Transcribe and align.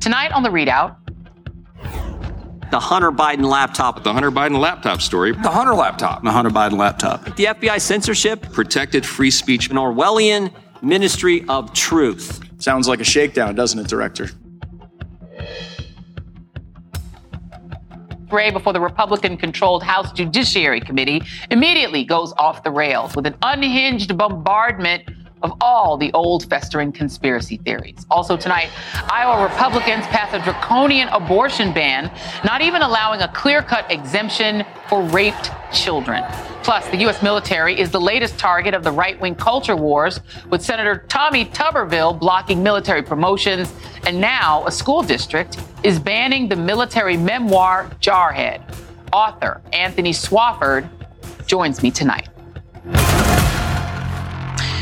Tonight 0.00 0.32
on 0.32 0.42
the 0.42 0.48
ReidOut, 0.48 0.96
the 2.70 2.78
Hunter 2.78 3.10
Biden 3.10 3.44
laptop. 3.44 4.04
The 4.04 4.12
Hunter 4.12 4.30
Biden 4.30 4.58
laptop 4.60 5.02
story. 5.02 5.32
The 5.32 5.50
Hunter 5.50 5.74
laptop. 5.74 6.22
The 6.22 6.30
Hunter 6.30 6.50
Biden 6.50 6.78
laptop. 6.78 7.24
The 7.36 7.46
FBI 7.46 7.80
censorship. 7.80 8.42
Protected 8.52 9.04
free 9.04 9.30
speech. 9.32 9.70
An 9.70 9.76
Orwellian 9.76 10.52
ministry 10.80 11.44
of 11.48 11.72
truth. 11.72 12.40
Sounds 12.58 12.86
like 12.86 13.00
a 13.00 13.04
shakedown, 13.04 13.56
doesn't 13.56 13.78
it, 13.78 13.88
Director? 13.88 14.30
Wray 18.30 18.52
before 18.52 18.72
the 18.72 18.80
Republican 18.80 19.36
controlled 19.36 19.82
House 19.82 20.12
Judiciary 20.12 20.80
Committee 20.80 21.22
immediately 21.50 22.04
goes 22.04 22.32
off 22.38 22.62
the 22.62 22.70
rails 22.70 23.16
with 23.16 23.26
an 23.26 23.34
unhinged 23.42 24.16
bombardment 24.16 25.02
of 25.42 25.52
all 25.60 25.96
the 25.96 26.12
old 26.12 26.48
festering 26.48 26.92
conspiracy 26.92 27.56
theories. 27.58 28.06
Also 28.10 28.36
tonight, 28.36 28.70
Iowa 29.10 29.42
Republicans 29.42 30.06
pass 30.06 30.32
a 30.34 30.42
draconian 30.44 31.08
abortion 31.08 31.72
ban, 31.72 32.10
not 32.44 32.60
even 32.60 32.82
allowing 32.82 33.20
a 33.20 33.28
clear 33.28 33.62
cut 33.62 33.90
exemption 33.90 34.64
for 34.88 35.02
raped 35.02 35.50
children. 35.72 36.24
Plus, 36.62 36.86
the 36.88 36.98
U.S. 36.98 37.22
military 37.22 37.78
is 37.80 37.90
the 37.90 38.00
latest 38.00 38.38
target 38.38 38.74
of 38.74 38.84
the 38.84 38.90
right 38.90 39.18
wing 39.18 39.34
culture 39.34 39.76
wars, 39.76 40.20
with 40.50 40.62
Senator 40.62 41.04
Tommy 41.08 41.46
Tuberville 41.46 42.18
blocking 42.18 42.62
military 42.62 43.02
promotions. 43.02 43.72
And 44.06 44.20
now 44.20 44.66
a 44.66 44.70
school 44.70 45.02
district 45.02 45.58
is 45.82 45.98
banning 45.98 46.48
the 46.48 46.56
military 46.56 47.16
memoir 47.16 47.90
Jarhead. 48.00 48.62
Author 49.12 49.62
Anthony 49.72 50.12
Swofford 50.12 50.88
joins 51.46 51.82
me 51.82 51.90
tonight. 51.90 52.28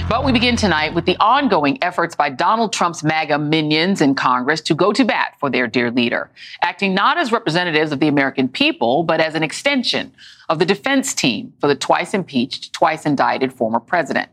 But 0.08 0.24
we 0.24 0.32
begin 0.32 0.56
tonight 0.56 0.94
with 0.94 1.04
the 1.04 1.18
ongoing 1.18 1.76
efforts 1.82 2.16
by 2.16 2.30
Donald 2.30 2.72
Trump's 2.72 3.04
MAGA 3.04 3.36
minions 3.36 4.00
in 4.00 4.14
Congress 4.14 4.62
to 4.62 4.74
go 4.74 4.90
to 4.90 5.04
bat 5.04 5.34
for 5.38 5.50
their 5.50 5.66
dear 5.66 5.90
leader, 5.90 6.30
acting 6.62 6.94
not 6.94 7.18
as 7.18 7.30
representatives 7.30 7.92
of 7.92 8.00
the 8.00 8.08
American 8.08 8.48
people, 8.48 9.02
but 9.02 9.20
as 9.20 9.34
an 9.34 9.42
extension 9.42 10.10
of 10.48 10.60
the 10.60 10.64
defense 10.64 11.12
team 11.12 11.52
for 11.60 11.66
the 11.66 11.74
twice 11.74 12.14
impeached, 12.14 12.72
twice 12.72 13.04
indicted 13.04 13.52
former 13.52 13.80
president. 13.80 14.30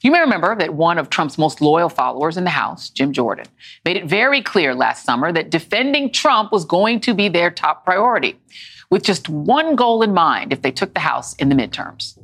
You 0.00 0.10
may 0.10 0.18
remember 0.18 0.56
that 0.56 0.74
one 0.74 0.98
of 0.98 1.08
Trump's 1.08 1.38
most 1.38 1.60
loyal 1.60 1.88
followers 1.88 2.36
in 2.36 2.42
the 2.42 2.50
House, 2.50 2.90
Jim 2.90 3.12
Jordan, 3.12 3.46
made 3.84 3.96
it 3.96 4.06
very 4.06 4.42
clear 4.42 4.74
last 4.74 5.04
summer 5.04 5.30
that 5.30 5.50
defending 5.50 6.10
Trump 6.10 6.50
was 6.50 6.64
going 6.64 6.98
to 6.98 7.14
be 7.14 7.28
their 7.28 7.52
top 7.52 7.84
priority, 7.84 8.36
with 8.90 9.04
just 9.04 9.28
one 9.28 9.76
goal 9.76 10.02
in 10.02 10.12
mind 10.12 10.52
if 10.52 10.62
they 10.62 10.72
took 10.72 10.94
the 10.94 11.00
House 11.00 11.34
in 11.34 11.48
the 11.48 11.54
midterms. 11.54 12.18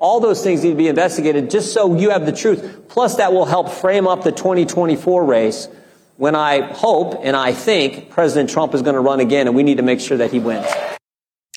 All 0.00 0.18
those 0.18 0.42
things 0.42 0.64
need 0.64 0.70
to 0.70 0.76
be 0.76 0.88
investigated 0.88 1.50
just 1.50 1.72
so 1.72 1.94
you 1.94 2.10
have 2.10 2.26
the 2.26 2.32
truth. 2.32 2.88
Plus, 2.88 3.16
that 3.16 3.32
will 3.32 3.44
help 3.44 3.68
frame 3.68 4.08
up 4.08 4.24
the 4.24 4.32
2024 4.32 5.24
race 5.24 5.68
when 6.16 6.34
I 6.34 6.62
hope 6.62 7.20
and 7.22 7.36
I 7.36 7.52
think 7.52 8.10
President 8.10 8.50
Trump 8.50 8.74
is 8.74 8.82
going 8.82 8.94
to 8.94 9.00
run 9.00 9.20
again, 9.20 9.46
and 9.46 9.54
we 9.54 9.62
need 9.62 9.76
to 9.76 9.82
make 9.82 10.00
sure 10.00 10.16
that 10.16 10.30
he 10.32 10.38
wins. 10.38 10.66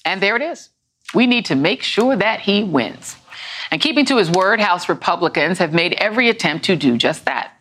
And 0.06 0.22
there 0.22 0.36
it 0.36 0.42
is. 0.42 0.70
We 1.14 1.26
need 1.26 1.46
to 1.46 1.56
make 1.56 1.84
sure 1.84 2.16
that 2.16 2.42
he 2.42 2.64
wins. 2.64 3.16
And 3.72 3.82
keeping 3.82 4.06
to 4.06 4.18
his 4.18 4.30
word, 4.30 4.60
House 4.60 4.88
Republicans 4.88 5.60
have 5.60 5.74
made 5.74 5.94
every 5.94 6.30
attempt 6.30 6.66
to 6.66 6.76
do 6.76 6.98
just 6.98 7.26
that. 7.26 7.52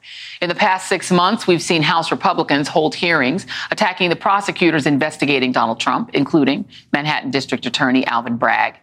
In 0.42 0.48
the 0.48 0.56
past 0.56 0.88
six 0.88 1.12
months, 1.12 1.46
we've 1.46 1.62
seen 1.62 1.82
House 1.82 2.10
Republicans 2.10 2.66
hold 2.66 2.96
hearings 2.96 3.46
attacking 3.70 4.10
the 4.10 4.16
prosecutors 4.16 4.86
investigating 4.86 5.52
Donald 5.52 5.78
Trump, 5.78 6.10
including 6.14 6.64
Manhattan 6.92 7.30
District 7.30 7.64
Attorney 7.64 8.04
Alvin 8.06 8.38
Bragg. 8.38 8.74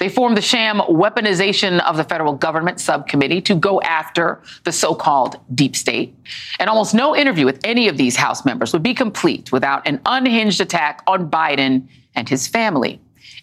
They 0.00 0.08
formed 0.08 0.36
the 0.36 0.42
sham 0.42 0.80
weaponization 0.80 1.78
of 1.84 1.96
the 1.96 2.02
federal 2.02 2.32
government 2.32 2.80
subcommittee 2.80 3.40
to 3.42 3.54
go 3.54 3.80
after 3.82 4.42
the 4.64 4.72
so-called 4.72 5.38
deep 5.54 5.76
state. 5.76 6.16
And 6.58 6.68
almost 6.68 6.96
no 6.96 7.14
interview 7.14 7.46
with 7.46 7.60
any 7.62 7.86
of 7.86 7.96
these 7.96 8.16
House 8.16 8.44
members 8.44 8.72
would 8.72 8.82
be 8.82 8.92
complete 8.92 9.52
without 9.52 9.86
an 9.86 10.00
unhinged 10.06 10.60
attack 10.60 11.04
on 11.06 11.30
Biden 11.30 11.86
and 12.16 12.28
his 12.28 12.48
family. 12.48 13.00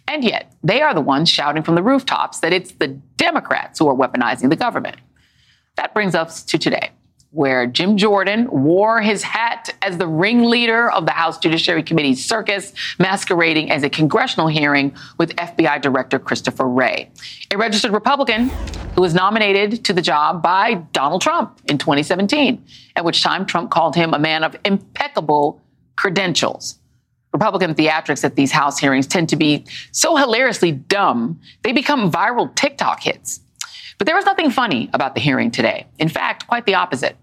And 0.09 0.25
yet, 0.25 0.51
they 0.61 0.81
are 0.81 0.93
the 0.93 0.99
ones 0.99 1.29
shouting 1.29 1.63
from 1.63 1.75
the 1.75 1.83
rooftops 1.83 2.41
that 2.41 2.51
it's 2.51 2.73
the 2.73 2.89
Democrats 3.15 3.79
who 3.79 3.87
are 3.87 3.95
weaponizing 3.95 4.49
the 4.49 4.57
government. 4.57 4.97
That 5.77 5.93
brings 5.93 6.15
us 6.15 6.43
to 6.43 6.57
today 6.57 6.90
where 7.31 7.65
Jim 7.65 7.95
Jordan 7.95 8.47
wore 8.51 9.01
his 9.01 9.23
hat 9.23 9.73
as 9.81 9.97
the 9.97 10.07
ringleader 10.07 10.91
of 10.91 11.05
the 11.05 11.13
House 11.13 11.39
Judiciary 11.39 11.81
Committee's 11.81 12.23
circus, 12.23 12.73
masquerading 12.99 13.71
as 13.71 13.83
a 13.83 13.89
congressional 13.89 14.47
hearing 14.47 14.93
with 15.17 15.33
FBI 15.37 15.81
Director 15.81 16.19
Christopher 16.19 16.67
Wray, 16.67 17.09
a 17.49 17.57
registered 17.57 17.93
Republican 17.93 18.49
who 18.95 19.01
was 19.01 19.13
nominated 19.13 19.85
to 19.85 19.93
the 19.93 20.01
job 20.01 20.43
by 20.43 20.73
Donald 20.91 21.21
Trump 21.21 21.57
in 21.65 21.77
2017, 21.77 22.63
at 22.97 23.05
which 23.05 23.23
time 23.23 23.45
Trump 23.45 23.71
called 23.71 23.95
him 23.95 24.13
a 24.13 24.19
man 24.19 24.43
of 24.43 24.55
impeccable 24.65 25.61
credentials. 25.95 26.79
Republican 27.31 27.73
theatrics 27.75 28.25
at 28.25 28.35
these 28.35 28.51
House 28.51 28.77
hearings 28.77 29.07
tend 29.07 29.29
to 29.29 29.37
be 29.37 29.65
so 29.93 30.17
hilariously 30.17 30.73
dumb, 30.73 31.39
they 31.61 31.71
become 31.71 32.11
viral 32.11 32.53
TikTok 32.55 33.01
hits. 33.01 33.39
But 33.97 34.05
there 34.07 34.15
was 34.15 34.25
nothing 34.25 34.49
funny 34.49 34.89
about 34.93 35.15
the 35.15 35.21
hearing 35.21 35.51
today. 35.51 35.85
In 35.97 36.09
fact, 36.09 36.47
quite 36.47 36.65
the 36.65 36.73
opposite. 36.73 37.15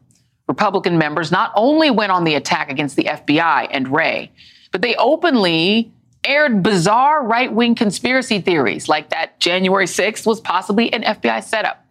Republican 0.49 0.99
members 0.99 1.31
not 1.31 1.53
only 1.55 1.91
went 1.91 2.11
on 2.11 2.25
the 2.25 2.35
attack 2.35 2.71
against 2.71 2.97
the 2.97 3.05
FBI 3.05 3.69
and 3.71 3.93
Wray, 3.93 4.33
but 4.73 4.83
they 4.83 4.95
openly 4.97 5.93
aired 6.25 6.63
bizarre 6.63 7.25
right 7.25 7.53
wing 7.53 7.75
conspiracy 7.75 8.41
theories, 8.41 8.89
like 8.89 9.11
that 9.11 9.39
January 9.41 9.87
6th 9.87 10.27
was 10.27 10.41
possibly 10.41 10.93
an 10.93 11.03
FBI 11.03 11.45
setup, 11.45 11.85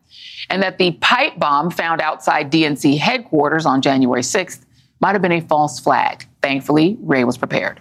and 0.50 0.62
that 0.64 0.78
the 0.78 0.92
pipe 0.94 1.38
bomb 1.40 1.72
found 1.72 2.02
outside 2.02 2.52
DNC 2.52 2.98
headquarters 2.98 3.66
on 3.66 3.82
January 3.82 4.22
6th 4.22 4.66
might 5.00 5.14
have 5.14 5.22
been 5.22 5.32
a 5.32 5.42
false 5.42 5.80
flag. 5.80 6.26
Thankfully, 6.42 6.98
Wray 7.02 7.24
was 7.24 7.38
prepared. 7.38 7.80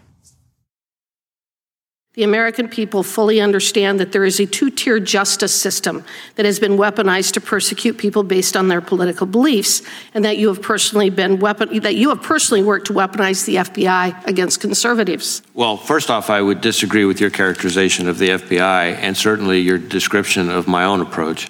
The 2.17 2.23
American 2.23 2.69
people 2.69 3.03
fully 3.03 3.43
understand 3.43 4.01
that 4.01 4.13
there 4.13 4.25
is 4.25 4.41
a 4.41 4.47
two 4.47 4.71
tier 4.71 4.99
justice 4.99 5.55
system 5.55 6.03
that 6.37 6.47
has 6.47 6.59
been 6.59 6.79
weaponized 6.79 7.33
to 7.33 7.43
persecute 7.43 7.99
people 7.99 8.23
based 8.23 8.57
on 8.57 8.69
their 8.69 8.81
political 8.81 9.27
beliefs, 9.27 9.83
and 10.15 10.25
that 10.25 10.39
you 10.39 10.49
have 10.49 10.63
personally 10.63 11.11
been 11.11 11.39
weapon- 11.41 11.79
that 11.81 11.95
you 11.95 12.09
have 12.09 12.23
personally 12.23 12.63
worked 12.63 12.87
to 12.87 12.95
weaponize 12.95 13.45
the 13.45 13.59
FBI 13.59 14.17
against 14.25 14.63
conservatives. 14.63 15.43
Well, 15.53 15.77
first 15.77 16.11
off, 16.11 16.31
I 16.31 16.41
would 16.41 16.63
disagree 16.63 17.05
with 17.05 17.21
your 17.21 17.29
characterization 17.29 18.09
of 18.09 18.17
the 18.17 18.31
FBI 18.31 18.93
and 18.93 19.15
certainly 19.15 19.61
your 19.61 19.77
description 19.77 20.49
of 20.49 20.67
my 20.67 20.85
own 20.85 21.03
approach. 21.03 21.49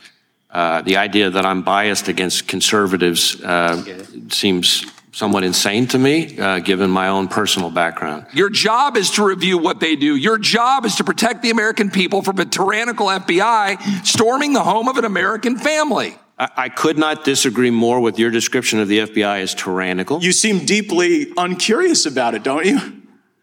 Uh, 0.50 0.82
the 0.82 0.96
idea 0.96 1.30
that 1.30 1.46
I'm 1.46 1.62
biased 1.62 2.08
against 2.08 2.48
conservatives 2.48 3.40
uh, 3.40 3.84
seems 4.30 4.84
somewhat 5.16 5.42
insane 5.44 5.86
to 5.86 5.98
me, 5.98 6.38
uh, 6.38 6.58
given 6.58 6.90
my 6.90 7.08
own 7.08 7.26
personal 7.26 7.70
background. 7.70 8.26
Your 8.34 8.50
job 8.50 8.98
is 8.98 9.10
to 9.12 9.24
review 9.24 9.56
what 9.56 9.80
they 9.80 9.96
do. 9.96 10.14
Your 10.14 10.36
job 10.36 10.84
is 10.84 10.96
to 10.96 11.04
protect 11.04 11.40
the 11.40 11.48
American 11.48 11.90
people 11.90 12.20
from 12.20 12.38
a 12.38 12.44
tyrannical 12.44 13.06
FBI 13.06 14.04
storming 14.04 14.52
the 14.52 14.62
home 14.62 14.88
of 14.88 14.98
an 14.98 15.06
American 15.06 15.56
family. 15.56 16.18
I, 16.38 16.50
I 16.56 16.68
could 16.68 16.98
not 16.98 17.24
disagree 17.24 17.70
more 17.70 17.98
with 17.98 18.18
your 18.18 18.30
description 18.30 18.78
of 18.78 18.88
the 18.88 18.98
FBI 18.98 19.40
as 19.40 19.54
tyrannical. 19.54 20.22
You 20.22 20.32
seem 20.32 20.66
deeply 20.66 21.32
uncurious 21.38 22.04
about 22.04 22.34
it, 22.34 22.42
don't 22.42 22.66
you? 22.66 22.78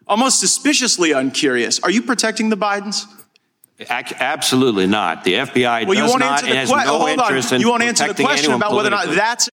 Almost 0.06 0.38
suspiciously 0.38 1.10
uncurious. 1.10 1.80
Are 1.80 1.90
you 1.90 2.02
protecting 2.02 2.50
the 2.50 2.56
Bidens? 2.56 3.04
Absolutely 3.90 4.86
not. 4.86 5.24
The 5.24 5.34
FBI 5.34 5.88
well, 5.88 5.98
does 5.98 6.12
you 6.12 6.18
not 6.20 6.32
answer 6.34 6.46
the 6.46 6.54
has 6.54 6.70
que- 6.70 6.84
no 6.84 6.98
hold 6.98 7.10
interest 7.10 7.52
on. 7.52 7.56
in 7.56 7.60
You 7.62 7.68
won't 7.70 7.82
answer 7.82 8.12
the 8.12 8.22
question 8.22 8.52
about 8.52 8.72
whether 8.74 8.88
or 8.88 8.92
not 8.92 9.08
that's 9.08 9.48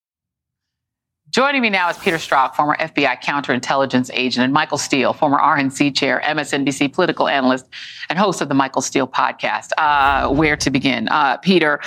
Joining 1.32 1.62
me 1.62 1.70
now 1.70 1.88
is 1.88 1.98
Peter 1.98 2.18
Strzok, 2.18 2.56
former 2.56 2.76
FBI 2.76 3.22
counterintelligence 3.22 4.10
agent, 4.14 4.44
and 4.44 4.52
Michael 4.52 4.78
Steele, 4.78 5.14
former 5.14 5.38
RNC 5.38 5.96
chair, 5.96 6.22
MSNBC 6.26 6.92
political 6.92 7.30
analyst, 7.30 7.68
and 8.10 8.20
host 8.20 8.42
of 8.42 8.50
the 8.50 8.54
Michael 8.54 8.82
Steele 8.82 9.08
podcast. 9.08 9.70
Uh, 9.78 10.28
where 10.28 10.58
to 10.58 10.70
begin? 10.70 11.08
Uh, 11.08 11.38
Peter, 11.38 11.80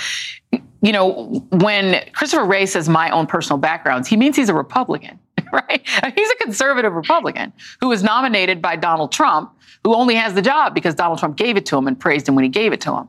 you 0.81 0.91
know, 0.91 1.45
when 1.51 2.03
Christopher 2.13 2.43
Wray 2.43 2.65
says 2.65 2.89
my 2.89 3.11
own 3.11 3.27
personal 3.27 3.59
backgrounds, 3.59 4.07
he 4.07 4.17
means 4.17 4.35
he's 4.35 4.49
a 4.49 4.53
Republican, 4.55 5.19
right? 5.53 5.87
He's 6.15 6.31
a 6.31 6.35
conservative 6.37 6.93
Republican 6.93 7.53
who 7.81 7.89
was 7.89 8.01
nominated 8.01 8.63
by 8.63 8.75
Donald 8.75 9.11
Trump, 9.11 9.53
who 9.83 9.93
only 9.93 10.15
has 10.15 10.33
the 10.33 10.41
job 10.41 10.73
because 10.73 10.95
Donald 10.95 11.19
Trump 11.19 11.37
gave 11.37 11.55
it 11.55 11.67
to 11.67 11.77
him 11.77 11.85
and 11.87 11.99
praised 11.99 12.27
him 12.27 12.33
when 12.33 12.45
he 12.45 12.49
gave 12.49 12.73
it 12.73 12.81
to 12.81 12.95
him. 12.95 13.07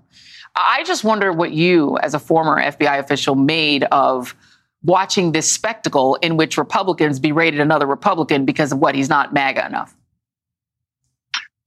I 0.55 0.85
just 0.85 1.03
wonder 1.03 1.33
what 1.33 1.53
you, 1.53 1.97
as 2.03 2.13
a 2.13 2.19
former 2.19 2.61
FBI 2.61 2.99
official, 2.99 3.37
made 3.37 3.85
of 3.85 4.37
watching 4.83 5.33
this 5.33 5.51
spectacle 5.51 6.17
in 6.17 6.37
which 6.37 6.57
Republicans 6.57 7.19
berated 7.19 7.61
another 7.61 7.87
Republican 7.87 8.45
because 8.45 8.73
of 8.73 8.79
what 8.79 8.95
he's 8.95 9.09
not 9.09 9.33
MAGA 9.33 9.67
enough. 9.67 9.97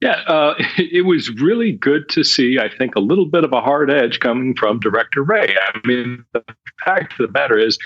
Yeah, 0.00 0.22
uh, 0.26 0.54
it 0.78 1.04
was 1.04 1.30
really 1.30 1.72
good 1.72 2.08
to 2.10 2.24
see, 2.24 2.58
I 2.58 2.68
think, 2.74 2.96
a 2.96 3.00
little 3.00 3.26
bit 3.26 3.44
of 3.44 3.52
a 3.52 3.60
hard 3.60 3.90
edge 3.90 4.20
coming 4.20 4.54
from 4.54 4.80
Director 4.80 5.22
Wray. 5.22 5.54
I 5.56 5.86
mean, 5.86 6.24
the 6.32 6.42
fact 6.84 7.12
of 7.20 7.26
the 7.26 7.32
matter 7.32 7.58
is, 7.58 7.78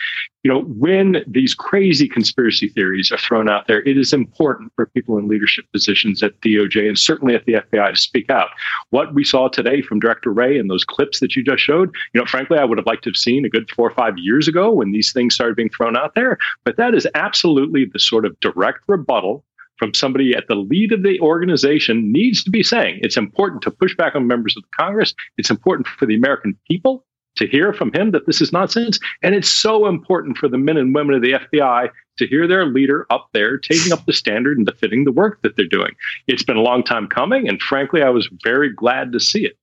you 0.45 0.53
know, 0.53 0.61
when 0.61 1.25
these 1.27 1.55
crazy 1.55 2.07
conspiracy 2.07 2.69
theories 2.69 3.11
are 3.11 3.19
thrown 3.19 3.49
out 3.49 3.67
there, 3.67 3.83
it 3.89 3.97
is 3.97 4.13
important 4.13 4.71
for 4.77 4.87
people 4.87 5.17
in 5.17 5.27
leadership 5.27 5.65
positions 5.73 6.23
at 6.23 6.39
DOJ 6.43 6.87
and 6.87 6.99
certainly 6.99 7.35
at 7.35 7.47
the 7.47 7.55
FBI 7.55 7.91
to 7.91 7.97
speak 7.97 8.29
out. 8.29 8.51
What 8.91 9.15
we 9.15 9.25
saw 9.25 9.49
today 9.49 9.81
from 9.81 10.01
Director 10.01 10.31
Wray 10.31 10.59
and 10.59 10.71
those 10.71 10.85
clips 10.85 11.21
that 11.21 11.35
you 11.35 11.43
just 11.43 11.63
showed, 11.63 11.95
you 12.13 12.21
know, 12.21 12.27
frankly, 12.27 12.59
I 12.59 12.65
would 12.65 12.77
have 12.77 12.87
liked 12.87 13.05
to 13.05 13.11
have 13.11 13.17
seen 13.17 13.47
a 13.47 13.49
good 13.49 13.71
four 13.71 13.89
or 13.89 13.95
five 13.95 14.19
years 14.19 14.47
ago 14.47 14.71
when 14.71 14.93
these 14.93 15.15
things 15.15 15.35
started 15.35 15.57
being 15.57 15.71
thrown 15.71 15.97
out 15.97 16.15
there. 16.15 16.37
But 16.63 16.77
that 16.77 16.95
is 16.95 17.09
absolutely 17.15 17.87
the 17.91 17.99
sort 17.99 18.27
of 18.27 18.39
direct 18.41 18.81
rebuttal 18.87 19.45
from 19.79 19.95
somebody 19.95 20.37
at 20.37 20.47
the 20.47 20.55
lead 20.55 20.93
of 20.93 21.03
the 21.03 21.19
organization 21.21 22.13
needs 22.13 22.45
to 22.45 22.51
be 22.51 22.63
saying 22.63 23.01
it's 23.03 23.17
important 23.17 23.63
to 23.63 23.71
push 23.71 23.97
back 23.97 24.15
on 24.15 24.27
members 24.27 24.57
of 24.57 24.63
the 24.63 24.69
Congress. 24.77 25.15
It's 25.39 25.51
important 25.51 25.89
for 25.89 26.05
the 26.05 26.15
American 26.15 26.57
people 26.71 27.05
to 27.37 27.47
hear 27.47 27.73
from 27.73 27.93
him 27.93 28.11
that 28.13 28.27
this 28.27 28.41
is 28.41 28.53
nonsense. 28.53 28.99
And 29.23 29.35
it's 29.35 29.49
so 29.49 29.87
important 29.87 30.39
for 30.39 30.49
the 30.49 30.59
men 30.59 30.77
and 30.77 30.95
women 30.95 31.15
of 31.15 31.23
the 31.23 31.33
FBI 31.33 31.91
to 32.19 32.27
hear 32.27 32.47
their 32.47 32.67
leader 32.67 33.07
up 33.11 33.29
there 33.33 33.59
taking 33.59 33.93
up 33.93 34.07
the 34.07 34.13
standard 34.13 34.57
and 34.57 34.67
defending 34.67 35.05
the 35.05 35.13
work 35.13 35.43
that 35.43 35.57
they're 35.57 35.67
doing. 35.67 35.95
It's 36.27 36.45
been 36.45 36.57
a 36.57 36.63
long 36.63 36.85
time 36.85 37.09
coming. 37.09 37.49
And 37.49 37.61
frankly, 37.61 38.03
I 38.03 38.11
was 38.11 38.29
very 38.43 38.73
glad 38.73 39.13
to 39.13 39.21
see 39.21 39.45
it. 39.45 39.59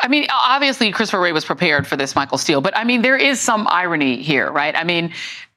I 0.00 0.08
mean, 0.08 0.26
obviously, 0.30 0.92
Christopher 0.92 1.20
Wray 1.20 1.32
was 1.32 1.44
prepared 1.44 1.86
for 1.86 1.96
this, 1.96 2.14
Michael 2.14 2.36
Steele, 2.36 2.60
but 2.60 2.76
I 2.76 2.84
mean, 2.84 3.00
there 3.02 3.16
is 3.16 3.40
some 3.40 3.66
irony 3.68 4.22
here, 4.22 4.52
right? 4.52 4.76
I 4.76 4.84
mean, 4.84 5.14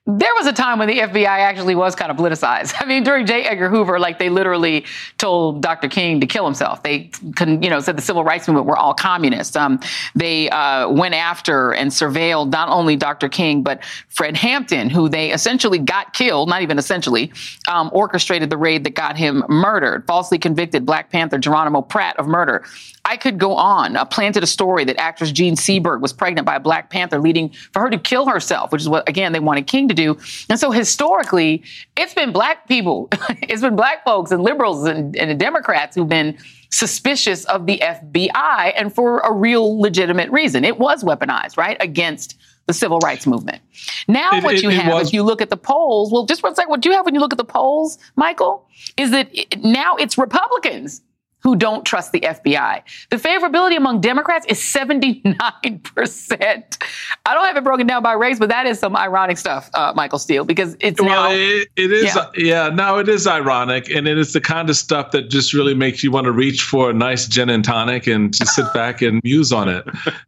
there 0.07 0.33
was 0.35 0.47
a 0.47 0.53
time 0.53 0.79
when 0.79 0.87
the 0.87 0.97
FBI 0.97 1.25
actually 1.25 1.75
was 1.75 1.93
kind 1.93 2.09
of 2.09 2.17
politicized. 2.17 2.73
I 2.79 2.85
mean, 2.85 3.03
during 3.03 3.27
J. 3.27 3.43
Edgar 3.43 3.69
Hoover, 3.69 3.99
like 3.99 4.17
they 4.17 4.29
literally 4.29 4.85
told 5.17 5.61
Dr. 5.61 5.87
King 5.89 6.19
to 6.21 6.25
kill 6.25 6.43
himself. 6.43 6.81
They 6.81 7.11
you 7.39 7.69
know, 7.69 7.79
said 7.79 7.97
the 7.97 8.01
civil 8.01 8.23
rights 8.23 8.47
movement 8.47 8.65
were 8.65 8.77
all 8.77 8.95
communists. 8.95 9.55
Um, 9.55 9.79
they 10.15 10.49
uh, 10.49 10.89
went 10.89 11.13
after 11.13 11.71
and 11.71 11.91
surveilled 11.91 12.51
not 12.51 12.69
only 12.69 12.95
Dr. 12.95 13.29
King, 13.29 13.61
but 13.61 13.83
Fred 14.09 14.35
Hampton, 14.35 14.89
who 14.89 15.07
they 15.07 15.31
essentially 15.31 15.77
got 15.77 16.13
killed, 16.13 16.49
not 16.49 16.63
even 16.63 16.79
essentially, 16.79 17.31
um, 17.67 17.91
orchestrated 17.93 18.49
the 18.49 18.57
raid 18.57 18.83
that 18.85 18.95
got 18.95 19.17
him 19.17 19.43
murdered, 19.49 20.07
falsely 20.07 20.39
convicted 20.39 20.83
Black 20.83 21.11
Panther 21.11 21.37
Geronimo 21.37 21.83
Pratt 21.83 22.17
of 22.17 22.27
murder. 22.27 22.65
I 23.03 23.17
could 23.17 23.39
go 23.39 23.55
on. 23.55 23.95
Uh, 23.95 24.05
planted 24.05 24.43
a 24.43 24.47
story 24.47 24.85
that 24.85 24.97
actress 24.99 25.31
Jean 25.31 25.55
Seberg 25.55 26.01
was 26.01 26.13
pregnant 26.13 26.45
by 26.45 26.55
a 26.55 26.59
Black 26.59 26.89
Panther, 26.89 27.19
leading 27.19 27.49
for 27.73 27.81
her 27.81 27.89
to 27.89 27.97
kill 27.97 28.27
herself, 28.27 28.71
which 28.71 28.81
is 28.81 28.89
what, 28.89 29.07
again, 29.09 29.31
they 29.33 29.39
wanted 29.39 29.67
King 29.67 29.87
to 29.87 29.93
do. 29.93 30.17
And 30.49 30.59
so 30.59 30.71
historically, 30.71 31.63
it's 31.97 32.13
been 32.13 32.31
Black 32.31 32.67
people, 32.67 33.09
it's 33.29 33.61
been 33.61 33.75
Black 33.75 34.03
folks 34.05 34.31
and 34.31 34.43
liberals 34.43 34.85
and, 34.85 35.15
and 35.15 35.39
Democrats 35.39 35.95
who've 35.95 36.07
been 36.07 36.37
suspicious 36.71 37.43
of 37.45 37.65
the 37.65 37.79
FBI 37.79 38.73
and 38.77 38.93
for 38.93 39.19
a 39.19 39.31
real 39.31 39.79
legitimate 39.79 40.29
reason. 40.31 40.63
It 40.63 40.79
was 40.79 41.03
weaponized, 41.03 41.57
right, 41.57 41.77
against 41.81 42.37
the 42.67 42.73
civil 42.73 42.99
rights 42.99 43.25
movement. 43.27 43.61
Now, 44.07 44.29
it, 44.31 44.43
what 44.43 44.55
it, 44.55 44.63
you 44.63 44.69
have, 44.69 44.93
was- 44.93 45.07
if 45.07 45.13
you 45.13 45.23
look 45.23 45.41
at 45.41 45.49
the 45.49 45.57
polls, 45.57 46.11
well, 46.11 46.25
just 46.25 46.43
one 46.43 46.55
second, 46.55 46.69
what 46.69 46.81
do 46.81 46.89
you 46.89 46.95
have 46.95 47.05
when 47.05 47.15
you 47.15 47.19
look 47.19 47.33
at 47.33 47.37
the 47.37 47.43
polls, 47.43 47.97
Michael, 48.15 48.67
is 48.95 49.11
that 49.11 49.27
it, 49.33 49.61
now 49.63 49.95
it's 49.95 50.17
Republicans 50.17 51.01
who 51.41 51.55
don't 51.55 51.85
trust 51.85 52.11
the 52.11 52.21
FBI. 52.21 52.81
The 53.09 53.17
favorability 53.17 53.77
among 53.77 54.01
Democrats 54.01 54.45
is 54.47 54.59
79%. 54.59 56.77
I 57.25 57.33
don't 57.33 57.45
have 57.45 57.57
it 57.57 57.63
broken 57.63 57.87
down 57.87 58.03
by 58.03 58.13
race, 58.13 58.39
but 58.39 58.49
that 58.49 58.65
is 58.65 58.79
some 58.79 58.95
ironic 58.95 59.37
stuff, 59.37 59.69
uh, 59.73 59.93
Michael 59.95 60.19
Steele, 60.19 60.45
because 60.45 60.75
it's 60.79 61.01
well, 61.01 61.29
now. 61.29 61.35
It, 61.35 61.69
it 61.75 61.91
is, 61.91 62.15
yeah. 62.15 62.25
yeah, 62.35 62.69
no, 62.69 62.99
it 62.99 63.09
is 63.09 63.27
ironic. 63.27 63.89
And 63.89 64.07
it 64.07 64.17
is 64.17 64.33
the 64.33 64.41
kind 64.41 64.69
of 64.69 64.75
stuff 64.75 65.11
that 65.11 65.29
just 65.29 65.53
really 65.53 65.73
makes 65.73 66.03
you 66.03 66.11
want 66.11 66.25
to 66.25 66.31
reach 66.31 66.61
for 66.61 66.89
a 66.89 66.93
nice 66.93 67.27
gin 67.27 67.49
and 67.49 67.63
tonic 67.63 68.07
and 68.07 68.33
just 68.33 68.55
sit 68.55 68.65
back 68.73 69.01
and 69.01 69.21
muse 69.23 69.51
on 69.51 69.69
it, 69.69 69.85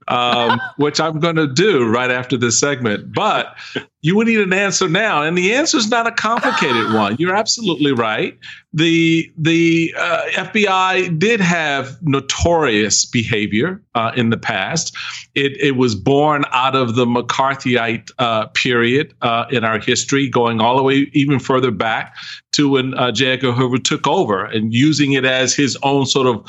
um, 0.08 0.60
which 0.78 1.00
I'm 1.00 1.20
going 1.20 1.36
to 1.36 1.48
do 1.48 1.88
right 1.88 2.12
after 2.12 2.38
this 2.38 2.60
segment. 2.60 3.14
But 3.14 3.56
you 4.04 4.18
would 4.18 4.28
need 4.28 4.42
an 4.42 4.52
answer 4.52 4.90
now, 4.90 5.24
and 5.24 5.38
the 5.38 5.54
answer 5.54 5.78
is 5.78 5.90
not 5.90 6.06
a 6.06 6.12
complicated 6.12 6.94
one. 6.94 7.16
You're 7.18 7.36
absolutely 7.36 7.94
right. 7.94 8.38
the 8.74 9.32
The 9.38 9.96
uh, 9.98 10.24
FBI 10.34 11.18
did 11.18 11.40
have 11.40 11.98
notorious 12.02 13.06
behavior 13.06 13.82
uh, 13.96 14.12
in 14.14 14.30
the 14.30 14.38
past. 14.38 14.96
It, 15.36 15.54
it 15.58 15.78
was 15.78 15.96
born 15.96 16.44
out 16.52 16.76
of 16.76 16.96
the 16.96 17.06
McCarthyite 17.06 18.12
uh, 18.20 18.48
period 18.48 19.14
uh, 19.22 19.46
in 19.50 19.64
our 19.64 19.80
history, 19.80 20.30
going 20.30 20.60
all 20.60 20.76
the 20.76 20.84
way 20.84 21.10
even 21.14 21.40
further 21.40 21.72
back 21.72 22.14
to 22.52 22.72
when 22.72 22.94
uh, 22.96 23.14
J. 23.14 23.32
Edgar 23.32 23.54
Hoover 23.54 23.78
took 23.78 24.06
over 24.06 24.44
and 24.44 24.74
using 24.74 25.14
it 25.14 25.24
as 25.24 25.56
his 25.56 25.78
own 25.82 26.06
sort 26.06 26.28
of 26.28 26.46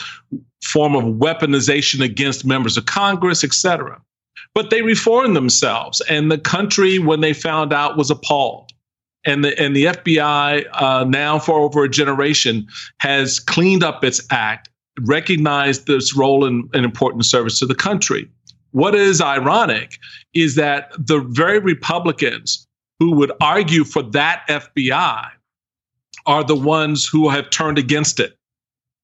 form 0.64 0.96
of 0.96 1.04
weaponization 1.04 2.02
against 2.04 2.44
members 2.44 2.76
of 2.76 2.86
Congress, 2.86 3.44
et 3.44 3.54
cetera 3.54 4.00
but 4.54 4.70
they 4.70 4.82
reformed 4.82 5.36
themselves. 5.36 6.00
And 6.08 6.30
the 6.30 6.38
country, 6.38 6.98
when 6.98 7.20
they 7.20 7.32
found 7.32 7.72
out, 7.72 7.96
was 7.96 8.10
appalled. 8.10 8.70
And 9.26 9.44
the, 9.44 9.58
and 9.60 9.74
the 9.74 9.86
FBI, 9.86 10.66
uh, 10.72 11.04
now 11.04 11.38
for 11.38 11.58
over 11.58 11.84
a 11.84 11.88
generation, 11.88 12.66
has 12.98 13.40
cleaned 13.40 13.82
up 13.82 14.04
its 14.04 14.20
act, 14.30 14.68
recognized 15.00 15.86
this 15.86 16.14
role 16.16 16.44
in 16.44 16.68
an 16.72 16.84
important 16.84 17.24
service 17.24 17.58
to 17.58 17.66
the 17.66 17.74
country. 17.74 18.30
What 18.72 18.94
is 18.94 19.20
ironic 19.20 19.98
is 20.34 20.56
that 20.56 20.92
the 20.98 21.20
very 21.20 21.58
Republicans 21.58 22.66
who 22.98 23.12
would 23.16 23.32
argue 23.40 23.84
for 23.84 24.02
that 24.02 24.44
FBI 24.48 25.28
are 26.26 26.44
the 26.44 26.56
ones 26.56 27.06
who 27.06 27.28
have 27.28 27.50
turned 27.50 27.78
against 27.78 28.20
it 28.20 28.36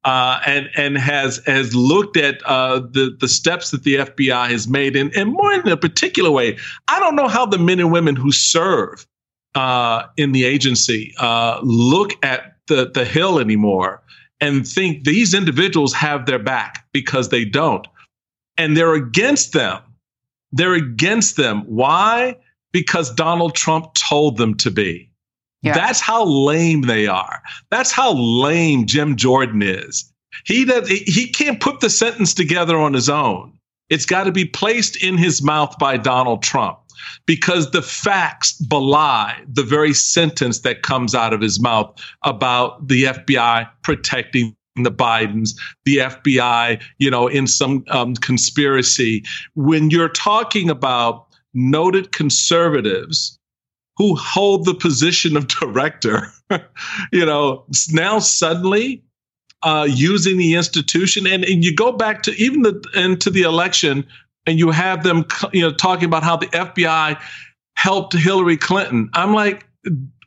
uh, 0.05 0.41
and 0.47 0.69
and 0.76 0.97
has 0.97 1.43
has 1.47 1.75
looked 1.75 2.17
at 2.17 2.43
uh, 2.47 2.81
the 2.81 3.17
the 3.20 3.29
steps 3.29 3.70
that 3.70 3.82
the 3.82 3.97
FBI 3.97 4.49
has 4.50 4.67
made, 4.67 4.97
and, 4.97 5.14
and 5.14 5.32
more 5.32 5.52
in 5.52 5.69
a 5.69 5.76
particular 5.76 6.31
way. 6.31 6.56
I 6.88 6.99
don't 6.99 7.17
know 7.17 7.29
how 7.29 7.47
the 7.47 7.58
men 7.58 7.81
and 7.81 7.93
women 7.93 8.17
who 8.17 8.32
serve 8.32 9.06
uh, 9.55 10.05
in 10.17 10.32
the 10.32 10.44
agency 10.44 11.14
uh, 11.19 11.61
look 11.62 12.12
at 12.25 12.56
the 12.69 12.91
the 12.91 13.05
Hill 13.05 13.38
anymore 13.38 14.02
and 14.41 14.67
think 14.67 15.05
these 15.05 15.35
individuals 15.35 15.93
have 15.93 16.25
their 16.25 16.38
back 16.38 16.87
because 16.93 17.29
they 17.29 17.44
don't, 17.44 17.87
and 18.56 18.76
they're 18.76 18.94
against 18.94 19.52
them. 19.52 19.82
They're 20.52 20.75
against 20.75 21.37
them. 21.37 21.62
Why? 21.67 22.38
Because 22.73 23.14
Donald 23.14 23.55
Trump 23.55 23.92
told 23.95 24.38
them 24.38 24.54
to 24.57 24.71
be. 24.71 25.10
Yeah. 25.62 25.75
That's 25.75 26.00
how 26.00 26.25
lame 26.25 26.83
they 26.83 27.07
are. 27.07 27.43
That's 27.71 27.93
how 27.93 28.14
lame 28.14 28.87
Jim 28.87 29.17
Jordan 29.17 29.62
is. 29.62 30.11
He 30.47 30.64
does, 30.64 30.88
he 30.88 31.29
can't 31.29 31.61
put 31.61 31.81
the 31.81 31.90
sentence 31.90 32.33
together 32.33 32.79
on 32.79 32.95
his 32.95 33.11
own. 33.11 33.52
It's 33.90 34.07
got 34.07 34.25
to 34.25 34.33
be 34.33 34.45
placed 34.45 35.02
in 35.02 35.19
his 35.19 35.43
mouth 35.43 35.76
by 35.79 35.97
Donald 35.97 36.43
Trump 36.43 36.79
because 37.26 37.73
the 37.73 37.83
facts 37.83 38.52
belie 38.52 39.37
the 39.49 39.62
very 39.62 39.93
sentence 39.93 40.61
that 40.61 40.83
comes 40.83 41.14
out 41.14 41.33
of 41.33 41.40
his 41.40 41.61
mouth 41.61 41.93
about 42.25 42.87
the 42.88 43.05
FBI 43.05 43.69
protecting 43.83 44.55
the 44.76 44.93
Bidens, 44.93 45.50
the 45.85 45.99
FBI, 45.99 46.81
you 46.99 47.11
know, 47.11 47.26
in 47.26 47.47
some 47.47 47.85
um, 47.88 48.14
conspiracy. 48.14 49.25
When 49.55 49.90
you're 49.90 50.09
talking 50.09 50.71
about 50.71 51.26
noted 51.52 52.12
conservatives 52.12 53.39
who 54.00 54.16
hold 54.16 54.64
the 54.64 54.73
position 54.73 55.37
of 55.37 55.47
director, 55.61 56.33
you 57.12 57.26
know, 57.26 57.66
now 57.90 58.19
suddenly 58.19 59.04
uh, 59.62 59.87
using 59.90 60.38
the 60.38 60.54
institution, 60.54 61.26
and, 61.26 61.45
and 61.45 61.62
you 61.62 61.76
go 61.76 61.92
back 61.92 62.23
to 62.23 62.35
even 62.37 62.62
the 62.62 62.83
into 62.95 63.28
the 63.28 63.42
election, 63.42 64.07
and 64.47 64.59
you 64.59 64.71
have 64.71 65.02
them, 65.02 65.26
you 65.52 65.61
know, 65.61 65.71
talking 65.71 66.07
about 66.07 66.23
how 66.23 66.35
the 66.35 66.47
FBI 66.47 67.21
helped 67.76 68.14
Hillary 68.14 68.57
Clinton. 68.57 69.11
I'm 69.12 69.35
like, 69.35 69.66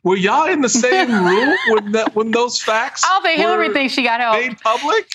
were 0.04 0.16
y'all 0.16 0.46
in 0.46 0.60
the 0.60 0.68
same 0.68 1.10
room 1.24 1.56
when 1.70 1.92
that 1.92 2.14
when 2.14 2.30
those 2.30 2.62
facts? 2.62 3.02
I 3.04 3.08
don't 3.08 3.22
think 3.24 3.40
Hillary 3.40 3.72
thinks 3.72 3.92
she 3.92 4.04
got 4.04 4.20
help 4.20 4.36
made 4.36 4.56
public. 4.60 5.08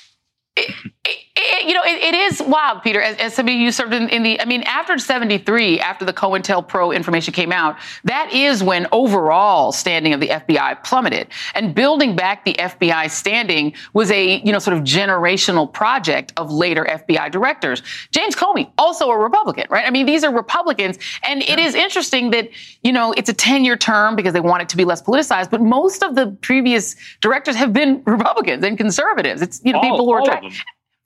It, 0.58 0.76
it, 1.36 1.68
you 1.68 1.74
know, 1.74 1.84
it, 1.84 2.02
it 2.02 2.16
is 2.16 2.42
wild, 2.42 2.82
Peter. 2.84 3.02
As, 3.02 3.18
as 3.18 3.34
somebody 3.34 3.58
you 3.58 3.72
served 3.72 3.94
in, 3.94 4.10
in, 4.10 4.24
the, 4.24 4.40
I 4.42 4.46
mean, 4.46 4.64
after 4.64 4.98
'73, 4.98 5.80
after 5.80 6.06
the 6.06 6.14
COINTELPRO 6.14 6.96
information 6.96 7.34
came 7.34 7.52
out, 7.52 7.78
that 8.04 8.32
is 8.34 8.64
when 8.64 8.88
overall 8.92 9.72
standing 9.72 10.14
of 10.14 10.20
the 10.20 10.28
FBI 10.28 10.84
plummeted, 10.84 11.28
and 11.56 11.74
building 11.74 12.16
back 12.16 12.46
the 12.46 12.54
FBI 12.56 13.10
standing 13.10 13.74
was 13.94 14.12
a 14.12 14.42
you 14.42 14.52
know 14.52 14.60
sort 14.60 14.78
of 14.78 14.84
generational 14.84 15.72
project 15.72 16.34
of 16.38 16.52
later 16.52 16.86
FBI 16.86 17.32
directors. 17.32 17.82
James 18.12 18.36
Comey, 18.36 18.72
also 18.78 19.10
a 19.10 19.18
Republican, 19.18 19.66
right? 19.70 19.86
I 19.86 19.90
mean, 19.90 20.06
these 20.06 20.24
are 20.24 20.34
Republicans, 20.34 20.98
and 21.24 21.42
yeah. 21.42 21.54
it 21.54 21.60
is 21.60 21.76
interesting 21.76 22.32
that 22.32 22.50
you 22.84 22.92
know 22.92 23.14
it's 23.14 23.30
a 23.30 23.34
10-year 23.34 23.78
term 23.78 24.16
because 24.16 24.34
they 24.34 24.42
want 24.42 24.62
it 24.62 24.70
to 24.70 24.78
be 24.78 24.86
less 24.86 25.02
politicized, 25.02 25.50
but 25.50 25.62
most 25.62 26.04
of 26.04 26.16
the 26.16 26.28
previous 26.42 26.96
directors 27.22 27.56
have 27.56 27.74
been 27.74 28.04
Republicans 28.06 28.64
and 28.64 28.78
conservatives. 28.78 29.42
It's 29.42 29.62
you 29.64 29.74
know 29.74 29.80
all, 29.80 29.90
people 29.90 30.06
who 30.06 30.12
are. 30.12 30.42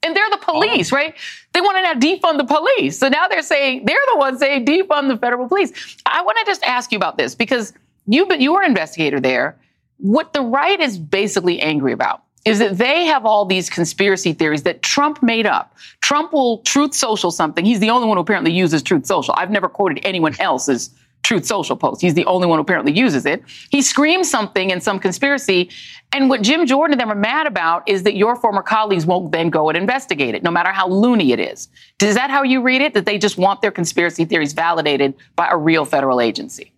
And 0.04 0.14
they're 0.14 0.30
the 0.30 0.38
oh. 0.46 0.52
police, 0.52 0.92
oh. 0.92 0.96
right? 0.96 1.14
They 1.52 1.60
want 1.60 1.78
to 1.78 1.82
now 1.82 1.94
defund 1.94 2.38
the 2.38 2.44
police. 2.44 2.98
So 2.98 3.08
now 3.08 3.28
they're 3.28 3.42
saying 3.42 3.84
they're 3.84 3.96
the 4.12 4.18
ones 4.18 4.40
saying 4.40 4.66
defund 4.66 5.08
the 5.08 5.16
federal 5.16 5.48
police. 5.48 5.72
I 6.06 6.22
want 6.22 6.38
to 6.38 6.44
just 6.44 6.62
ask 6.64 6.92
you 6.92 6.96
about 6.96 7.16
this 7.18 7.34
because 7.34 7.72
you've 8.06 8.28
been 8.28 8.40
you 8.40 8.52
were 8.52 8.62
an 8.62 8.68
investigator 8.68 9.20
there. 9.20 9.56
What 9.98 10.32
the 10.32 10.42
right 10.42 10.80
is 10.80 10.98
basically 10.98 11.60
angry 11.60 11.92
about 11.92 12.22
is 12.44 12.58
that 12.58 12.76
they 12.76 13.06
have 13.06 13.24
all 13.24 13.44
these 13.44 13.70
conspiracy 13.70 14.32
theories 14.32 14.64
that 14.64 14.82
Trump 14.82 15.22
made 15.22 15.46
up. 15.46 15.74
Trump 16.02 16.32
will 16.32 16.58
truth 16.58 16.94
social 16.94 17.30
something. 17.30 17.64
He's 17.64 17.80
the 17.80 17.90
only 17.90 18.06
one 18.06 18.16
who 18.16 18.22
apparently 18.22 18.52
uses 18.52 18.82
truth 18.82 19.06
social. 19.06 19.34
I've 19.36 19.50
never 19.50 19.68
quoted 19.68 20.04
anyone 20.04 20.38
else's 20.38 20.90
Truth 21.24 21.46
Social 21.46 21.76
post. 21.76 22.00
He's 22.00 22.14
the 22.14 22.26
only 22.26 22.46
one 22.46 22.58
who 22.58 22.62
apparently 22.62 22.92
uses 22.92 23.26
it. 23.26 23.42
He 23.70 23.82
screams 23.82 24.30
something 24.30 24.70
in 24.70 24.80
some 24.80 25.00
conspiracy. 25.00 25.70
And 26.12 26.28
what 26.28 26.42
Jim 26.42 26.66
Jordan 26.66 26.92
and 26.92 27.00
them 27.00 27.10
are 27.10 27.20
mad 27.20 27.46
about 27.46 27.88
is 27.88 28.04
that 28.04 28.14
your 28.14 28.36
former 28.36 28.62
colleagues 28.62 29.06
won't 29.06 29.32
then 29.32 29.50
go 29.50 29.68
and 29.68 29.76
investigate 29.76 30.34
it, 30.34 30.42
no 30.42 30.50
matter 30.50 30.70
how 30.70 30.86
loony 30.86 31.32
it 31.32 31.40
is. 31.40 31.68
Is 32.00 32.14
that 32.14 32.30
how 32.30 32.42
you 32.42 32.60
read 32.62 32.82
it? 32.82 32.94
That 32.94 33.06
they 33.06 33.18
just 33.18 33.38
want 33.38 33.62
their 33.62 33.72
conspiracy 33.72 34.24
theories 34.24 34.52
validated 34.52 35.14
by 35.34 35.48
a 35.50 35.56
real 35.56 35.84
federal 35.84 36.20
agency? 36.20 36.72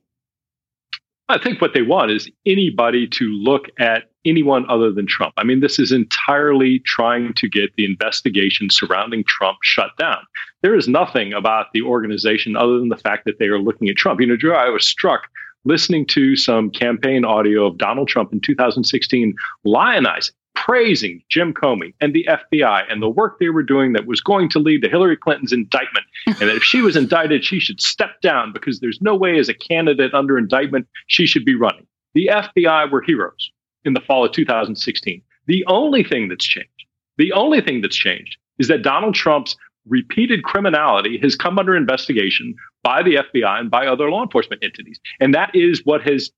I 1.29 1.39
think 1.39 1.61
what 1.61 1.75
they 1.75 1.83
want 1.83 2.13
is 2.13 2.31
anybody 2.47 3.09
to 3.09 3.25
look 3.25 3.67
at 3.81 4.05
anyone 4.27 4.69
other 4.69 4.91
than 4.91 5.07
Trump. 5.07 5.35
I 5.37 5.45
mean, 5.45 5.61
this 5.61 5.79
is 5.79 5.93
entirely 5.93 6.81
trying 6.85 7.33
to 7.35 7.49
get 7.49 7.75
the 7.77 7.85
investigation 7.85 8.69
surrounding 8.71 9.25
Trump 9.25 9.59
shut 9.63 9.91
down. 9.99 10.19
There 10.63 10.75
is 10.75 10.89
nothing 10.89 11.33
about 11.33 11.67
the 11.73 11.83
organization 11.83 12.57
other 12.57 12.79
than 12.79 12.89
the 12.89 12.97
fact 12.97 13.25
that 13.27 13.39
they 13.39 13.47
are 13.47 13.59
looking 13.59 13.89
at 13.89 13.97
Trump. 13.97 14.21
You 14.21 14.27
know, 14.27 14.37
Drew, 14.37 14.55
I 14.55 14.69
was 14.69 14.87
struck 14.87 15.23
listening 15.65 16.07
to 16.07 16.37
some 16.37 16.71
campaign 16.71 17.25
audio 17.25 17.67
of 17.67 17.79
Donald 17.79 18.09
Trump 18.09 18.33
in 18.33 18.41
2016 18.41 19.35
lionizing 19.67 20.31
praising 20.57 21.23
Jim 21.29 21.55
Comey 21.55 21.95
and 22.01 22.13
the 22.13 22.27
FBI 22.29 22.91
and 22.91 23.01
the 23.01 23.09
work 23.09 23.39
they 23.39 23.51
were 23.51 23.63
doing 23.63 23.93
that 23.93 24.07
was 24.07 24.21
going 24.21 24.49
to 24.49 24.59
lead 24.59 24.83
to 24.83 24.89
Hillary 24.89 25.17
Clinton's 25.17 25.53
indictment. 25.53 26.07
and 26.27 26.37
that 26.37 26.57
if 26.57 26.65
she 26.65 26.81
was 26.81 26.97
indicted, 26.97 27.45
she 27.45 27.61
should 27.61 27.81
step 27.81 28.21
down 28.23 28.53
because 28.53 28.81
there's 28.81 28.99
no 29.01 29.15
way 29.15 29.39
as 29.39 29.49
a 29.49 29.55
candidate 29.55 30.13
under 30.15 30.37
indictment 30.37 30.89
she 31.07 31.27
should 31.27 31.45
be 31.45 31.55
running. 31.55 31.87
The 32.15 32.31
FBI 32.33 32.91
were 32.91 33.03
heroes 33.03 33.53
in 33.87 33.95
the 33.95 34.01
fall 34.01 34.25
of 34.25 34.33
2016. 34.33 35.23
The 35.47 35.65
only 35.67 36.03
thing 36.03 36.29
that's 36.29 36.45
changed, 36.45 36.87
the 37.17 37.33
only 37.33 37.61
thing 37.61 37.81
that's 37.81 37.97
changed 37.97 38.37
is 38.59 38.69
that 38.69 38.83
Donald 38.83 39.15
Trump's 39.15 39.57
repeated 39.87 40.43
criminality 40.43 41.19
has 41.23 41.37
come 41.37 41.59
under 41.59 41.77
investigation 41.77 42.55
by 42.83 43.03
the 43.03 43.17
FBI 43.17 43.61
and 43.61 43.71
by 43.71 43.87
other 43.87 44.11
law 44.11 44.23
enforcement 44.23 44.65
entities. 44.65 44.99
And 45.21 45.33
that 45.35 45.55
is 45.55 45.83
what 45.85 46.03
has 46.03 46.31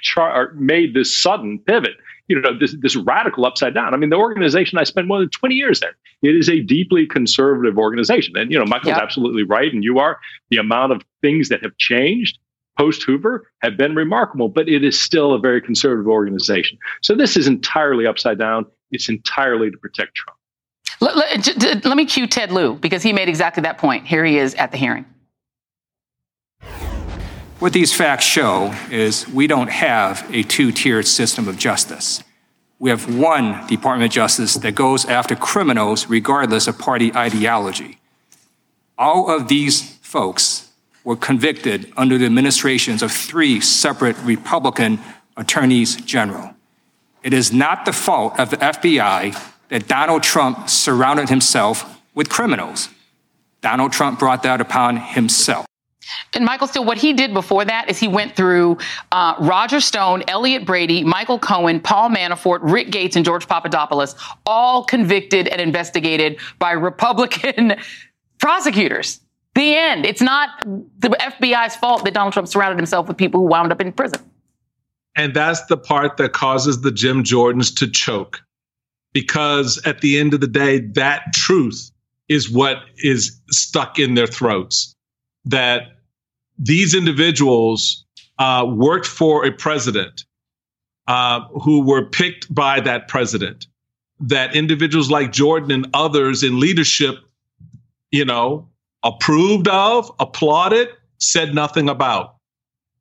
char- 0.00 0.52
made 0.54 0.94
this 0.94 1.14
sudden 1.14 1.58
pivot 1.58 1.96
you 2.28 2.40
know 2.40 2.58
this 2.58 2.74
this 2.80 2.96
radical 2.96 3.44
upside 3.44 3.74
down. 3.74 3.92
I 3.92 3.96
mean, 3.96 4.10
the 4.10 4.16
organization 4.16 4.78
I 4.78 4.84
spent 4.84 5.06
more 5.06 5.18
than 5.18 5.28
20 5.30 5.54
years 5.54 5.80
there. 5.80 5.96
It 6.22 6.34
is 6.36 6.48
a 6.48 6.60
deeply 6.60 7.06
conservative 7.06 7.76
organization, 7.76 8.36
and 8.36 8.50
you 8.50 8.58
know 8.58 8.64
Michael's 8.64 8.96
absolutely 8.96 9.42
right, 9.42 9.72
and 9.72 9.84
you 9.84 9.98
are. 9.98 10.18
The 10.50 10.56
amount 10.56 10.92
of 10.92 11.02
things 11.20 11.48
that 11.50 11.62
have 11.62 11.76
changed 11.76 12.38
post 12.76 13.02
Hoover 13.04 13.50
have 13.62 13.76
been 13.76 13.94
remarkable, 13.94 14.48
but 14.48 14.68
it 14.68 14.84
is 14.84 14.98
still 14.98 15.32
a 15.32 15.38
very 15.38 15.60
conservative 15.60 16.08
organization. 16.08 16.78
So 17.02 17.14
this 17.14 17.36
is 17.36 17.46
entirely 17.46 18.06
upside 18.06 18.38
down. 18.38 18.66
It's 18.90 19.08
entirely 19.08 19.70
to 19.70 19.76
protect 19.76 20.14
Trump. 20.14 20.38
Let, 21.00 21.16
let, 21.16 21.84
let 21.84 21.96
me 21.96 22.06
cue 22.06 22.26
Ted 22.26 22.52
Lieu 22.52 22.74
because 22.74 23.02
he 23.02 23.12
made 23.12 23.28
exactly 23.28 23.62
that 23.62 23.78
point. 23.78 24.06
Here 24.06 24.24
he 24.24 24.38
is 24.38 24.54
at 24.54 24.70
the 24.70 24.78
hearing. 24.78 25.04
What 27.58 27.72
these 27.72 27.94
facts 27.94 28.24
show 28.24 28.74
is 28.90 29.28
we 29.28 29.46
don't 29.46 29.70
have 29.70 30.28
a 30.32 30.42
two 30.42 30.72
tiered 30.72 31.06
system 31.06 31.48
of 31.48 31.56
justice. 31.56 32.22
We 32.78 32.90
have 32.90 33.16
one 33.16 33.66
Department 33.66 34.10
of 34.10 34.12
Justice 34.12 34.54
that 34.54 34.74
goes 34.74 35.06
after 35.06 35.34
criminals 35.36 36.08
regardless 36.08 36.66
of 36.66 36.78
party 36.78 37.14
ideology. 37.14 37.98
All 38.98 39.30
of 39.30 39.48
these 39.48 39.96
folks 39.98 40.70
were 41.04 41.16
convicted 41.16 41.92
under 41.96 42.18
the 42.18 42.24
administrations 42.24 43.02
of 43.02 43.12
three 43.12 43.60
separate 43.60 44.16
Republican 44.24 44.98
attorneys 45.36 45.96
general. 45.96 46.54
It 47.22 47.32
is 47.32 47.52
not 47.52 47.84
the 47.84 47.92
fault 47.92 48.38
of 48.38 48.50
the 48.50 48.56
FBI 48.56 49.38
that 49.68 49.86
Donald 49.86 50.22
Trump 50.22 50.68
surrounded 50.68 51.28
himself 51.28 52.00
with 52.14 52.28
criminals. 52.28 52.88
Donald 53.60 53.92
Trump 53.92 54.18
brought 54.18 54.42
that 54.42 54.60
upon 54.60 54.96
himself. 54.96 55.66
And 56.34 56.44
Michael 56.44 56.66
Steele, 56.66 56.84
what 56.84 56.98
he 56.98 57.12
did 57.14 57.32
before 57.32 57.64
that 57.64 57.88
is 57.88 57.98
he 57.98 58.08
went 58.08 58.36
through 58.36 58.78
uh, 59.10 59.34
Roger 59.40 59.80
Stone, 59.80 60.24
Elliott 60.28 60.66
Broidy, 60.66 61.02
Michael 61.02 61.38
Cohen, 61.38 61.80
Paul 61.80 62.10
Manafort, 62.10 62.60
Rick 62.62 62.90
Gates, 62.90 63.16
and 63.16 63.24
George 63.24 63.48
Papadopoulos, 63.48 64.14
all 64.44 64.84
convicted 64.84 65.48
and 65.48 65.60
investigated 65.60 66.38
by 66.58 66.72
Republican 66.72 67.76
prosecutors. 68.38 69.20
The 69.54 69.76
end. 69.76 70.04
It's 70.04 70.20
not 70.20 70.50
the 70.98 71.10
FBI's 71.10 71.76
fault 71.76 72.04
that 72.04 72.14
Donald 72.14 72.32
Trump 72.32 72.48
surrounded 72.48 72.76
himself 72.76 73.06
with 73.06 73.16
people 73.16 73.40
who 73.40 73.46
wound 73.46 73.70
up 73.72 73.80
in 73.80 73.92
prison. 73.92 74.20
And 75.16 75.32
that's 75.32 75.64
the 75.66 75.76
part 75.76 76.16
that 76.16 76.32
causes 76.32 76.80
the 76.80 76.90
Jim 76.90 77.22
Jordans 77.22 77.74
to 77.78 77.88
choke. 77.88 78.40
Because 79.12 79.80
at 79.86 80.00
the 80.00 80.18
end 80.18 80.34
of 80.34 80.40
the 80.40 80.48
day, 80.48 80.80
that 80.80 81.32
truth 81.32 81.92
is 82.28 82.50
what 82.50 82.78
is 82.96 83.40
stuck 83.50 83.98
in 83.98 84.14
their 84.14 84.26
throats 84.26 84.94
that 85.44 85.98
these 86.58 86.94
individuals 86.94 88.04
uh, 88.38 88.66
worked 88.68 89.06
for 89.06 89.44
a 89.46 89.52
president 89.52 90.24
uh, 91.06 91.40
who 91.62 91.84
were 91.86 92.06
picked 92.06 92.52
by 92.52 92.80
that 92.80 93.08
president. 93.08 93.66
That 94.20 94.56
individuals 94.56 95.10
like 95.10 95.32
Jordan 95.32 95.70
and 95.70 95.86
others 95.92 96.42
in 96.42 96.60
leadership, 96.60 97.16
you 98.10 98.24
know, 98.24 98.68
approved 99.04 99.68
of, 99.68 100.10
applauded, 100.18 100.88
said 101.18 101.54
nothing 101.54 101.88
about. 101.88 102.36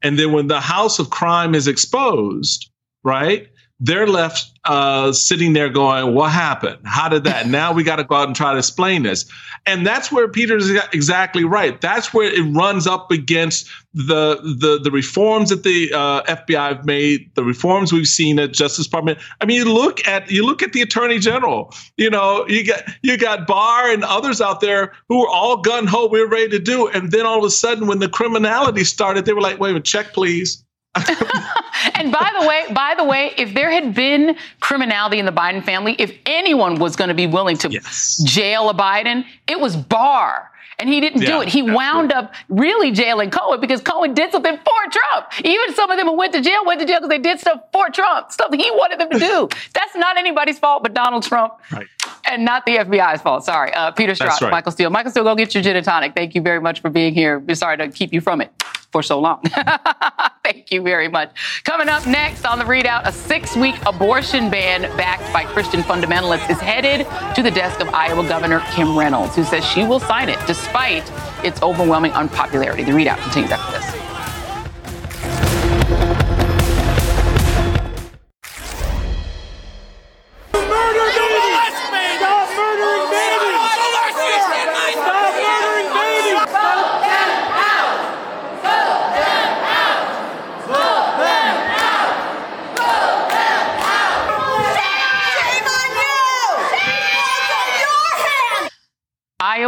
And 0.03 0.19
then 0.19 0.33
when 0.33 0.48
the 0.48 0.60
house 0.60 1.00
of 1.00 1.10
crime 1.10 1.55
is 1.55 1.67
exposed, 1.67 2.69
right, 3.03 3.48
they're 3.80 4.08
left 4.08 4.51
uh, 4.65 5.12
sitting 5.12 5.53
there 5.53 5.70
going, 5.70 6.13
What 6.13 6.32
happened? 6.32 6.80
How 6.86 7.10
did 7.10 7.25
that? 7.25 7.48
now 7.48 7.74
we 7.74 7.84
got 7.84 7.98
to 7.98 8.03
go 8.03 8.15
out 8.15 8.27
and 8.27 8.36
try 8.36 8.53
to 8.53 8.60
explain 8.60 9.03
this. 9.03 9.25
And 9.65 9.86
that's 9.86 10.12
where 10.12 10.27
Peter's 10.27 10.70
exactly 10.94 11.44
right. 11.44 11.80
That's 11.80 12.13
where 12.13 12.32
it 12.32 12.44
runs 12.53 12.86
up 12.86 13.12
against 13.12 13.70
the 13.94 14.38
the, 14.60 14.80
the 14.82 14.92
reforms 14.92 15.50
that 15.50 15.63
the 15.63 15.92
uh, 15.94 16.24
FBI 16.24 16.75
have 16.75 16.86
made, 16.86 17.34
the 17.36 17.44
reforms 17.44 17.92
we've 17.92 18.08
seen 18.08 18.39
at 18.39 18.53
Justice 18.53 18.86
Department. 18.86 19.20
I 19.42 19.46
mean, 19.46 19.58
you 19.58 19.74
look 19.74 20.06
at 20.08 20.30
you 20.30 20.46
look 20.46 20.62
at 20.62 20.74
the 20.74 20.82
Attorney 20.82 21.20
General. 21.20 21.74
You 21.98 22.10
know, 22.10 22.46
you 22.48 22.65
got 22.65 22.84
you 23.01 23.18
got 23.18 23.48
Barr 23.48 23.89
and 23.89 24.03
others 24.03 24.42
out 24.42 24.62
there 24.62 24.94
who 25.10 25.22
were 25.22 25.30
all 25.30 25.58
gun 25.58 25.88
ho, 25.88 26.08
we 26.08 26.22
we're 26.22 26.30
ready 26.30 26.50
to 26.50 26.60
do, 26.60 26.88
and 26.89 27.12
then 27.12 27.25
all 27.25 27.39
of 27.39 27.44
a 27.46 27.50
sudden, 27.50 27.88
when 27.88 28.00
the 28.00 28.10
criminality 28.10 28.84
started, 28.84 29.25
they 29.25 29.34
were 29.34 29.42
like, 29.42 29.60
"Wait 29.60 29.70
a 29.70 29.74
minute, 29.74 29.86
check, 29.86 30.13
please." 30.13 30.63
and 31.96 32.12
by 32.12 32.32
the 32.39 32.48
way, 32.48 32.65
by 32.74 32.96
the 32.96 33.03
way, 33.03 33.34
if 33.38 33.53
there 33.53 33.72
had 33.72 33.94
been 33.94 34.36
criminality 34.60 35.20
in 35.20 35.25
the 35.25 35.32
Biden 35.32 35.63
family, 35.63 35.96
if 36.00 36.18
anyone 36.25 36.75
was 36.75 36.96
going 36.96 37.10
to 37.10 37.13
be 37.13 37.27
willing 37.27 37.58
to 37.58 37.70
yes. 37.70 38.22
jail 38.24 38.70
a 38.70 38.74
Biden, 38.74 39.25
it 39.48 39.60
was 39.60 39.75
Barr. 39.75 40.50
And 40.80 40.89
he 40.89 41.00
didn't 41.00 41.22
yeah, 41.22 41.30
do 41.30 41.42
it. 41.42 41.50
He 41.50 41.62
wound 41.62 42.12
up 42.12 42.34
really 42.50 42.92
jailing 42.92 43.30
Cohen 43.30 43.62
because 43.62 43.80
Cohen 43.82 44.13
did 44.13 44.32
something 44.32 44.58
for 44.58 44.92
Trump. 44.92 45.27
Even 45.46 45.74
some 45.75 45.92
of 45.92 45.98
them 45.98 46.08
who 46.08 46.18
went 46.18 46.34
to 46.34 46.42
jail 46.42 46.65
went 46.65 46.80
to 46.80 46.86
jail 46.86 46.98
because 46.98 47.10
they 47.10 47.20
did 47.20 47.39
stuff 47.39 47.62
for 47.72 47.89
Trump, 47.89 48.32
stuff 48.32 48.51
he 48.51 48.72
wanted 48.72 49.00
them 49.00 49.10
to 49.12 49.20
do. 49.20 49.50
That's 49.74 49.96
not 49.96 50.18
anybody's 50.18 50.58
fault 50.58 50.82
but 50.84 50.94
Donald 50.94 51.24
Trump. 51.24 51.53
Right. 51.72 51.88
And 52.25 52.44
not 52.44 52.65
the 52.65 52.77
FBI's 52.77 53.22
fault. 53.22 53.46
Sorry. 53.46 53.72
Uh, 53.74 53.92
Peter 53.92 54.13
Strzok, 54.13 54.42
right. 54.42 54.51
Michael 54.51 54.72
Steele. 54.72 54.89
Michael 54.89 55.12
Steele, 55.12 55.24
go 55.24 55.36
get 55.36 55.53
your 55.53 55.62
gin 55.62 55.75
and 55.75 55.86
tonic. 55.86 56.15
Thank 56.15 56.36
you 56.36 56.42
very 56.42 56.60
much 56.60 56.82
for 56.82 56.89
being 56.89 57.13
here. 57.13 57.39
We're 57.39 57.56
sorry 57.56 57.77
to 57.77 57.89
keep 57.89 58.12
you 58.12 58.22
from 58.22 58.42
it 58.42 58.51
for 58.93 59.03
so 59.03 59.19
long. 59.19 59.41
Thank 60.43 60.71
you 60.71 60.81
very 60.81 61.09
much. 61.09 61.63
Coming 61.65 61.89
up 61.89 62.05
next 62.05 62.45
on 62.45 62.59
the 62.59 62.65
ReidOut, 62.65 63.05
a 63.05 63.12
six 63.12 63.57
week 63.57 63.75
abortion 63.85 64.50
ban 64.50 64.83
backed 64.95 65.31
by 65.33 65.43
Christian 65.43 65.81
fundamentalists 65.81 66.50
is 66.50 66.59
headed 66.59 67.05
to 67.35 67.41
the 67.41 67.51
desk 67.51 67.81
of 67.81 67.89
Iowa 67.89 68.25
Governor 68.27 68.62
Kim 68.71 68.97
Reynolds, 68.97 69.35
who 69.35 69.43
says 69.43 69.65
she 69.65 69.83
will 69.83 70.00
sign 70.00 70.29
it 70.29 70.39
despite 70.47 71.12
its 71.43 71.62
overwhelming 71.62 72.12
unpopularity. 72.12 72.83
The 72.83 72.91
ReidOut 72.91 73.21
continues 73.23 73.51
after 73.51 73.79
this. 73.79 74.03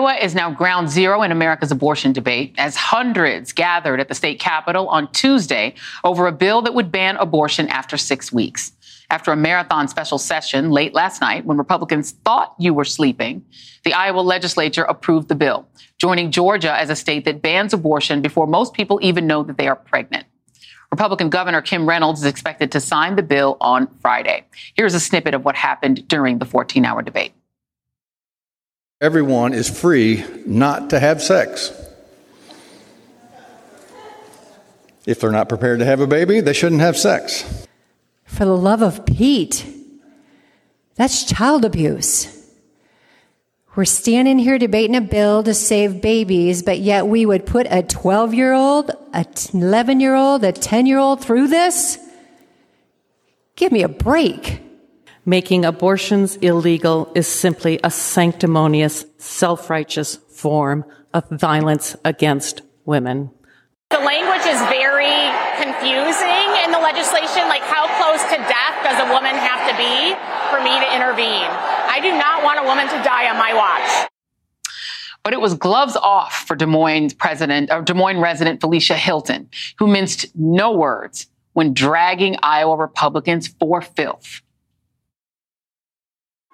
Iowa 0.05 0.19
is 0.21 0.35
now 0.35 0.51
ground 0.51 0.87
zero 0.87 1.23
in 1.23 1.31
America's 1.31 1.71
abortion 1.71 2.13
debate 2.13 2.53
as 2.59 2.75
hundreds 2.75 3.51
gathered 3.51 3.99
at 3.99 4.07
the 4.07 4.13
state 4.13 4.39
capitol 4.39 4.87
on 4.87 5.11
Tuesday 5.11 5.73
over 6.03 6.27
a 6.27 6.31
bill 6.31 6.61
that 6.61 6.75
would 6.75 6.91
ban 6.91 7.17
abortion 7.17 7.67
after 7.69 7.97
six 7.97 8.31
weeks. 8.31 8.71
After 9.09 9.31
a 9.31 9.35
marathon 9.35 9.87
special 9.87 10.19
session 10.19 10.69
late 10.69 10.93
last 10.93 11.21
night 11.21 11.45
when 11.45 11.57
Republicans 11.57 12.11
thought 12.23 12.53
you 12.59 12.71
were 12.71 12.85
sleeping, 12.85 13.43
the 13.83 13.93
Iowa 13.93 14.19
legislature 14.19 14.83
approved 14.83 15.27
the 15.27 15.33
bill, 15.33 15.67
joining 15.97 16.29
Georgia 16.29 16.79
as 16.79 16.91
a 16.91 16.95
state 16.95 17.25
that 17.25 17.41
bans 17.41 17.73
abortion 17.73 18.21
before 18.21 18.45
most 18.45 18.75
people 18.75 18.99
even 19.01 19.25
know 19.25 19.41
that 19.41 19.57
they 19.57 19.67
are 19.67 19.75
pregnant. 19.75 20.27
Republican 20.91 21.29
Governor 21.29 21.63
Kim 21.63 21.89
Reynolds 21.89 22.19
is 22.19 22.27
expected 22.27 22.71
to 22.73 22.79
sign 22.79 23.15
the 23.15 23.23
bill 23.23 23.57
on 23.59 23.87
Friday. 24.01 24.45
Here's 24.75 24.93
a 24.93 24.99
snippet 24.99 25.33
of 25.33 25.43
what 25.43 25.55
happened 25.55 26.07
during 26.07 26.37
the 26.37 26.45
14 26.45 26.85
hour 26.85 27.01
debate. 27.01 27.33
Everyone 29.01 29.53
is 29.53 29.69
free 29.69 30.23
not 30.45 30.91
to 30.91 30.99
have 31.01 31.21
sex. 31.21 31.73
If 35.05 35.19
they're 35.19 35.31
not 35.31 35.49
prepared 35.49 35.79
to 35.79 35.85
have 35.85 35.99
a 35.99 36.07
baby, 36.07 36.39
they 36.39 36.53
shouldn't 36.53 36.79
have 36.79 36.97
sex. 36.97 37.43
For 38.25 38.45
the 38.45 38.55
love 38.55 38.81
of 38.81 39.05
Pete, 39.05 39.65
that's 40.95 41.25
child 41.25 41.65
abuse. 41.65 42.31
We're 43.75 43.83
standing 43.83 44.39
here 44.39 44.57
debating 44.57 44.95
a 44.95 45.01
bill 45.01 45.43
to 45.43 45.53
save 45.53 46.01
babies, 46.01 46.63
but 46.63 46.79
yet 46.79 47.07
we 47.07 47.25
would 47.25 47.45
put 47.45 47.67
a 47.69 47.83
12 47.83 48.33
year 48.33 48.53
old, 48.53 48.91
a 49.13 49.25
11 49.53 49.99
year 49.99 50.15
old, 50.15 50.45
a 50.45 50.53
10 50.53 50.85
year 50.85 50.99
old 50.99 51.21
through 51.21 51.49
this? 51.49 51.99
Give 53.57 53.73
me 53.73 53.83
a 53.83 53.89
break. 53.89 54.64
Making 55.27 55.65
abortions 55.65 56.35
illegal 56.35 57.11
is 57.15 57.25
simply 57.25 57.79
a 57.83 57.89
sanctimonious, 57.89 59.05
self 59.17 59.71
righteous 59.71 60.17
form 60.17 60.85
of 61.15 61.27
violence 61.31 61.95
against 62.05 62.61
women. 62.85 63.31
The 63.89 63.97
language 63.97 64.45
is 64.45 64.61
very 64.69 65.17
confusing 65.57 66.45
in 66.63 66.71
the 66.71 66.77
legislation. 66.77 67.49
Like, 67.49 67.63
how 67.63 67.87
close 67.97 68.21
to 68.29 68.37
death 68.37 68.77
does 68.83 69.01
a 69.01 69.11
woman 69.11 69.33
have 69.33 69.67
to 69.67 69.75
be 69.75 70.13
for 70.51 70.63
me 70.63 70.77
to 70.77 70.95
intervene? 70.95 71.49
I 71.49 71.99
do 72.03 72.11
not 72.11 72.43
want 72.43 72.59
a 72.59 72.63
woman 72.63 72.85
to 72.85 73.03
die 73.03 73.27
on 73.27 73.37
my 73.37 73.55
watch. 73.55 74.09
But 75.23 75.33
it 75.33 75.41
was 75.41 75.55
gloves 75.55 75.95
off 75.95 76.45
for 76.45 76.55
Des 76.55 76.67
Moines 76.67 77.15
president 77.15 77.71
or 77.71 77.81
Des 77.81 77.95
Moines 77.95 78.19
resident 78.19 78.61
Felicia 78.61 78.95
Hilton, 78.95 79.49
who 79.79 79.87
minced 79.87 80.27
no 80.35 80.71
words 80.71 81.25
when 81.53 81.73
dragging 81.73 82.37
Iowa 82.43 82.75
Republicans 82.75 83.47
for 83.47 83.81
filth. 83.81 84.43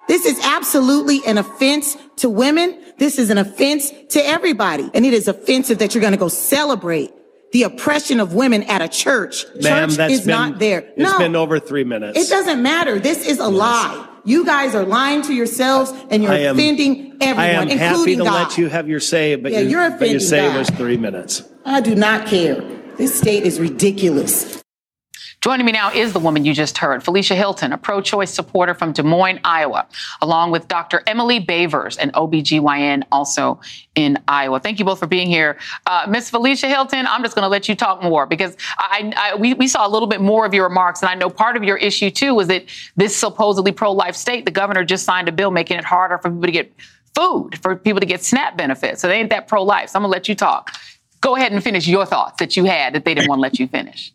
This 0.08 0.26
is 0.26 0.38
absolutely 0.44 1.20
an 1.26 1.38
offense 1.38 1.96
to 2.16 2.28
women. 2.28 2.78
This 2.98 3.18
is 3.18 3.30
an 3.30 3.38
offense 3.38 3.90
to 4.10 4.20
everybody. 4.24 4.90
And 4.94 5.06
it 5.06 5.14
is 5.14 5.28
offensive 5.28 5.78
that 5.78 5.94
you're 5.94 6.00
going 6.02 6.12
to 6.12 6.18
go 6.18 6.28
celebrate 6.28 7.12
the 7.52 7.64
oppression 7.64 8.18
of 8.20 8.34
women 8.34 8.62
at 8.64 8.80
a 8.82 8.88
church. 8.88 9.44
Ma'am, 9.60 9.88
church 9.88 9.96
that's 9.98 10.12
is 10.14 10.20
been, 10.20 10.28
not 10.28 10.58
there. 10.58 10.80
It's 10.96 11.12
no, 11.12 11.18
been 11.18 11.36
over 11.36 11.60
three 11.60 11.84
minutes. 11.84 12.18
it 12.18 12.28
doesn't 12.30 12.62
matter. 12.62 12.98
This 12.98 13.26
is 13.26 13.38
a 13.38 13.48
lie. 13.48 14.08
You 14.24 14.44
guys 14.46 14.74
are 14.74 14.84
lying 14.84 15.22
to 15.22 15.34
yourselves 15.34 15.92
and 16.10 16.22
you're 16.22 16.32
am- 16.32 16.54
offending 16.56 17.16
everyone, 17.20 17.68
I 17.68 17.72
am 17.72 17.78
happy 17.78 18.16
to 18.16 18.24
God. 18.24 18.48
let 18.48 18.58
you 18.58 18.68
have 18.68 18.88
your 18.88 19.00
say, 19.00 19.34
but, 19.36 19.52
Yeah, 19.52 19.60
you, 19.60 19.70
you're 19.70 19.90
but 19.90 20.08
your 20.08 20.16
offending 20.18 20.20
say 20.20 20.48
God. 20.48 20.58
was 20.58 20.70
three 20.70 20.96
minutes. 20.96 21.42
I 21.64 21.80
do 21.80 21.94
not 21.94 22.26
care. 22.26 22.60
This 22.96 23.18
state 23.18 23.44
is 23.44 23.58
ridiculous. 23.60 24.62
Joining 25.42 25.66
me 25.66 25.72
now 25.72 25.90
is 25.90 26.12
the 26.12 26.20
woman 26.20 26.44
you 26.44 26.54
just 26.54 26.78
heard, 26.78 27.02
Felicia 27.02 27.34
Hilton, 27.34 27.72
a 27.72 27.76
pro 27.76 28.00
choice 28.00 28.32
supporter 28.32 28.74
from 28.74 28.92
Des 28.92 29.02
Moines, 29.02 29.40
Iowa, 29.42 29.88
along 30.20 30.52
with 30.52 30.68
Dr. 30.68 31.02
Emily 31.04 31.40
Boevers, 31.44 31.98
an 31.98 32.12
OBGYN 32.12 33.02
also 33.10 33.60
in 33.96 34.22
Iowa. 34.28 34.60
Thank 34.60 34.78
you 34.78 34.84
both 34.84 35.00
for 35.00 35.08
being 35.08 35.26
here. 35.28 35.58
Uh, 35.84 36.06
Miss 36.08 36.30
Felicia 36.30 36.68
Hilton, 36.68 37.08
I'm 37.08 37.24
just 37.24 37.34
going 37.34 37.42
to 37.42 37.48
let 37.48 37.68
you 37.68 37.74
talk 37.74 38.04
more 38.04 38.24
because 38.24 38.56
I, 38.78 39.12
I, 39.16 39.34
we, 39.34 39.54
we 39.54 39.66
saw 39.66 39.84
a 39.84 39.90
little 39.90 40.06
bit 40.06 40.20
more 40.20 40.46
of 40.46 40.54
your 40.54 40.62
remarks. 40.62 41.02
And 41.02 41.08
I 41.08 41.16
know 41.16 41.28
part 41.28 41.56
of 41.56 41.64
your 41.64 41.76
issue, 41.76 42.12
too, 42.12 42.36
was 42.36 42.46
that 42.46 42.66
this 42.94 43.16
supposedly 43.16 43.72
pro 43.72 43.90
life 43.90 44.14
state, 44.14 44.44
the 44.44 44.52
governor 44.52 44.84
just 44.84 45.04
signed 45.04 45.28
a 45.28 45.32
bill 45.32 45.50
making 45.50 45.76
it 45.76 45.84
harder 45.84 46.18
for 46.18 46.30
people 46.30 46.42
to 46.42 46.52
get 46.52 46.72
food, 47.16 47.58
for 47.60 47.74
people 47.74 47.98
to 47.98 48.06
get 48.06 48.22
SNAP 48.22 48.56
benefits. 48.56 49.02
So 49.02 49.08
they 49.08 49.18
ain't 49.18 49.30
that 49.30 49.48
pro 49.48 49.64
life. 49.64 49.88
So 49.88 49.98
I'm 49.98 50.02
going 50.02 50.12
to 50.12 50.16
let 50.16 50.28
you 50.28 50.36
talk. 50.36 50.70
Go 51.20 51.34
ahead 51.34 51.50
and 51.50 51.60
finish 51.64 51.88
your 51.88 52.06
thoughts 52.06 52.36
that 52.38 52.56
you 52.56 52.64
had 52.64 52.94
that 52.94 53.04
they 53.04 53.12
didn't 53.12 53.28
want 53.28 53.40
to 53.40 53.42
let 53.42 53.58
you 53.58 53.66
finish. 53.66 54.12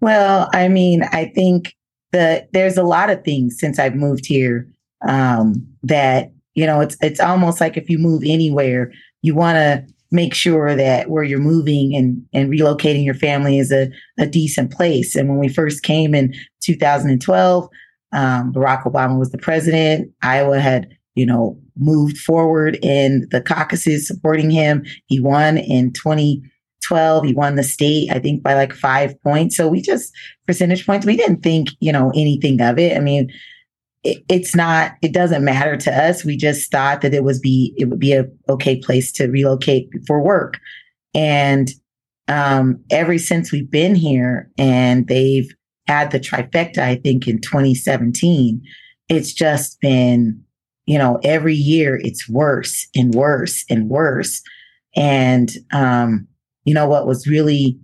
Well, 0.00 0.48
I 0.52 0.68
mean, 0.68 1.02
I 1.12 1.26
think 1.34 1.74
that 2.12 2.52
there's 2.52 2.76
a 2.76 2.82
lot 2.82 3.10
of 3.10 3.24
things 3.24 3.58
since 3.58 3.78
I've 3.78 3.96
moved 3.96 4.26
here 4.26 4.68
um, 5.06 5.66
that 5.82 6.32
you 6.54 6.66
know 6.66 6.80
it's 6.80 6.96
it's 7.00 7.20
almost 7.20 7.60
like 7.60 7.76
if 7.76 7.90
you 7.90 7.98
move 7.98 8.22
anywhere, 8.24 8.92
you 9.22 9.34
want 9.34 9.56
to 9.56 9.84
make 10.10 10.32
sure 10.32 10.76
that 10.76 11.10
where 11.10 11.24
you're 11.24 11.40
moving 11.40 11.94
and 11.94 12.24
and 12.32 12.50
relocating 12.50 13.04
your 13.04 13.14
family 13.14 13.58
is 13.58 13.72
a, 13.72 13.90
a 14.18 14.26
decent 14.26 14.72
place. 14.72 15.16
And 15.16 15.28
when 15.28 15.38
we 15.38 15.48
first 15.48 15.82
came 15.82 16.14
in 16.14 16.32
2012, 16.62 17.68
um, 18.12 18.52
Barack 18.52 18.84
Obama 18.84 19.18
was 19.18 19.32
the 19.32 19.38
president. 19.38 20.10
Iowa 20.22 20.60
had 20.60 20.88
you 21.14 21.26
know 21.26 21.58
moved 21.76 22.18
forward 22.18 22.78
in 22.82 23.26
the 23.30 23.40
caucuses 23.40 24.06
supporting 24.06 24.50
him. 24.50 24.84
He 25.06 25.18
won 25.18 25.58
in 25.58 25.92
2012. 26.88 27.24
He 27.24 27.34
won 27.34 27.56
the 27.56 27.62
state, 27.62 28.10
I 28.10 28.18
think, 28.18 28.42
by 28.42 28.54
like 28.54 28.72
five 28.72 29.20
points. 29.22 29.56
So 29.56 29.68
we 29.68 29.80
just 29.80 30.12
percentage 30.46 30.86
points. 30.86 31.06
We 31.06 31.16
didn't 31.16 31.42
think 31.42 31.68
you 31.80 31.92
know 31.92 32.10
anything 32.14 32.60
of 32.60 32.78
it. 32.78 32.96
I 32.96 33.00
mean, 33.00 33.30
it, 34.02 34.22
it's 34.28 34.54
not. 34.54 34.92
It 35.02 35.12
doesn't 35.12 35.44
matter 35.44 35.76
to 35.76 35.92
us. 35.92 36.24
We 36.24 36.36
just 36.36 36.70
thought 36.70 37.00
that 37.00 37.14
it 37.14 37.24
was 37.24 37.40
be 37.40 37.74
it 37.76 37.86
would 37.86 37.98
be 37.98 38.12
a 38.12 38.26
okay 38.48 38.76
place 38.76 39.10
to 39.12 39.28
relocate 39.28 39.88
for 40.06 40.22
work, 40.22 40.58
and 41.14 41.70
um, 42.28 42.82
ever 42.90 43.18
since 43.18 43.50
we've 43.50 43.70
been 43.70 43.94
here, 43.94 44.50
and 44.58 45.06
they've 45.08 45.48
had 45.86 46.10
the 46.10 46.20
trifecta. 46.20 46.78
I 46.78 46.96
think 46.96 47.28
in 47.28 47.40
2017, 47.40 48.62
it's 49.08 49.32
just 49.32 49.80
been 49.80 50.42
you 50.86 50.98
know 50.98 51.18
every 51.24 51.54
year 51.54 51.98
it's 52.02 52.28
worse 52.28 52.86
and 52.94 53.14
worse 53.14 53.64
and 53.70 53.88
worse, 53.88 54.42
and 54.94 55.50
um, 55.72 56.28
you 56.64 56.74
know 56.74 56.88
what 56.88 57.06
was 57.06 57.26
really 57.26 57.78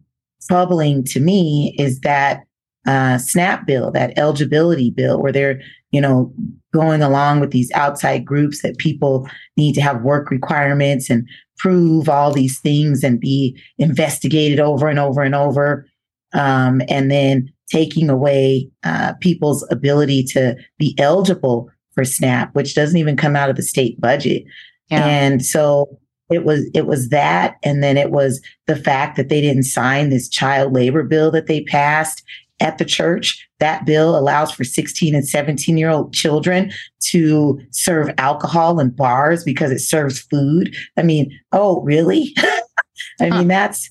troubling 0.49 1.05
to 1.05 1.21
me 1.21 1.75
is 1.79 2.01
that 2.01 2.41
uh, 2.87 3.19
SNAP 3.19 3.67
bill, 3.67 3.91
that 3.91 4.19
eligibility 4.19 4.91
bill, 4.91 5.21
where 5.21 5.33
they're, 5.33 5.61
you 5.91 6.01
know, 6.01 6.33
going 6.73 7.03
along 7.03 7.41
with 7.41 7.51
these 7.51 7.71
outside 7.73 8.25
groups 8.25 8.63
that 8.63 8.79
people 8.79 9.29
need 9.57 9.75
to 9.75 9.83
have 9.83 10.03
work 10.03 10.31
requirements 10.31 11.11
and 11.11 11.29
prove 11.59 12.09
all 12.09 12.33
these 12.33 12.59
things 12.61 13.05
and 13.05 13.21
be 13.21 13.61
investigated 13.79 14.61
over 14.61 14.89
and 14.89 14.99
over 14.99 15.23
and 15.23 15.35
over. 15.35 15.87
Um, 16.33 16.81
and 16.89 17.11
then 17.11 17.53
taking 17.71 18.09
away 18.09 18.71
uh, 18.85 19.15
people's 19.21 19.67
ability 19.71 20.25
to 20.25 20.57
be 20.79 20.95
eligible 20.99 21.69
for 21.93 22.05
SNAP, 22.05 22.55
which 22.55 22.75
doesn't 22.75 22.99
even 22.99 23.17
come 23.17 23.37
out 23.37 23.51
of 23.51 23.57
the 23.57 23.63
state 23.63 24.01
budget. 24.01 24.45
Yeah. 24.91 25.05
And 25.05 25.45
so 25.45 26.00
it 26.31 26.45
was 26.45 26.69
it 26.75 26.87
was 26.87 27.09
that 27.09 27.57
and 27.63 27.83
then 27.83 27.97
it 27.97 28.11
was 28.11 28.41
the 28.67 28.77
fact 28.77 29.17
that 29.17 29.29
they 29.29 29.41
didn't 29.41 29.65
sign 29.65 30.09
this 30.11 30.29
child 30.29 30.73
labor 30.73 31.03
bill 31.03 31.31
that 31.31 31.47
they 31.47 31.63
passed 31.65 32.23
at 32.61 32.77
the 32.77 32.85
church. 32.85 33.49
That 33.59 33.87
bill 33.87 34.17
allows 34.17 34.53
for 34.53 34.65
16 34.65 35.15
and 35.15 35.27
17 35.27 35.77
year 35.77 35.91
old 35.91 36.13
children 36.13 36.73
to 37.11 37.61
serve 37.71 38.11
alcohol 38.19 38.79
in 38.81 38.91
bars 38.91 39.45
because 39.45 39.71
it 39.71 39.81
serves 39.81 40.21
food. 40.21 40.75
I 40.97 41.03
mean 41.03 41.39
oh 41.53 41.83
really? 41.83 42.35
I 43.21 43.31
mean 43.31 43.49
that's 43.49 43.91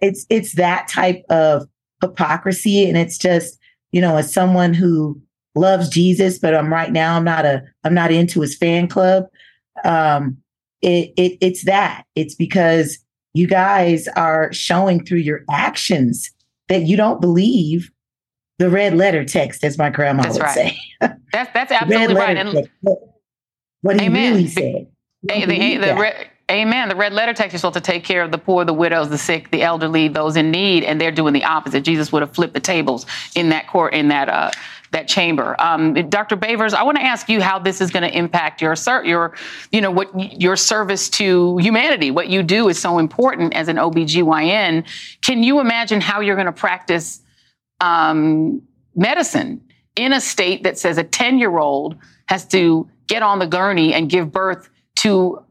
it's 0.00 0.26
it's 0.30 0.54
that 0.54 0.88
type 0.88 1.24
of 1.30 1.66
hypocrisy 2.00 2.88
and 2.88 2.96
it's 2.96 3.18
just 3.18 3.58
you 3.92 4.00
know 4.00 4.16
as 4.16 4.32
someone 4.32 4.74
who 4.74 5.20
loves 5.54 5.88
jesus 5.88 6.38
but 6.38 6.54
i'm 6.54 6.72
right 6.72 6.92
now 6.92 7.16
i'm 7.16 7.24
not 7.24 7.44
a 7.44 7.62
i'm 7.84 7.94
not 7.94 8.10
into 8.10 8.40
his 8.40 8.56
fan 8.56 8.88
club 8.88 9.24
um 9.84 10.36
it, 10.82 11.12
it 11.16 11.38
it's 11.40 11.64
that 11.64 12.04
it's 12.16 12.34
because 12.34 12.98
you 13.34 13.46
guys 13.46 14.08
are 14.08 14.52
showing 14.52 15.04
through 15.04 15.18
your 15.20 15.44
actions 15.50 16.30
that 16.68 16.82
you 16.82 16.96
don't 16.96 17.20
believe 17.20 17.90
the 18.58 18.68
red 18.68 18.94
letter 18.94 19.24
text 19.24 19.64
as 19.64 19.78
my 19.78 19.90
grandma 19.90 20.22
That's 20.22 20.34
would 20.34 20.42
right. 20.42 20.54
say 20.54 20.78
That's 21.32 21.50
that's 21.54 21.72
absolutely 21.72 22.14
right. 22.14 22.36
And 22.36 22.52
text, 22.52 22.70
what- 23.80 23.98
he 24.00 24.06
Amen. 24.06 24.34
really 24.34 24.46
said 24.48 24.86
A- 25.30 25.46
the, 25.46 25.76
the 25.78 25.94
re- 25.96 26.26
amen. 26.50 26.88
The 26.88 26.94
red 26.96 27.12
letter 27.12 27.32
text 27.32 27.54
is 27.54 27.60
supposed 27.62 27.74
to 27.74 27.80
take 27.80 28.04
care 28.04 28.22
of 28.22 28.30
the 28.30 28.38
poor, 28.38 28.64
the 28.64 28.72
widows, 28.74 29.08
the 29.08 29.18
sick, 29.18 29.50
the 29.50 29.62
elderly, 29.62 30.06
those 30.08 30.36
in 30.36 30.50
need, 30.50 30.84
and 30.84 31.00
they're 31.00 31.10
doing 31.12 31.32
the 31.32 31.44
opposite. 31.44 31.82
Jesus 31.82 32.12
would 32.12 32.22
have 32.22 32.34
flipped 32.34 32.54
the 32.54 32.60
tables 32.60 33.06
in 33.34 33.48
that 33.48 33.66
court, 33.68 33.94
in 33.94 34.08
that 34.08 34.28
uh, 34.28 34.50
that 34.92 35.08
chamber. 35.08 35.56
Um, 35.58 35.94
Dr. 36.08 36.36
Boevers, 36.36 36.74
I 36.74 36.82
want 36.82 36.96
to 36.98 37.02
ask 37.02 37.28
you 37.28 37.40
how 37.40 37.58
this 37.58 37.80
is 37.80 37.90
going 37.90 38.08
to 38.08 38.16
impact 38.16 38.62
your 38.62 38.74
your 39.04 39.34
you 39.72 39.80
know 39.80 39.90
what 39.90 40.40
your 40.40 40.56
service 40.56 41.08
to 41.10 41.58
humanity. 41.58 42.10
What 42.10 42.28
you 42.28 42.42
do 42.42 42.68
is 42.68 42.78
so 42.78 42.98
important 42.98 43.54
as 43.54 43.68
an 43.68 43.76
OBGYN. 43.76 44.84
Can 45.22 45.42
you 45.42 45.60
imagine 45.60 46.00
how 46.00 46.20
you're 46.20 46.36
going 46.36 46.46
to 46.46 46.52
practice 46.52 47.20
um, 47.80 48.62
medicine 48.94 49.62
in 49.96 50.12
a 50.12 50.20
state 50.20 50.62
that 50.62 50.78
says 50.78 50.98
a 50.98 51.04
10 51.04 51.38
year 51.38 51.58
old 51.58 51.96
has 52.26 52.46
to 52.46 52.88
get 53.08 53.22
on 53.22 53.38
the 53.38 53.46
gurney 53.46 53.92
and 53.92 54.08
give 54.08 54.30
birth 54.30 54.70
to 54.96 55.44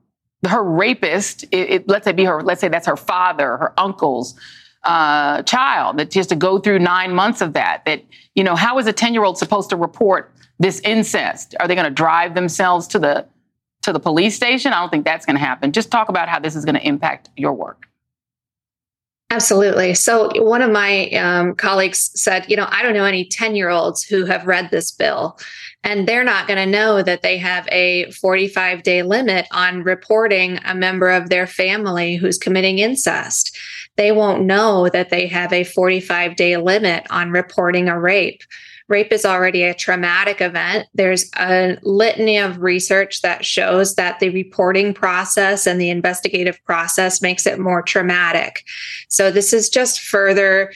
her 0.48 0.64
rapist, 0.64 1.44
it, 1.52 1.70
it, 1.70 1.88
let's 1.88 2.06
say 2.06 2.12
be 2.12 2.24
her, 2.24 2.42
let's 2.42 2.62
say 2.62 2.68
that's 2.68 2.88
her 2.88 2.98
father, 2.98 3.58
her 3.58 3.74
uncle's 3.78 4.36
uh, 4.84 5.44
child, 5.44 5.98
that 5.98 6.12
just 6.12 6.30
to 6.30 6.36
go 6.36 6.60
through 6.60 6.80
nine 6.80 7.14
months 7.14 7.42
of 7.42 7.54
that, 7.54 7.84
that, 7.86 8.04
you 8.36 8.44
know, 8.44 8.56
how 8.56 8.78
is 8.80 8.88
a 8.88 8.94
10 8.94 9.14
year 9.14 9.24
old 9.24 9.38
supposed 9.38 9.70
to 9.70 9.76
report 9.76 10.32
this 10.60 10.80
incest? 10.82 11.56
Are 11.60 11.68
they 11.68 11.76
going 11.76 11.86
to 11.86 11.92
drive 11.92 12.36
themselves 12.36 12.88
to 12.88 13.00
the, 13.00 13.26
to 13.84 13.94
the 13.94 14.00
police 14.00 14.36
station? 14.36 14.74
I 14.74 14.80
don't 14.80 14.90
think 14.90 15.06
that's 15.06 15.26
going 15.26 15.36
to 15.36 15.44
happen. 15.44 15.72
Just 15.72 15.92
talk 15.92 16.10
about 16.10 16.30
how 16.30 16.40
this 16.40 16.56
is 16.56 16.66
going 16.66 16.76
to 16.76 16.88
impact 16.88 17.30
your 17.36 17.54
work. 17.54 17.88
Absolutely. 19.32 19.94
So, 19.94 20.30
one 20.44 20.62
of 20.62 20.72
my 20.72 21.10
um, 21.12 21.56
colleagues 21.56 22.12
said, 22.22 22.50
you 22.50 22.58
know, 22.58 22.68
I 22.70 22.84
don't 22.84 22.94
know 22.94 23.06
any 23.06 23.24
10 23.24 23.56
year 23.56 23.70
olds 23.70 24.04
who 24.04 24.26
have 24.26 24.46
read 24.46 24.72
this 24.72 24.92
bill, 24.92 25.40
and 25.86 26.06
they're 26.06 26.26
not 26.26 26.48
going 26.48 26.58
to 26.58 26.66
know 26.66 27.02
that 27.02 27.22
they 27.22 27.38
have 27.38 27.66
a 27.72 28.12
45 28.12 28.84
day 28.84 29.04
limit 29.04 29.48
on 29.54 29.84
reporting 29.84 30.60
a 30.66 30.76
member 30.76 31.10
of 31.10 31.30
their 31.30 31.48
family 31.48 32.18
who's 32.18 32.38
committing 32.38 32.80
incest. 32.80 33.58
They 34.02 34.12
won't 34.12 34.46
know 34.46 34.90
that 34.90 35.12
they 35.12 35.28
have 35.28 35.54
a 35.54 35.64
45 35.64 36.36
day 36.36 36.58
limit 36.58 37.06
on 37.12 37.30
reporting 37.30 37.88
a 37.88 38.00
rape 38.00 38.42
rape 38.88 39.12
is 39.12 39.26
already 39.26 39.62
a 39.62 39.76
traumatic 39.76 40.42
event. 40.42 40.88
There's 40.96 41.30
a 41.38 41.78
litany 41.84 42.40
of 42.40 42.64
research 42.64 43.22
that 43.22 43.46
shows 43.46 43.94
that 43.96 44.20
the 44.20 44.32
reporting 44.32 44.96
process 44.96 45.68
and 45.68 45.80
the 45.80 45.92
investigative 45.92 46.60
process 46.66 47.22
makes 47.22 47.46
it 47.46 47.60
more 47.60 47.84
traumatic. 47.84 48.64
So, 49.08 49.30
this 49.30 49.54
is 49.54 49.70
just 49.70 50.02
further 50.02 50.74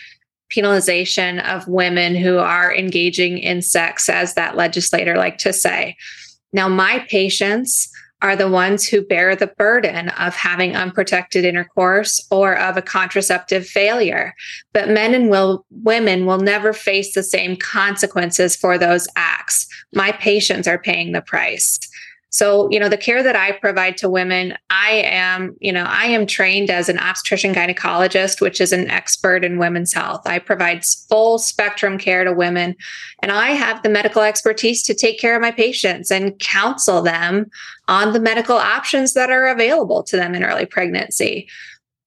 penalization 0.56 1.44
of 1.52 1.68
women 1.68 2.14
who 2.14 2.38
are 2.38 2.72
engaging 2.76 3.40
in 3.40 3.64
sex, 3.64 4.08
as 4.08 4.36
that 4.36 4.56
legislator 4.56 5.16
like 5.16 5.40
to 5.40 5.52
say. 5.52 5.98
Now, 6.54 6.70
my 6.70 7.00
patients 7.10 7.92
are 8.22 8.36
the 8.36 8.50
ones 8.50 8.88
who 8.88 9.06
bear 9.06 9.36
the 9.36 9.48
burden 9.48 10.10
of 10.10 10.36
having 10.36 10.76
unprotected 10.76 11.46
intercourse 11.46 12.26
or 12.32 12.58
of 12.58 12.78
a 12.78 12.82
contraceptive 12.82 13.68
failure. 13.68 14.34
But 14.74 14.90
men 14.90 15.14
and 15.14 15.30
will, 15.30 15.66
women 15.70 16.26
will 16.26 16.40
never 16.40 16.74
face 16.74 17.14
the 17.14 17.24
same 17.24 17.56
consequences 17.58 18.56
for 18.56 18.78
those 18.78 19.08
acts. 19.16 19.68
My 19.94 20.12
patients 20.14 20.68
are 20.68 20.80
paying 20.80 21.12
the 21.12 21.22
price. 21.22 21.80
So, 22.36 22.70
you 22.70 22.82
know, 22.82 22.90
the 22.90 22.98
care 22.98 23.24
that 23.24 23.38
I 23.38 23.54
provide 23.54 23.96
to 24.00 24.10
women, 24.10 24.58
I 24.70 25.04
am, 25.06 25.56
you 25.62 25.72
know, 25.72 25.86
I 25.88 26.08
am 26.08 26.28
trained 26.28 26.70
as 26.70 26.90
an 26.90 27.00
obstetrician 27.00 27.54
gynecologist, 27.54 28.42
which 28.42 28.60
is 28.60 28.74
an 28.74 28.90
expert 28.90 29.46
in 29.46 29.58
women's 29.58 29.94
health. 29.94 30.24
I 30.26 30.40
provide 30.40 30.84
full 30.84 31.40
spectrum 31.40 31.98
care 31.98 32.26
to 32.26 32.34
women, 32.34 32.76
and 33.22 33.32
I 33.32 33.52
have 33.52 33.84
the 33.84 33.90
medical 33.90 34.22
expertise 34.22 34.84
to 34.84 34.94
take 34.94 35.18
care 35.18 35.34
of 35.34 35.42
my 35.42 35.52
patients 35.52 36.12
and 36.12 36.38
counsel 36.40 37.02
them 37.02 37.50
on 37.88 38.12
the 38.12 38.20
medical 38.20 38.58
options 38.58 39.14
that 39.14 39.30
are 39.30 39.48
available 39.48 40.04
to 40.04 40.18
them 40.18 40.36
in 40.36 40.44
early 40.44 40.66
pregnancy. 40.66 41.48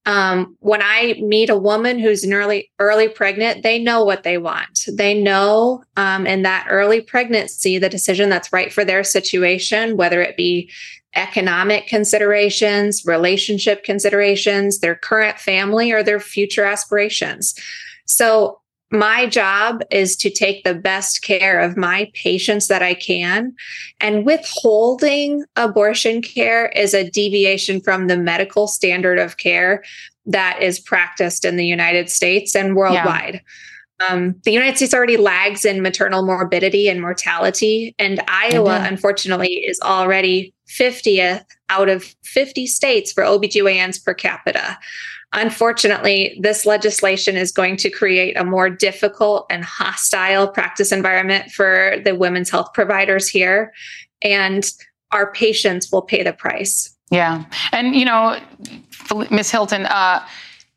Um, 0.09 0.57
when 0.61 0.81
I 0.81 1.19
meet 1.21 1.51
a 1.51 1.55
woman 1.55 1.99
who's 1.99 2.27
early 2.27 2.71
early 2.79 3.07
pregnant, 3.07 3.61
they 3.61 3.77
know 3.77 4.03
what 4.03 4.23
they 4.23 4.39
want. 4.39 4.87
They 4.91 5.13
know 5.21 5.83
um, 5.97 6.25
in 6.25 6.41
that 6.41 6.65
early 6.67 6.99
pregnancy 6.99 7.77
the 7.77 7.89
decision 7.89 8.27
that's 8.27 8.51
right 8.51 8.73
for 8.73 8.83
their 8.83 9.03
situation, 9.03 9.97
whether 9.97 10.19
it 10.19 10.35
be 10.35 10.71
economic 11.15 11.85
considerations, 11.85 13.05
relationship 13.05 13.83
considerations, 13.83 14.79
their 14.79 14.95
current 14.95 15.37
family, 15.37 15.91
or 15.91 16.01
their 16.01 16.19
future 16.19 16.65
aspirations. 16.65 17.53
So 18.05 18.59
my 18.91 19.27
job 19.27 19.81
is 19.91 20.15
to 20.17 20.29
take 20.29 20.63
the 20.63 20.73
best 20.73 21.21
care 21.21 21.59
of 21.59 21.77
my 21.77 22.11
patients 22.13 22.67
that 22.67 22.81
I 22.81 22.95
can. 22.95 23.53
And 23.99 24.25
withholding 24.25 25.45
abortion 25.55 26.21
care 26.21 26.67
is 26.69 26.93
a 26.93 27.09
deviation 27.09 27.81
from 27.81 28.07
the 28.07 28.17
medical 28.17 28.67
standard 28.67 29.19
of 29.19 29.37
care 29.37 29.83
that 30.25 30.61
is 30.61 30.79
practiced 30.79 31.45
in 31.45 31.55
the 31.55 31.65
United 31.65 32.09
States 32.09 32.55
and 32.55 32.75
worldwide. 32.75 33.35
Yeah. 33.35 34.07
Um, 34.07 34.35
the 34.43 34.51
United 34.51 34.77
States 34.77 34.93
already 34.93 35.17
lags 35.17 35.65
in 35.65 35.81
maternal 35.81 36.25
morbidity 36.25 36.87
and 36.87 37.01
mortality, 37.01 37.93
and 37.99 38.21
Iowa, 38.29 38.69
mm-hmm. 38.69 38.85
unfortunately, 38.85 39.55
is 39.55 39.79
already 39.81 40.53
50th 40.69 41.43
out 41.69 41.89
of 41.89 42.15
50 42.23 42.65
states 42.67 43.11
for 43.11 43.23
OBGYNs 43.23 44.03
per 44.03 44.13
capita. 44.13 44.77
Unfortunately, 45.33 46.39
this 46.41 46.65
legislation 46.65 47.37
is 47.37 47.51
going 47.51 47.77
to 47.77 47.89
create 47.89 48.35
a 48.35 48.43
more 48.43 48.69
difficult 48.69 49.45
and 49.49 49.63
hostile 49.63 50.47
practice 50.47 50.91
environment 50.91 51.51
for 51.51 51.97
the 52.03 52.15
women's 52.15 52.49
health 52.49 52.73
providers 52.73 53.29
here, 53.29 53.71
and 54.23 54.71
our 55.11 55.31
patients 55.31 55.91
will 55.91 56.01
pay 56.01 56.23
the 56.23 56.33
price. 56.33 56.95
Yeah. 57.11 57.45
And, 57.71 57.95
you 57.95 58.05
know, 58.05 58.39
Ms. 59.29 59.51
Hilton, 59.51 59.85
uh, 59.85 60.25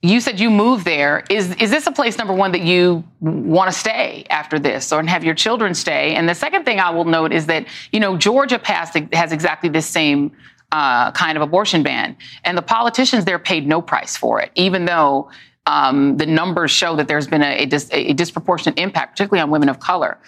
you 0.03 0.21
said 0.21 0.41
you 0.41 0.51
moved 0.51 0.85
there. 0.85 1.25
Is 1.31 1.55
is 1.57 1.71
this 1.71 1.87
a 1.87 1.93
place 1.93 2.19
number 2.19 2.33
one 2.35 2.51
that 2.53 2.63
you 2.63 3.05
want 3.21 3.73
to 3.73 3.79
stay 3.79 4.25
after 4.31 4.59
this, 4.59 4.93
or 4.93 5.03
have 5.05 5.23
your 5.23 5.35
children 5.35 5.75
stay? 5.75 6.17
And 6.17 6.29
the 6.29 6.35
second 6.35 6.65
thing 6.65 6.81
I 6.81 6.91
will 6.91 7.05
note 7.05 7.33
is 7.33 7.47
that 7.47 7.67
you 7.93 8.01
know 8.01 8.17
Georgia 8.17 8.59
passed 8.59 8.99
has 9.13 9.31
exactly 9.31 9.69
this 9.69 9.87
same 9.87 10.33
uh, 10.73 11.13
kind 11.13 11.37
of 11.37 11.43
abortion 11.43 11.83
ban. 11.83 12.17
And 12.45 12.59
the 12.59 12.63
politicians 12.63 13.25
there 13.25 13.39
paid 13.39 13.67
no 13.67 13.81
price 13.81 14.17
for 14.17 14.41
it, 14.41 14.51
even 14.55 14.87
though 14.87 15.31
um, 15.67 16.17
the 16.17 16.27
numbers 16.27 16.71
show 16.71 16.97
that 16.97 17.07
there's 17.07 17.29
been 17.29 17.43
a, 17.43 17.63
a, 17.63 17.67
dis- 17.67 17.91
a 17.93 18.13
disproportionate 18.15 18.79
impact, 18.79 19.13
particularly 19.13 19.43
on 19.43 19.51
women 19.51 19.69
of 19.69 19.79
color. 19.79 20.19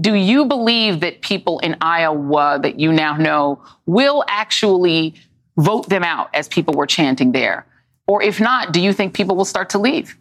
Do 0.00 0.14
you 0.14 0.44
believe 0.44 1.00
that 1.00 1.22
people 1.22 1.58
in 1.58 1.76
Iowa 1.80 2.58
that 2.62 2.78
you 2.78 2.92
now 2.92 3.16
know 3.16 3.62
will 3.86 4.24
actually 4.28 5.14
vote 5.56 5.88
them 5.88 6.04
out 6.04 6.30
as 6.34 6.46
people 6.46 6.74
were 6.74 6.86
chanting 6.86 7.32
there? 7.32 7.66
Or 8.06 8.22
if 8.22 8.40
not, 8.40 8.72
do 8.72 8.80
you 8.80 8.92
think 8.92 9.12
people 9.12 9.36
will 9.36 9.44
start 9.44 9.70
to 9.70 9.78
leave? 9.78 10.16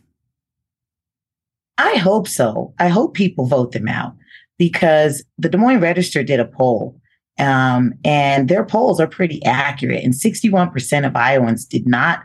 I 1.77 1.95
hope 1.95 2.27
so. 2.27 2.73
I 2.79 2.87
hope 2.87 3.13
people 3.13 3.45
vote 3.45 3.71
them 3.71 3.87
out 3.87 4.15
because 4.57 5.23
the 5.37 5.47
Des 5.47 5.57
Moines 5.57 5.79
Register 5.79 6.23
did 6.23 6.39
a 6.39 6.45
poll 6.45 6.99
um, 7.39 7.93
and 8.03 8.49
their 8.49 8.65
polls 8.65 8.99
are 8.99 9.07
pretty 9.07 9.43
accurate. 9.45 10.03
And 10.03 10.13
61% 10.13 11.05
of 11.05 11.15
Iowans 11.15 11.65
did 11.65 11.87
not 11.87 12.19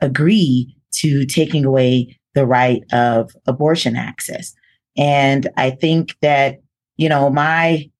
agree 0.00 0.74
to 0.92 1.24
taking 1.26 1.64
away 1.64 2.18
the 2.34 2.46
right 2.46 2.82
of 2.92 3.30
abortion 3.46 3.96
access. 3.96 4.52
And 4.96 5.48
I 5.56 5.70
think 5.70 6.16
that, 6.22 6.58
you 6.96 7.08
know, 7.08 7.30
my, 7.30 7.90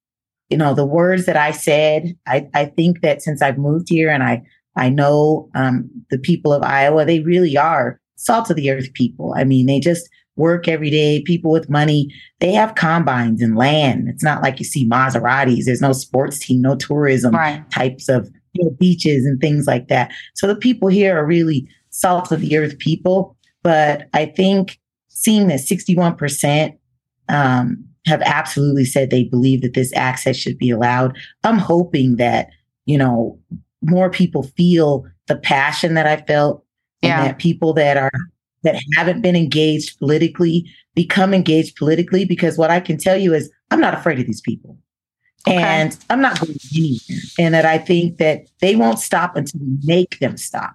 you 0.48 0.56
know, 0.56 0.74
the 0.74 0.86
words 0.86 1.26
that 1.26 1.36
I 1.36 1.52
said, 1.52 2.16
I, 2.26 2.48
I 2.54 2.66
think 2.66 3.00
that 3.02 3.22
since 3.22 3.42
I've 3.42 3.58
moved 3.58 3.88
here 3.88 4.10
and 4.10 4.22
I, 4.22 4.42
I 4.76 4.88
know 4.88 5.48
um, 5.54 5.90
the 6.10 6.18
people 6.18 6.52
of 6.52 6.62
Iowa, 6.62 7.04
they 7.04 7.20
really 7.20 7.56
are 7.56 8.00
salt 8.16 8.50
of 8.50 8.56
the 8.56 8.70
earth 8.70 8.92
people. 8.94 9.34
I 9.36 9.44
mean, 9.44 9.66
they 9.66 9.80
just 9.80 10.08
work 10.38 10.68
every 10.68 10.90
day, 10.90 11.22
people 11.22 11.50
with 11.50 11.68
money, 11.68 12.08
they 12.40 12.52
have 12.52 12.74
combines 12.74 13.42
and 13.42 13.56
land. 13.56 14.08
It's 14.08 14.22
not 14.22 14.42
like 14.42 14.58
you 14.58 14.64
see 14.64 14.88
Maseratis. 14.88 15.64
There's 15.64 15.82
no 15.82 15.92
sports 15.92 16.38
team, 16.38 16.62
no 16.62 16.76
tourism 16.76 17.34
right. 17.34 17.68
types 17.70 18.08
of 18.08 18.30
you 18.52 18.64
know, 18.64 18.70
beaches 18.78 19.24
and 19.24 19.40
things 19.40 19.66
like 19.66 19.88
that. 19.88 20.12
So 20.34 20.46
the 20.46 20.56
people 20.56 20.88
here 20.88 21.18
are 21.18 21.26
really 21.26 21.68
salt 21.90 22.32
of 22.32 22.40
the 22.40 22.56
earth 22.56 22.78
people. 22.78 23.36
But 23.62 24.08
I 24.14 24.26
think 24.26 24.78
seeing 25.08 25.48
that 25.48 25.60
61% 25.60 26.78
um, 27.28 27.84
have 28.06 28.22
absolutely 28.22 28.84
said 28.84 29.10
they 29.10 29.24
believe 29.24 29.62
that 29.62 29.74
this 29.74 29.92
access 29.94 30.36
should 30.36 30.58
be 30.58 30.70
allowed, 30.70 31.18
I'm 31.44 31.58
hoping 31.58 32.16
that, 32.16 32.48
you 32.86 32.96
know, 32.96 33.38
more 33.82 34.10
people 34.10 34.44
feel 34.44 35.04
the 35.26 35.36
passion 35.36 35.94
that 35.94 36.06
I 36.06 36.16
felt 36.22 36.64
and 37.02 37.26
that 37.26 37.38
people 37.38 37.72
that 37.74 37.96
are 37.96 38.10
that 38.62 38.80
haven't 38.96 39.22
been 39.22 39.36
engaged 39.36 39.98
politically 39.98 40.70
become 40.94 41.32
engaged 41.32 41.76
politically 41.76 42.24
because 42.24 42.58
what 42.58 42.70
I 42.70 42.80
can 42.80 42.98
tell 42.98 43.16
you 43.16 43.32
is 43.32 43.50
I'm 43.70 43.80
not 43.80 43.94
afraid 43.94 44.18
of 44.18 44.26
these 44.26 44.40
people. 44.40 44.76
Okay. 45.46 45.56
And 45.56 45.96
I'm 46.10 46.20
not 46.20 46.40
going 46.40 46.58
anywhere. 46.74 46.98
And 47.38 47.54
that 47.54 47.64
I 47.64 47.78
think 47.78 48.18
that 48.18 48.48
they 48.60 48.74
won't 48.74 48.98
stop 48.98 49.36
until 49.36 49.60
we 49.60 49.78
make 49.84 50.18
them 50.18 50.36
stop. 50.36 50.74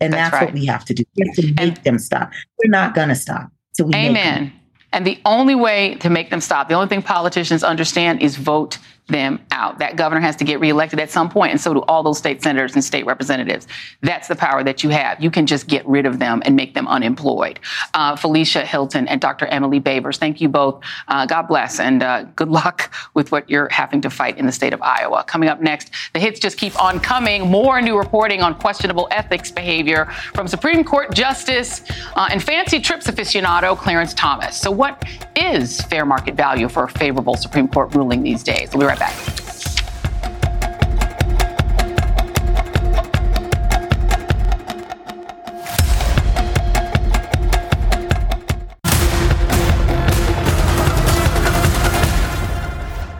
And 0.00 0.12
that's, 0.12 0.30
that's 0.30 0.40
right. 0.40 0.52
what 0.52 0.54
we 0.54 0.66
have 0.66 0.84
to 0.84 0.94
do. 0.94 1.02
We 1.16 1.26
have 1.26 1.36
to 1.36 1.46
make 1.46 1.60
and, 1.60 1.76
them 1.78 1.98
stop. 1.98 2.30
We're 2.62 2.70
not 2.70 2.94
going 2.94 3.08
to 3.08 3.14
stop. 3.14 3.50
So 3.72 3.84
we 3.84 3.94
Amen. 3.94 4.52
And 4.92 5.06
the 5.06 5.18
only 5.24 5.54
way 5.54 5.96
to 5.96 6.08
make 6.08 6.30
them 6.30 6.40
stop, 6.40 6.68
the 6.68 6.74
only 6.74 6.88
thing 6.88 7.02
politicians 7.02 7.64
understand 7.64 8.22
is 8.22 8.36
vote 8.36 8.78
them 9.08 9.40
out. 9.52 9.78
That 9.78 9.96
governor 9.96 10.20
has 10.20 10.34
to 10.36 10.44
get 10.44 10.58
reelected 10.60 10.98
at 10.98 11.10
some 11.10 11.28
point, 11.28 11.52
and 11.52 11.60
so 11.60 11.74
do 11.74 11.80
all 11.82 12.02
those 12.02 12.18
state 12.18 12.42
senators 12.42 12.74
and 12.74 12.82
state 12.82 13.06
representatives. 13.06 13.68
That's 14.02 14.26
the 14.26 14.34
power 14.34 14.64
that 14.64 14.82
you 14.82 14.90
have. 14.90 15.22
You 15.22 15.30
can 15.30 15.46
just 15.46 15.68
get 15.68 15.86
rid 15.86 16.06
of 16.06 16.18
them 16.18 16.42
and 16.44 16.56
make 16.56 16.74
them 16.74 16.88
unemployed. 16.88 17.60
Uh, 17.94 18.16
Felicia 18.16 18.64
Hilton 18.66 19.06
and 19.06 19.20
Dr. 19.20 19.46
Emily 19.46 19.80
Boevers, 19.80 20.16
thank 20.16 20.40
you 20.40 20.48
both. 20.48 20.82
Uh, 21.06 21.24
God 21.26 21.42
bless 21.42 21.78
and 21.78 22.02
uh, 22.02 22.24
good 22.34 22.48
luck 22.48 22.92
with 23.14 23.30
what 23.30 23.48
you're 23.48 23.68
having 23.68 24.00
to 24.00 24.10
fight 24.10 24.38
in 24.38 24.46
the 24.46 24.52
state 24.52 24.72
of 24.72 24.82
Iowa. 24.82 25.24
Coming 25.24 25.48
up 25.48 25.60
next, 25.60 25.90
the 26.12 26.18
hits 26.18 26.40
just 26.40 26.58
keep 26.58 26.80
on 26.82 26.98
coming. 26.98 27.48
More 27.48 27.80
new 27.80 27.96
reporting 27.96 28.42
on 28.42 28.58
questionable 28.58 29.06
ethics 29.10 29.52
behavior 29.52 30.06
from 30.34 30.48
Supreme 30.48 30.82
Court 30.82 31.14
Justice 31.14 31.82
uh, 32.16 32.28
and 32.30 32.42
fancy 32.42 32.80
trips 32.80 33.06
aficionado 33.06 33.76
Clarence 33.76 34.14
Thomas. 34.14 34.60
So, 34.60 34.70
what 34.70 35.04
is 35.36 35.80
fair 35.82 36.04
market 36.04 36.34
value 36.34 36.68
for 36.68 36.84
a 36.84 36.88
favorable 36.88 37.36
Supreme 37.36 37.68
Court 37.68 37.94
ruling 37.94 38.22
these 38.22 38.42
days? 38.42 38.70
We'll 38.72 38.80
be 38.80 38.86
right 38.86 38.95
right 38.98 39.10
back. 39.10 39.36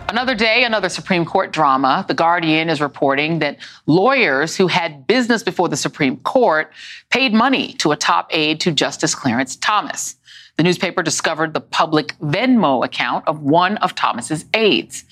Another 0.08 0.34
day, 0.34 0.64
another 0.64 0.88
Supreme 0.88 1.26
Court 1.26 1.52
drama. 1.52 2.04
The 2.08 2.14
Guardian 2.14 2.70
is 2.70 2.80
reporting 2.80 3.40
that 3.40 3.58
lawyers 3.86 4.56
who 4.56 4.66
had 4.66 5.06
business 5.06 5.42
before 5.42 5.68
the 5.68 5.76
Supreme 5.76 6.16
Court 6.16 6.72
paid 7.10 7.34
money 7.34 7.74
to 7.74 7.92
a 7.92 7.96
top 7.96 8.28
aide 8.30 8.58
to 8.60 8.72
Justice 8.72 9.14
Clarence 9.14 9.56
Thomas. 9.56 10.16
The 10.56 10.62
newspaper 10.62 11.02
discovered 11.02 11.52
the 11.52 11.60
public 11.60 12.18
Venmo 12.18 12.82
account 12.82 13.28
of 13.28 13.42
one 13.42 13.76
of 13.78 13.94
Thomas's 13.94 14.46
aides. 14.54 15.04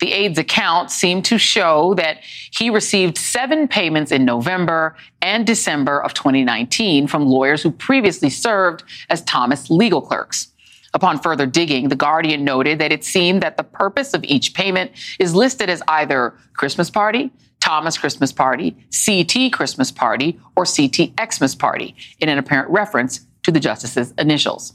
The 0.00 0.12
aide's 0.12 0.38
account 0.38 0.90
seemed 0.90 1.26
to 1.26 1.38
show 1.38 1.94
that 1.94 2.20
he 2.22 2.70
received 2.70 3.18
seven 3.18 3.68
payments 3.68 4.10
in 4.10 4.24
November 4.24 4.96
and 5.20 5.46
December 5.46 6.02
of 6.02 6.14
2019 6.14 7.06
from 7.06 7.26
lawyers 7.26 7.62
who 7.62 7.70
previously 7.70 8.30
served 8.30 8.82
as 9.10 9.22
Thomas 9.22 9.70
legal 9.70 10.00
clerks. 10.00 10.48
Upon 10.92 11.20
further 11.20 11.46
digging, 11.46 11.88
The 11.88 11.96
Guardian 11.96 12.44
noted 12.44 12.78
that 12.80 12.92
it 12.92 13.04
seemed 13.04 13.42
that 13.42 13.56
the 13.56 13.62
purpose 13.62 14.14
of 14.14 14.24
each 14.24 14.54
payment 14.54 14.90
is 15.18 15.34
listed 15.34 15.70
as 15.70 15.82
either 15.86 16.34
Christmas 16.54 16.90
party, 16.90 17.30
Thomas 17.60 17.98
Christmas 17.98 18.32
party, 18.32 18.76
CT 19.06 19.52
Christmas 19.52 19.92
party, 19.92 20.40
or 20.56 20.64
CT 20.64 21.12
Xmas 21.32 21.54
party, 21.54 21.94
in 22.18 22.28
an 22.28 22.38
apparent 22.38 22.70
reference 22.70 23.26
to 23.42 23.52
the 23.52 23.60
justice's 23.60 24.12
initials. 24.18 24.74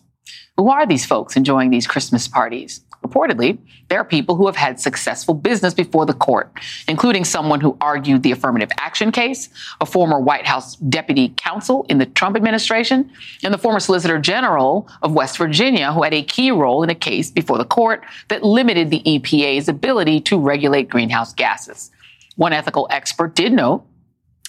Who 0.57 0.69
are 0.69 0.85
these 0.85 1.05
folks 1.05 1.35
enjoying 1.35 1.69
these 1.69 1.85
Christmas 1.85 2.27
parties? 2.27 2.81
Reportedly, 3.05 3.59
there 3.89 3.99
are 3.99 4.05
people 4.05 4.35
who 4.35 4.45
have 4.47 4.55
had 4.55 4.79
successful 4.79 5.35
business 5.35 5.73
before 5.73 6.05
the 6.05 6.13
court, 6.13 6.51
including 6.87 7.23
someone 7.23 7.59
who 7.59 7.77
argued 7.81 8.23
the 8.23 8.31
affirmative 8.31 8.69
action 8.79 9.11
case, 9.11 9.49
a 9.81 9.85
former 9.85 10.19
White 10.19 10.47
House 10.47 10.77
deputy 10.77 11.33
counsel 11.35 11.85
in 11.89 11.97
the 11.97 12.05
Trump 12.05 12.35
administration, 12.35 13.11
and 13.43 13.53
the 13.53 13.57
former 13.57 13.79
Solicitor 13.79 14.17
General 14.17 14.89
of 15.03 15.13
West 15.13 15.37
Virginia, 15.37 15.91
who 15.93 16.03
had 16.03 16.13
a 16.13 16.23
key 16.23 16.51
role 16.51 16.83
in 16.83 16.89
a 16.89 16.95
case 16.95 17.29
before 17.29 17.57
the 17.57 17.65
court 17.65 18.03
that 18.29 18.43
limited 18.43 18.89
the 18.89 19.03
EPA's 19.05 19.67
ability 19.67 20.21
to 20.21 20.39
regulate 20.39 20.89
greenhouse 20.89 21.33
gases. 21.33 21.91
One 22.37 22.53
ethical 22.53 22.87
expert 22.89 23.35
did 23.35 23.51
note 23.51 23.85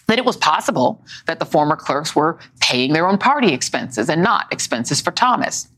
that 0.07 0.19
it 0.19 0.25
was 0.25 0.37
possible 0.37 1.05
that 1.27 1.40
the 1.40 1.45
former 1.45 1.77
clerks 1.77 2.14
were 2.14 2.38
paying 2.61 2.92
their 2.92 3.09
own 3.09 3.19
party 3.19 3.53
expenses 3.53 4.09
and 4.09 4.23
not 4.23 4.51
expenses 4.53 5.01
for 5.01 5.11
Thomas. 5.11 5.69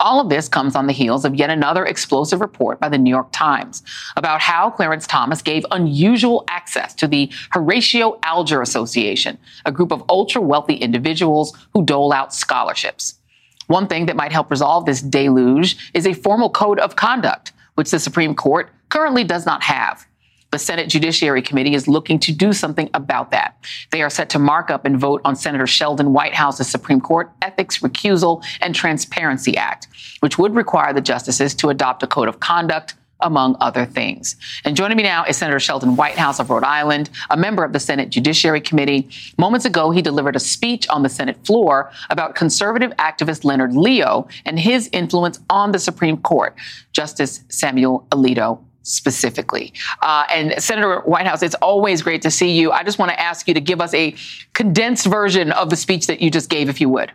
All 0.00 0.20
of 0.20 0.28
this 0.28 0.48
comes 0.48 0.76
on 0.76 0.86
the 0.86 0.92
heels 0.92 1.24
of 1.24 1.34
yet 1.34 1.50
another 1.50 1.84
explosive 1.84 2.40
report 2.40 2.78
by 2.78 2.88
the 2.88 2.98
New 2.98 3.10
York 3.10 3.28
Times 3.32 3.82
about 4.16 4.40
how 4.40 4.70
Clarence 4.70 5.08
Thomas 5.08 5.42
gave 5.42 5.66
unusual 5.72 6.44
access 6.48 6.94
to 6.94 7.08
the 7.08 7.32
Horatio 7.50 8.16
Alger 8.22 8.62
Association, 8.62 9.38
a 9.66 9.72
group 9.72 9.90
of 9.90 10.04
ultra 10.08 10.40
wealthy 10.40 10.74
individuals 10.74 11.52
who 11.74 11.84
dole 11.84 12.12
out 12.12 12.32
scholarships. 12.32 13.18
One 13.66 13.88
thing 13.88 14.06
that 14.06 14.16
might 14.16 14.30
help 14.30 14.52
resolve 14.52 14.86
this 14.86 15.02
deluge 15.02 15.90
is 15.94 16.06
a 16.06 16.14
formal 16.14 16.50
code 16.50 16.78
of 16.78 16.94
conduct, 16.94 17.52
which 17.74 17.90
the 17.90 17.98
Supreme 17.98 18.36
Court 18.36 18.70
currently 18.90 19.24
does 19.24 19.46
not 19.46 19.64
have. 19.64 20.06
The 20.50 20.58
Senate 20.58 20.88
Judiciary 20.88 21.42
Committee 21.42 21.74
is 21.74 21.88
looking 21.88 22.18
to 22.20 22.32
do 22.32 22.54
something 22.54 22.88
about 22.94 23.30
that. 23.32 23.56
They 23.90 24.00
are 24.00 24.08
set 24.08 24.30
to 24.30 24.38
mark 24.38 24.70
up 24.70 24.86
and 24.86 24.98
vote 24.98 25.20
on 25.24 25.36
Senator 25.36 25.66
Sheldon 25.66 26.14
Whitehouse's 26.14 26.68
Supreme 26.68 27.02
Court 27.02 27.30
Ethics, 27.42 27.78
Recusal, 27.78 28.42
and 28.62 28.74
Transparency 28.74 29.58
Act, 29.58 29.88
which 30.20 30.38
would 30.38 30.54
require 30.54 30.94
the 30.94 31.02
justices 31.02 31.54
to 31.56 31.68
adopt 31.68 32.02
a 32.02 32.06
code 32.06 32.28
of 32.28 32.40
conduct 32.40 32.94
among 33.20 33.56
other 33.60 33.84
things. 33.84 34.36
And 34.64 34.76
joining 34.76 34.96
me 34.96 35.02
now 35.02 35.24
is 35.24 35.36
Senator 35.36 35.60
Sheldon 35.60 35.96
Whitehouse 35.96 36.38
of 36.38 36.48
Rhode 36.48 36.64
Island, 36.64 37.10
a 37.30 37.36
member 37.36 37.64
of 37.64 37.72
the 37.72 37.80
Senate 37.80 38.10
Judiciary 38.10 38.60
Committee. 38.60 39.08
Moments 39.36 39.66
ago, 39.66 39.90
he 39.90 40.02
delivered 40.02 40.36
a 40.36 40.40
speech 40.40 40.88
on 40.88 41.02
the 41.02 41.08
Senate 41.08 41.44
floor 41.44 41.90
about 42.10 42.36
conservative 42.36 42.92
activist 42.92 43.44
Leonard 43.44 43.74
Leo 43.74 44.28
and 44.44 44.58
his 44.58 44.88
influence 44.92 45.40
on 45.50 45.72
the 45.72 45.78
Supreme 45.78 46.16
Court. 46.18 46.54
Justice 46.92 47.44
Samuel 47.48 48.06
Alito 48.10 48.62
specifically. 48.82 49.72
Uh, 50.02 50.24
and 50.30 50.62
Senator 50.62 51.00
Whitehouse, 51.00 51.42
it's 51.42 51.54
always 51.56 52.02
great 52.02 52.22
to 52.22 52.30
see 52.30 52.50
you. 52.50 52.72
I 52.72 52.82
just 52.82 52.98
want 52.98 53.10
to 53.10 53.20
ask 53.20 53.46
you 53.48 53.54
to 53.54 53.60
give 53.60 53.80
us 53.80 53.92
a 53.94 54.14
condensed 54.54 55.06
version 55.06 55.52
of 55.52 55.70
the 55.70 55.76
speech 55.76 56.06
that 56.06 56.20
you 56.20 56.30
just 56.30 56.48
gave, 56.48 56.68
if 56.68 56.80
you 56.80 56.88
would. 56.88 57.12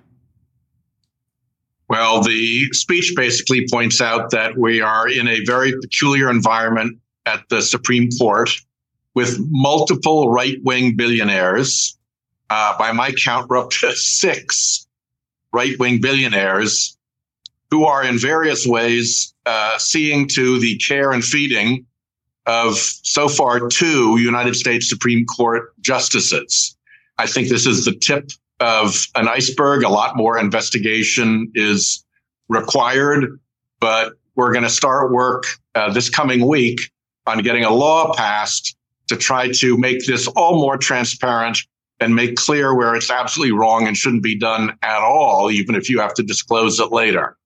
Well, 1.90 2.24
the 2.24 2.70
speech 2.72 3.14
basically 3.16 3.68
points 3.72 4.02
out 4.02 4.32
that 4.32 4.58
we 4.58 4.82
are 4.82 5.08
in 5.08 5.28
a 5.28 5.44
very 5.46 5.74
peculiar 5.82 6.30
environment 6.30 7.00
at 7.26 7.44
the 7.50 7.62
Supreme 7.62 8.10
Court 8.18 8.50
with 9.14 9.38
multiple 9.50 10.32
right 10.32 10.58
wing 10.64 10.96
billionaires. 10.96 11.98
Uh, 12.50 12.78
by 12.78 12.92
my 12.92 13.12
count, 13.12 13.50
we're 13.50 13.58
up 13.58 13.70
to 13.72 13.92
six 13.96 14.88
right 15.52 15.78
wing 15.80 16.02
billionaires 16.02 16.98
who 17.70 17.86
are 17.86 18.04
in 18.04 18.18
various 18.18 18.66
ways 18.66 19.33
uh, 19.46 19.78
seeing 19.78 20.28
to 20.30 20.60
the 20.60 20.78
care 20.78 21.12
and 21.12 21.24
feeding 21.24 21.86
of 22.46 22.78
so 22.78 23.28
far 23.28 23.68
two 23.68 24.18
United 24.20 24.56
States 24.56 24.90
Supreme 24.90 25.26
Court 25.26 25.74
justices. 25.82 26.76
I 27.18 27.28
think 27.28 27.48
this 27.48 27.66
is 27.66 27.86
the 27.86 27.94
tip 27.94 28.32
of 28.60 29.08
an 29.16 29.28
iceberg. 29.28 29.84
A 29.84 29.90
lot 29.90 30.18
more 30.18 30.38
investigation 30.38 31.52
is 31.56 32.04
required, 32.50 33.40
but 33.80 34.14
we're 34.36 34.52
going 34.52 34.64
to 34.64 34.70
start 34.70 35.12
work 35.12 35.46
uh, 35.76 35.92
this 35.92 36.10
coming 36.10 36.48
week 36.48 36.92
on 37.26 37.40
getting 37.40 37.64
a 37.64 37.74
law 37.74 38.14
passed 38.14 38.76
to 39.08 39.16
try 39.16 39.52
to 39.52 39.78
make 39.78 40.06
this 40.06 40.28
all 40.28 40.56
more 40.56 40.78
transparent 40.78 41.60
and 42.00 42.16
make 42.16 42.36
clear 42.36 42.76
where 42.76 42.96
it's 42.96 43.12
absolutely 43.12 43.54
wrong 43.54 43.88
and 43.88 43.96
shouldn't 43.96 44.24
be 44.24 44.38
done 44.38 44.78
at 44.82 45.00
all, 45.00 45.52
even 45.52 45.76
if 45.76 45.90
you 45.90 46.00
have 46.00 46.14
to 46.16 46.24
disclose 46.24 46.80
it 46.80 46.92
later. 46.92 47.38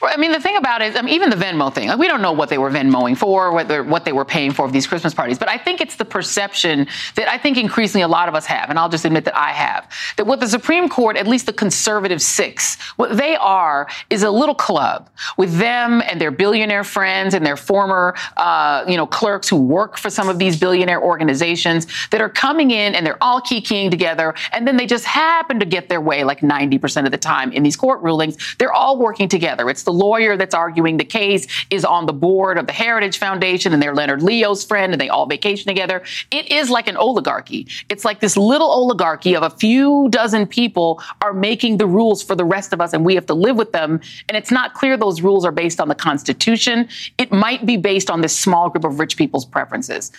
Well, 0.00 0.12
I 0.14 0.18
mean, 0.18 0.32
the 0.32 0.40
thing 0.40 0.56
about 0.56 0.80
it, 0.80 0.96
I 0.96 1.02
mean, 1.02 1.14
even 1.14 1.28
the 1.28 1.36
Venmo 1.36 1.72
thing, 1.72 1.88
like, 1.88 1.98
we 1.98 2.08
don't 2.08 2.22
know 2.22 2.32
what 2.32 2.48
they 2.48 2.58
were 2.58 2.70
Venmoing 2.70 3.16
for, 3.16 3.52
whether 3.52 3.82
what 3.82 4.04
they 4.04 4.12
were 4.12 4.24
paying 4.24 4.52
for 4.52 4.64
of 4.64 4.72
these 4.72 4.86
Christmas 4.86 5.12
parties. 5.12 5.38
But 5.38 5.48
I 5.48 5.58
think 5.58 5.80
it's 5.80 5.96
the 5.96 6.04
perception 6.04 6.86
that 7.16 7.28
I 7.28 7.36
think 7.36 7.58
increasingly 7.58 8.02
a 8.02 8.08
lot 8.08 8.28
of 8.28 8.34
us 8.34 8.46
have, 8.46 8.70
and 8.70 8.78
I'll 8.78 8.88
just 8.88 9.04
admit 9.04 9.24
that 9.24 9.36
I 9.36 9.50
have, 9.50 9.90
that 10.16 10.26
what 10.26 10.40
the 10.40 10.48
Supreme 10.48 10.88
Court, 10.88 11.16
at 11.16 11.26
least 11.26 11.46
the 11.46 11.52
conservative 11.52 12.22
six, 12.22 12.80
what 12.96 13.16
they 13.16 13.36
are 13.36 13.88
is 14.08 14.22
a 14.22 14.30
little 14.30 14.54
club 14.54 15.10
with 15.36 15.58
them 15.58 16.02
and 16.06 16.20
their 16.20 16.30
billionaire 16.30 16.84
friends 16.84 17.34
and 17.34 17.44
their 17.44 17.56
former, 17.56 18.14
uh, 18.36 18.84
you 18.88 18.96
know, 18.96 19.06
clerks 19.06 19.48
who 19.48 19.56
work 19.56 19.98
for 19.98 20.10
some 20.10 20.28
of 20.28 20.38
these 20.38 20.58
billionaire 20.58 21.02
organizations 21.02 21.86
that 22.10 22.20
are 22.20 22.30
coming 22.30 22.70
in 22.70 22.94
and 22.94 23.04
they're 23.04 23.22
all 23.22 23.40
keying 23.40 23.90
together, 23.90 24.34
and 24.52 24.66
then 24.66 24.76
they 24.76 24.86
just 24.86 25.04
happen 25.04 25.58
to 25.58 25.66
get 25.66 25.88
their 25.88 26.00
way 26.00 26.24
like 26.24 26.40
90% 26.40 27.04
of 27.04 27.10
the 27.10 27.18
time 27.18 27.52
in 27.52 27.62
these 27.62 27.76
court 27.76 28.00
rulings. 28.00 28.36
They're 28.58 28.72
all 28.72 28.98
working 28.98 29.28
together 29.28 29.57
together. 29.58 29.70
It's 29.70 29.82
the 29.82 29.92
lawyer 29.92 30.36
that's 30.36 30.54
arguing 30.54 30.96
the 30.96 31.04
case 31.04 31.46
is 31.70 31.84
on 31.84 32.06
the 32.06 32.12
board 32.12 32.58
of 32.58 32.66
the 32.66 32.72
Heritage 32.72 33.18
Foundation 33.18 33.72
and 33.72 33.82
they're 33.82 33.94
Leonard 33.94 34.22
Leo's 34.22 34.64
friend 34.64 34.92
and 34.92 35.00
they 35.00 35.08
all 35.08 35.26
vacation 35.26 35.66
together. 35.66 36.02
It 36.30 36.50
is 36.50 36.70
like 36.70 36.88
an 36.88 36.96
oligarchy. 36.96 37.66
It's 37.88 38.04
like 38.04 38.20
this 38.20 38.36
little 38.36 38.70
oligarchy 38.70 39.34
of 39.34 39.42
a 39.42 39.50
few 39.50 40.08
dozen 40.10 40.46
people 40.46 41.02
are 41.22 41.32
making 41.32 41.78
the 41.78 41.86
rules 41.86 42.22
for 42.22 42.34
the 42.34 42.44
rest 42.44 42.72
of 42.72 42.80
us 42.80 42.92
and 42.92 43.04
we 43.04 43.14
have 43.14 43.26
to 43.26 43.34
live 43.34 43.56
with 43.56 43.72
them. 43.72 44.00
And 44.28 44.36
it's 44.36 44.50
not 44.50 44.74
clear 44.74 44.96
those 44.96 45.20
rules 45.22 45.44
are 45.44 45.52
based 45.52 45.80
on 45.80 45.88
the 45.88 45.94
Constitution. 45.94 46.88
It 47.18 47.32
might 47.32 47.66
be 47.66 47.76
based 47.76 48.10
on 48.10 48.20
this 48.20 48.36
small 48.36 48.70
group 48.70 48.84
of 48.84 48.98
rich 48.98 49.16
people's 49.16 49.44
preferences. 49.44 50.12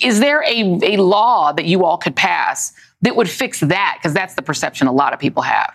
Is 0.00 0.20
there 0.20 0.42
a, 0.44 0.78
a 0.82 0.96
law 0.96 1.52
that 1.52 1.66
you 1.66 1.84
all 1.84 1.98
could 1.98 2.16
pass 2.16 2.72
that 3.02 3.16
would 3.16 3.28
fix 3.28 3.60
that? 3.60 3.98
Because 3.98 4.14
that's 4.14 4.34
the 4.34 4.42
perception 4.42 4.86
a 4.86 4.92
lot 4.92 5.12
of 5.12 5.18
people 5.18 5.42
have. 5.42 5.74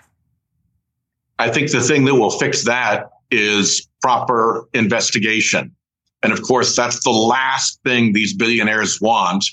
I 1.39 1.50
think 1.50 1.72
the 1.72 1.82
thing 1.82 2.06
that 2.06 2.15
will 2.15 2.32
fix 2.32 2.63
that 2.65 3.10
is 3.32 3.88
proper 4.02 4.67
investigation. 4.74 5.76
And 6.22 6.32
of 6.32 6.41
course, 6.43 6.76
that's 6.76 7.04
the 7.04 7.12
last 7.12 7.80
thing 7.84 8.13
these 8.13 8.34
billionaires 8.34 9.02
want. 9.02 9.46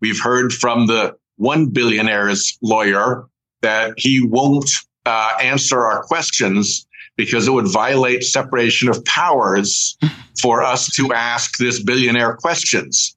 We've 0.00 0.20
heard 0.20 0.52
from 0.52 0.86
the 0.86 1.16
one 1.36 1.66
billionaire's 1.66 2.56
lawyer 2.62 3.26
that 3.62 3.94
he 3.96 4.24
won't 4.24 4.70
uh, 5.06 5.36
answer 5.40 5.80
our 5.82 6.02
questions 6.02 6.86
because 7.16 7.46
it 7.46 7.52
would 7.52 7.68
violate 7.68 8.24
separation 8.24 8.88
of 8.88 9.04
powers 9.04 9.96
for 10.40 10.62
us 10.62 10.88
to 10.96 11.12
ask 11.12 11.58
this 11.58 11.82
billionaire 11.82 12.36
questions. 12.36 13.16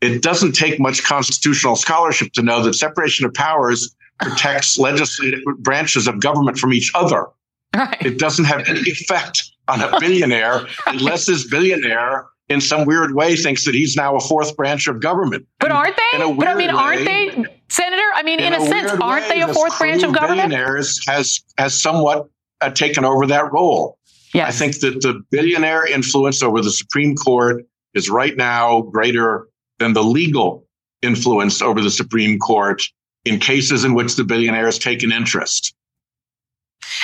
It 0.00 0.22
doesn't 0.22 0.52
take 0.52 0.78
much 0.78 1.02
constitutional 1.02 1.76
scholarship 1.76 2.32
to 2.34 2.42
know 2.42 2.62
that 2.62 2.74
separation 2.74 3.24
of 3.26 3.32
powers 3.34 3.96
protects 4.20 4.78
legislative 4.78 5.40
branches 5.58 6.06
of 6.06 6.20
government 6.20 6.58
from 6.58 6.72
each 6.72 6.90
other. 6.94 7.26
Right. 7.74 7.96
It 8.00 8.18
doesn't 8.18 8.46
have 8.46 8.68
any 8.68 8.80
effect 8.80 9.50
on 9.68 9.82
a 9.82 9.98
billionaire 10.00 10.66
unless 10.86 11.26
this 11.26 11.46
billionaire 11.48 12.26
in 12.48 12.60
some 12.60 12.86
weird 12.86 13.14
way 13.14 13.36
thinks 13.36 13.64
that 13.64 13.74
he's 13.74 13.96
now 13.96 14.16
a 14.16 14.20
fourth 14.20 14.56
branch 14.56 14.86
of 14.86 15.00
government. 15.00 15.46
But 15.58 15.72
aren't 15.72 15.96
they? 15.96 16.18
But 16.18 16.48
I 16.48 16.54
mean, 16.54 16.70
aren't 16.70 17.00
way, 17.00 17.30
they, 17.30 17.44
Senator? 17.68 18.02
I 18.14 18.22
mean, 18.22 18.38
in, 18.38 18.52
in 18.52 18.60
a, 18.60 18.62
a 18.62 18.66
sense, 18.66 18.92
aren't 19.00 19.28
way, 19.28 19.40
they 19.40 19.42
a 19.42 19.52
fourth 19.52 19.78
branch 19.78 20.02
of 20.02 20.14
government? 20.14 20.50
Billionaires 20.50 21.00
has 21.06 21.40
has 21.58 21.74
somewhat 21.74 22.28
uh, 22.60 22.70
taken 22.70 23.04
over 23.04 23.26
that 23.26 23.52
role. 23.52 23.98
Yes. 24.32 24.48
I 24.48 24.52
think 24.52 24.80
that 24.80 25.00
the 25.00 25.22
billionaire 25.30 25.86
influence 25.86 26.42
over 26.42 26.60
the 26.60 26.70
Supreme 26.70 27.16
Court 27.16 27.64
is 27.94 28.08
right 28.10 28.36
now 28.36 28.82
greater 28.82 29.48
than 29.78 29.92
the 29.92 30.04
legal 30.04 30.66
influence 31.02 31.62
over 31.62 31.80
the 31.80 31.90
Supreme 31.90 32.38
Court 32.38 32.82
in 33.26 33.38
cases 33.40 33.84
in 33.84 33.94
which 33.94 34.16
the 34.16 34.24
billionaire 34.24 34.66
has 34.66 34.78
taken 34.78 35.12
interest. 35.12 35.74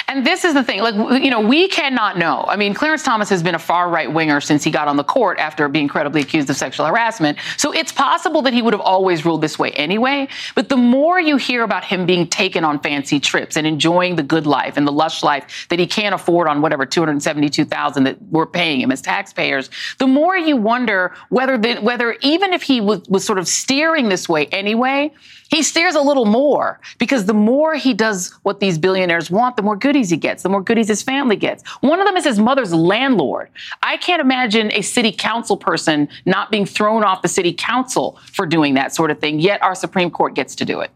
And 0.08 0.26
this 0.26 0.44
is 0.44 0.52
the 0.52 0.62
thing, 0.62 0.80
like, 0.80 0.94
you 1.22 1.30
know, 1.30 1.40
we 1.40 1.68
cannot 1.68 2.18
know. 2.18 2.44
I 2.46 2.56
mean, 2.56 2.74
Clarence 2.74 3.02
Thomas 3.02 3.30
has 3.30 3.42
been 3.42 3.54
a 3.54 3.58
far 3.58 3.88
right 3.88 4.12
winger 4.12 4.40
since 4.40 4.62
he 4.62 4.70
got 4.70 4.86
on 4.86 4.96
the 4.96 5.04
court 5.04 5.38
after 5.38 5.66
being 5.68 5.88
credibly 5.88 6.20
accused 6.20 6.50
of 6.50 6.56
sexual 6.56 6.84
harassment. 6.86 7.38
So 7.56 7.72
it's 7.72 7.92
possible 7.92 8.42
that 8.42 8.52
he 8.52 8.60
would 8.60 8.74
have 8.74 8.82
always 8.82 9.24
ruled 9.24 9.40
this 9.40 9.58
way 9.58 9.70
anyway. 9.72 10.28
But 10.54 10.68
the 10.68 10.76
more 10.76 11.18
you 11.18 11.36
hear 11.36 11.62
about 11.62 11.84
him 11.84 12.04
being 12.04 12.26
taken 12.26 12.62
on 12.62 12.78
fancy 12.80 13.20
trips 13.20 13.56
and 13.56 13.66
enjoying 13.66 14.16
the 14.16 14.22
good 14.22 14.46
life 14.46 14.76
and 14.76 14.86
the 14.86 14.92
lush 14.92 15.22
life 15.22 15.66
that 15.70 15.78
he 15.78 15.86
can't 15.86 16.14
afford 16.14 16.46
on 16.46 16.60
whatever 16.60 16.84
272,000 16.84 18.04
that 18.04 18.20
we're 18.30 18.46
paying 18.46 18.82
him 18.82 18.92
as 18.92 19.00
taxpayers, 19.00 19.70
the 19.98 20.06
more 20.06 20.36
you 20.36 20.56
wonder 20.56 21.14
whether 21.30 21.56
the, 21.56 21.76
whether 21.76 22.16
even 22.20 22.52
if 22.52 22.62
he 22.62 22.80
was, 22.80 23.00
was 23.08 23.24
sort 23.24 23.38
of 23.38 23.48
steering 23.48 24.08
this 24.10 24.28
way 24.28 24.46
anyway, 24.48 25.10
he 25.52 25.62
steers 25.62 25.94
a 25.94 26.00
little 26.00 26.24
more 26.24 26.80
because 26.98 27.26
the 27.26 27.34
more 27.34 27.74
he 27.74 27.92
does 27.92 28.32
what 28.42 28.58
these 28.58 28.78
billionaires 28.78 29.30
want, 29.30 29.56
the 29.56 29.61
more 29.62 29.76
goodies 29.76 30.10
he 30.10 30.16
gets, 30.16 30.42
the 30.42 30.48
more 30.48 30.62
goodies 30.62 30.88
his 30.88 31.02
family 31.02 31.36
gets. 31.36 31.66
One 31.80 32.00
of 32.00 32.06
them 32.06 32.16
is 32.16 32.24
his 32.24 32.38
mother's 32.38 32.74
landlord. 32.74 33.48
I 33.82 33.96
can't 33.96 34.20
imagine 34.20 34.72
a 34.72 34.82
city 34.82 35.12
council 35.12 35.56
person 35.56 36.08
not 36.26 36.50
being 36.50 36.66
thrown 36.66 37.04
off 37.04 37.22
the 37.22 37.28
city 37.28 37.52
council 37.52 38.18
for 38.32 38.46
doing 38.46 38.74
that 38.74 38.94
sort 38.94 39.10
of 39.10 39.18
thing, 39.18 39.40
yet 39.40 39.62
our 39.62 39.74
Supreme 39.74 40.10
Court 40.10 40.34
gets 40.34 40.54
to 40.56 40.64
do 40.64 40.80
it. 40.80 40.90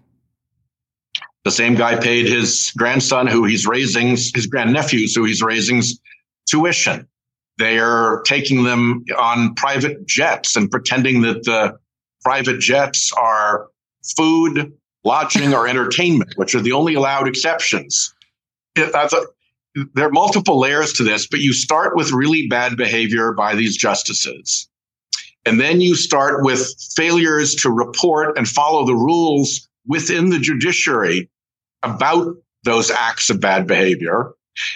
The 1.45 1.53
same 1.53 1.77
guy 1.77 1.97
paid 1.97 2.27
his 2.27 2.73
grandson, 2.77 3.29
who 3.29 3.45
he's 3.45 3.67
raising, 3.67 4.11
his 4.11 4.49
grandnephews, 4.53 5.15
who 5.15 5.25
he's 5.25 5.43
raising, 5.43 5.81
tuition. 6.51 7.07
They're 7.59 8.23
taking 8.27 8.65
them 8.65 9.05
on 9.17 9.55
private 9.55 10.07
jets 10.07 10.57
and 10.57 10.69
pretending 10.69 11.23
that 11.23 11.45
the 11.45 11.79
private 12.23 12.59
jets 12.59 13.13
are 13.13 13.69
food, 14.17 14.73
lodging, 15.05 15.55
or 15.55 15.69
entertainment, 15.69 16.33
which 16.35 16.55
are 16.57 16.61
the 16.61 16.73
only 16.73 16.95
allowed 16.95 17.29
exceptions. 17.29 18.13
A, 18.77 19.09
there 19.95 20.07
are 20.07 20.13
multiple 20.13 20.59
layers 20.59 20.93
to 20.95 21.05
this, 21.05 21.27
but 21.27 21.41
you 21.41 21.53
start 21.53 21.97
with 21.97 22.13
really 22.13 22.47
bad 22.49 22.77
behavior 22.77 23.33
by 23.33 23.55
these 23.55 23.77
justices. 23.77 24.69
And 25.45 25.61
then 25.61 25.81
you 25.81 25.95
start 25.95 26.45
with 26.45 26.69
failures 26.97 27.55
to 27.57 27.71
report 27.71 28.37
and 28.37 28.49
follow 28.49 28.85
the 28.85 28.95
rules 28.95 29.69
within 29.87 30.31
the 30.31 30.39
judiciary 30.39 31.31
about 31.83 32.35
those 32.65 32.91
acts 32.91 33.31
of 33.31 33.41
bad 33.41 33.67
behavior. 33.67 34.33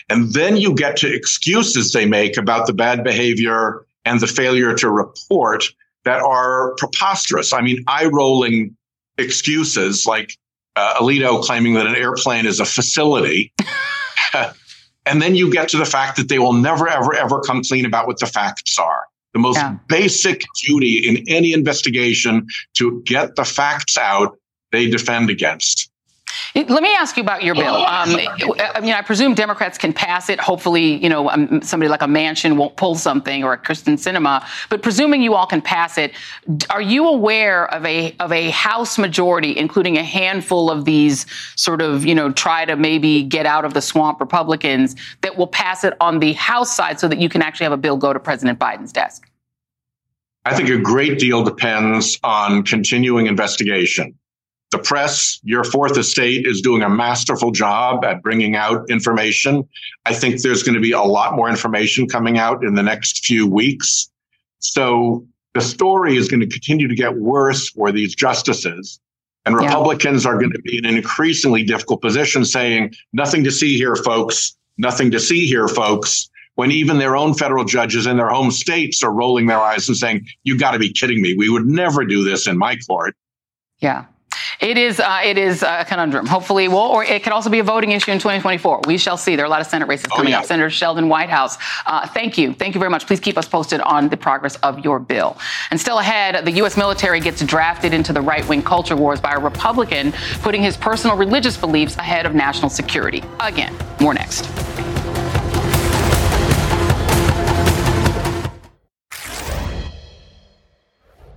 And 0.09 0.33
then 0.33 0.57
you 0.57 0.75
get 0.75 0.97
to 0.99 1.13
excuses 1.13 1.93
they 1.93 2.07
make 2.07 2.37
about 2.37 2.67
the 2.67 2.73
bad 2.73 3.03
behavior 3.03 3.85
and 4.05 4.21
the 4.21 4.27
failure 4.27 4.75
to 4.75 4.91
report 4.91 5.65
that 6.05 6.21
are 6.21 6.75
preposterous. 6.77 7.53
I 7.53 7.63
mean, 7.63 7.83
eye 7.89 8.07
rolling 8.07 8.77
excuses 9.19 10.07
like 10.07 10.37
uh, 10.77 10.95
Alito 11.01 11.43
claiming 11.43 11.75
that 11.75 11.87
an 11.87 11.97
airplane 11.97 12.47
is 12.47 12.61
a 12.61 12.65
facility. 12.65 13.53
and 15.07 15.23
then 15.23 15.35
you 15.35 15.51
get 15.51 15.69
to 15.71 15.77
the 15.77 15.85
fact 15.85 16.17
that 16.17 16.29
they 16.29 16.39
will 16.39 16.53
never, 16.53 16.89
ever, 16.89 17.15
ever 17.15 17.41
come 17.41 17.63
clean 17.63 17.85
about 17.85 18.07
what 18.07 18.19
the 18.19 18.27
facts 18.27 18.79
are. 18.79 19.05
The 19.33 19.39
most 19.39 19.57
yeah. 19.57 19.77
basic 19.89 20.43
duty 20.65 21.09
in 21.09 21.25
any 21.29 21.53
investigation 21.53 22.47
to 22.75 23.03
get 23.07 23.37
the 23.37 23.45
facts 23.45 23.97
out 23.97 24.37
they 24.73 24.89
defend 24.89 25.31
against. 25.31 25.90
Let 26.55 26.83
me 26.83 26.95
ask 26.95 27.17
you 27.17 27.23
about 27.23 27.45
your 27.45 27.55
bill. 27.55 27.77
Um, 27.77 28.17
I 28.17 28.81
mean, 28.81 28.93
I 28.93 29.03
presume 29.03 29.35
Democrats 29.35 29.79
can 29.79 29.93
pass 29.93 30.29
it. 30.29 30.41
Hopefully, 30.41 30.97
you 31.03 31.09
know, 31.09 31.31
um, 31.31 31.63
somebody 31.63 31.89
like 31.89 32.03
a 32.03 32.07
Manchin 32.07 32.57
won't 32.57 32.77
pull 32.77 32.97
something 32.97 33.45
or 33.45 33.53
a 33.53 33.59
Kyrsten 33.59 33.95
Sinema. 33.95 34.45
But 34.69 34.83
presuming 34.83 35.23
you 35.23 35.35
all 35.35 35.47
can 35.47 35.63
pass 35.63 35.97
it, 35.97 36.13
are 36.69 36.83
you 36.83 37.07
aware 37.07 37.73
of 37.73 37.87
a 37.87 38.17
of 38.19 38.33
a 38.33 38.51
House 38.51 38.99
majority, 38.99 39.57
including 39.57 39.97
a 39.97 40.03
handful 40.03 40.71
of 40.71 40.85
these 40.85 41.25
sort 41.57 41.81
of, 41.81 42.05
you 42.05 42.15
know, 42.15 42.33
try 42.33 42.65
to 42.65 42.75
maybe 42.75 43.23
get 43.23 43.47
out 43.47 43.65
of 43.65 43.75
the 43.75 43.83
swamp 43.83 44.21
Republicans 44.21 44.97
that 45.21 45.37
will 45.37 45.47
pass 45.47 45.85
it 45.85 45.95
on 46.01 46.19
the 46.19 46.33
House 46.33 46.75
side 46.75 46.99
so 46.99 47.07
that 47.07 47.19
you 47.19 47.29
can 47.29 47.43
actually 47.43 47.65
have 47.65 47.73
a 47.73 47.77
bill 47.77 47.97
go 47.97 48.13
to 48.13 48.19
President 48.21 48.59
Biden's 48.59 48.93
desk? 48.93 49.31
I 50.45 50.57
think 50.57 50.69
a 50.69 50.79
great 50.79 51.19
deal 51.19 51.45
depends 51.45 52.19
on 52.25 52.65
continuing 52.65 53.27
investigation 53.27 54.19
the 54.71 54.79
press, 54.79 55.41
your 55.43 55.65
fourth 55.65 55.99
estate 55.99 56.47
is 56.47 56.61
doing 56.61 56.83
a 56.83 56.89
masterful 56.89 57.51
job 57.51 58.05
at 58.05 58.23
bringing 58.23 58.55
out 58.55 58.89
information. 58.89 59.69
I 60.07 60.15
think 60.15 60.43
there's 60.43 60.63
going 60.63 60.77
to 60.77 60.81
be 60.81 60.93
a 60.93 61.03
lot 61.03 61.35
more 61.35 61.49
information 61.49 62.09
coming 62.09 62.39
out 62.39 62.65
in 62.65 62.75
the 62.75 62.83
next 62.83 63.25
few 63.25 63.47
weeks. 63.47 64.11
So 64.61 65.27
the 65.55 65.61
story 65.61 66.17
is 66.17 66.29
going 66.29 66.41
to 66.41 66.47
continue 66.47 66.87
to 66.87 66.95
get 66.95 67.17
worse 67.17 67.71
for 67.71 67.91
these 67.91 68.15
justices. 68.15 69.01
And 69.45 69.57
Republicans 69.57 70.25
yeah. 70.25 70.31
are 70.31 70.39
going 70.39 70.53
to 70.53 70.61
be 70.61 70.79
in 70.79 70.85
an 70.85 70.97
increasingly 70.97 71.65
difficult 71.65 72.03
position 72.03 72.45
saying, 72.45 72.95
nothing 73.13 73.43
to 73.45 73.51
see 73.51 73.77
here, 73.77 73.97
folks, 73.97 74.57
nothing 74.79 75.11
to 75.11 75.19
see 75.19 75.47
here, 75.47 75.67
folks, 75.67 76.31
when 76.55 76.71
even 76.71 76.99
their 76.99 77.17
own 77.17 77.35
federal 77.35 77.65
judges 77.65 78.07
in 78.07 78.19
their 78.19 78.29
home 78.29 78.51
states 78.51 79.03
are 79.03 79.13
rolling 79.13 79.47
their 79.47 79.59
eyes 79.59 79.89
and 79.89 79.97
saying, 79.97 80.27
you 80.45 80.59
got 80.59 80.73
to 80.73 80.79
be 80.79 80.93
kidding 80.93 81.23
me. 81.23 81.35
We 81.37 81.49
would 81.49 81.67
never 81.67 82.05
do 82.05 82.23
this 82.23 82.47
in 82.47 82.59
my 82.59 82.77
court. 82.87 83.17
Yeah. 83.79 84.05
It 84.61 84.77
is 84.77 85.01
uh, 85.01 85.21
it 85.25 85.39
is 85.39 85.63
a 85.63 85.87
conundrum. 85.89 86.27
Hopefully, 86.27 86.69
well, 86.69 86.79
or 86.79 87.03
it 87.03 87.23
could 87.23 87.33
also 87.33 87.49
be 87.49 87.61
a 87.61 87.65
voting 87.65 87.93
issue 87.93 88.11
in 88.11 88.19
2024. 88.19 88.83
We 88.87 88.99
shall 88.99 89.17
see. 89.17 89.35
There 89.35 89.45
are 89.45 89.47
a 89.47 89.51
lot 89.51 89.63
of 89.63 89.67
Senate 89.67 89.89
races 89.89 90.07
oh, 90.13 90.17
coming 90.17 90.33
yeah. 90.33 90.41
up. 90.41 90.45
Senator 90.45 90.69
Sheldon 90.69 91.09
Whitehouse, 91.09 91.57
uh, 91.87 92.07
thank 92.07 92.37
you, 92.37 92.53
thank 92.53 92.75
you 92.75 92.79
very 92.79 92.91
much. 92.91 93.07
Please 93.07 93.21
keep 93.21 93.39
us 93.39 93.49
posted 93.49 93.81
on 93.81 94.11
the 94.11 94.19
progress 94.19 94.57
of 94.57 94.79
your 94.81 94.99
bill. 94.99 95.39
And 95.71 95.81
still 95.81 95.99
ahead, 95.99 96.45
the 96.45 96.53
U.S. 96.53 96.77
military 96.77 97.21
gets 97.21 97.43
drafted 97.43 97.95
into 97.95 98.13
the 98.13 98.21
right 98.21 98.47
wing 98.49 98.63
culture 98.63 98.97
wars 98.97 99.21
by 99.21 99.33
a 99.33 99.39
Republican 99.39 100.13
putting 100.43 100.63
his 100.63 100.77
personal 100.77 101.17
religious 101.17 101.57
beliefs 101.57 101.97
ahead 101.97 102.27
of 102.27 102.35
national 102.35 102.69
security. 102.69 103.23
Again, 103.41 103.75
more 103.99 104.13
next. 104.13 104.47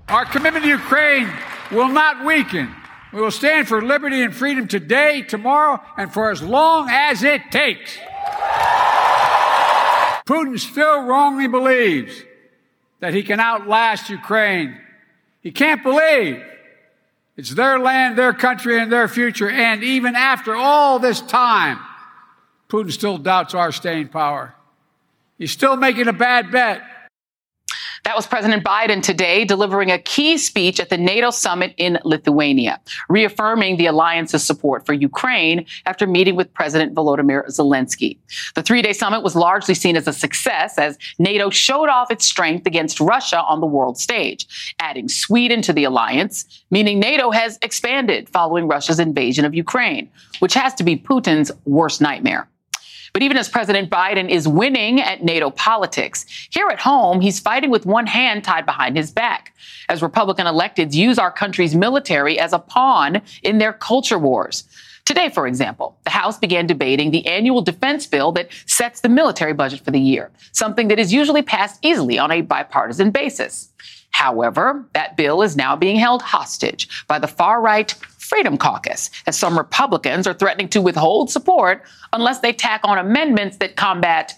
Our 0.09 0.25
commitment 0.25 0.65
to 0.65 0.69
Ukraine 0.69 1.31
will 1.71 1.87
not 1.87 2.23
weaken. 2.25 2.69
We 3.13 3.21
will 3.21 3.31
stand 3.31 3.67
for 3.67 3.79
liberty 3.79 4.23
and 4.23 4.35
freedom 4.35 4.67
today, 4.67 5.21
tomorrow, 5.21 5.79
and 5.97 6.11
for 6.11 6.31
as 6.31 6.41
long 6.41 6.89
as 6.89 7.21
it 7.21 7.51
takes. 7.51 7.95
Putin 10.25 10.59
still 10.59 11.03
wrongly 11.03 11.47
believes 11.47 12.23
that 13.01 13.13
he 13.13 13.21
can 13.21 13.39
outlast 13.39 14.09
Ukraine. 14.09 14.77
He 15.41 15.51
can't 15.51 15.83
believe 15.83 16.43
it's 17.37 17.51
their 17.51 17.77
land, 17.77 18.17
their 18.17 18.33
country, 18.33 18.79
and 18.79 18.91
their 18.91 19.07
future. 19.07 19.49
And 19.49 19.83
even 19.83 20.15
after 20.15 20.55
all 20.55 20.97
this 20.97 21.21
time, 21.21 21.79
Putin 22.69 22.91
still 22.91 23.19
doubts 23.19 23.53
our 23.53 23.71
staying 23.71 24.07
power. 24.07 24.55
He's 25.37 25.51
still 25.51 25.75
making 25.75 26.07
a 26.07 26.13
bad 26.13 26.51
bet. 26.51 26.81
That 28.03 28.17
was 28.17 28.27
President 28.27 28.65
Biden 28.65 29.01
today 29.01 29.45
delivering 29.45 29.89
a 29.89 29.97
key 29.97 30.37
speech 30.37 30.81
at 30.81 30.89
the 30.89 30.97
NATO 30.97 31.29
summit 31.29 31.73
in 31.77 31.99
Lithuania, 32.03 32.81
reaffirming 33.07 33.77
the 33.77 33.85
alliance's 33.85 34.43
support 34.43 34.85
for 34.85 34.91
Ukraine 34.91 35.65
after 35.85 36.05
meeting 36.05 36.35
with 36.35 36.53
President 36.53 36.93
Volodymyr 36.93 37.47
Zelensky. 37.47 38.17
The 38.55 38.61
three 38.61 38.81
day 38.81 38.91
summit 38.91 39.23
was 39.23 39.37
largely 39.37 39.73
seen 39.73 39.95
as 39.95 40.05
a 40.05 40.11
success 40.11 40.77
as 40.77 40.97
NATO 41.17 41.49
showed 41.49 41.87
off 41.87 42.11
its 42.11 42.25
strength 42.25 42.67
against 42.67 42.99
Russia 42.99 43.41
on 43.41 43.61
the 43.61 43.67
world 43.67 43.97
stage, 43.97 44.75
adding 44.79 45.07
Sweden 45.07 45.61
to 45.61 45.71
the 45.71 45.85
alliance, 45.85 46.65
meaning 46.71 46.99
NATO 46.99 47.31
has 47.31 47.57
expanded 47.61 48.27
following 48.27 48.67
Russia's 48.67 48.99
invasion 48.99 49.45
of 49.45 49.55
Ukraine, 49.55 50.09
which 50.39 50.55
has 50.55 50.73
to 50.73 50.83
be 50.83 50.97
Putin's 50.97 51.53
worst 51.63 52.01
nightmare. 52.01 52.49
But 53.13 53.21
even 53.21 53.37
as 53.37 53.47
President 53.47 53.91
Biden 53.91 54.27
is 54.27 54.47
winning 54.47 54.99
at 54.99 55.23
NATO 55.23 55.51
politics, 55.51 56.25
here 56.49 56.69
at 56.69 56.79
home, 56.79 57.21
he's 57.21 57.39
fighting 57.39 57.69
with 57.69 57.85
one 57.85 58.07
hand 58.07 58.43
tied 58.43 58.65
behind 58.65 58.97
his 58.97 59.11
back 59.11 59.55
as 59.87 60.01
Republican 60.01 60.47
electeds 60.47 60.95
use 60.95 61.19
our 61.19 61.31
country's 61.31 61.75
military 61.75 62.39
as 62.39 62.53
a 62.53 62.59
pawn 62.59 63.21
in 63.43 63.59
their 63.59 63.71
culture 63.71 64.17
wars. 64.17 64.63
Today, 65.05 65.29
for 65.29 65.45
example, 65.45 65.95
the 66.05 66.09
House 66.09 66.39
began 66.39 66.65
debating 66.65 67.11
the 67.11 67.27
annual 67.27 67.61
defense 67.61 68.07
bill 68.07 68.31
that 68.31 68.49
sets 68.65 69.01
the 69.01 69.09
military 69.09 69.53
budget 69.53 69.81
for 69.81 69.91
the 69.91 69.99
year, 69.99 70.31
something 70.51 70.87
that 70.87 70.97
is 70.97 71.13
usually 71.13 71.43
passed 71.43 71.77
easily 71.83 72.17
on 72.17 72.31
a 72.31 72.41
bipartisan 72.41 73.11
basis. 73.11 73.69
However, 74.11 74.87
that 74.93 75.17
bill 75.17 75.41
is 75.41 75.55
now 75.55 75.75
being 75.75 75.97
held 75.97 76.21
hostage 76.21 76.87
by 77.07 77.19
the 77.19 77.27
far 77.27 77.61
right 77.61 77.93
Freedom 78.33 78.57
Caucus, 78.57 79.11
as 79.27 79.37
some 79.37 79.55
Republicans 79.55 80.25
are 80.25 80.33
threatening 80.33 80.67
to 80.69 80.81
withhold 80.81 81.29
support 81.29 81.83
unless 82.13 82.39
they 82.39 82.51
tack 82.51 82.81
on 82.83 82.97
amendments 82.97 83.57
that 83.57 83.75
combat 83.75 84.33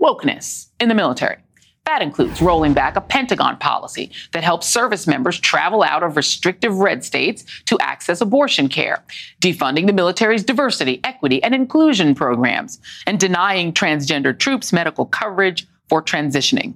wokeness 0.00 0.68
in 0.78 0.88
the 0.88 0.94
military. 0.94 1.34
That 1.84 2.00
includes 2.00 2.40
rolling 2.40 2.74
back 2.74 2.94
a 2.94 3.00
Pentagon 3.00 3.56
policy 3.56 4.12
that 4.30 4.44
helps 4.44 4.68
service 4.68 5.08
members 5.08 5.40
travel 5.40 5.82
out 5.82 6.04
of 6.04 6.16
restrictive 6.16 6.76
red 6.76 7.02
states 7.02 7.44
to 7.64 7.76
access 7.80 8.20
abortion 8.20 8.68
care, 8.68 9.02
defunding 9.42 9.88
the 9.88 9.92
military's 9.92 10.44
diversity, 10.44 11.00
equity, 11.02 11.42
and 11.42 11.52
inclusion 11.52 12.14
programs, 12.14 12.78
and 13.04 13.18
denying 13.18 13.72
transgender 13.72 14.38
troops 14.38 14.72
medical 14.72 15.06
coverage 15.06 15.66
for 15.90 16.00
transitioning. 16.00 16.72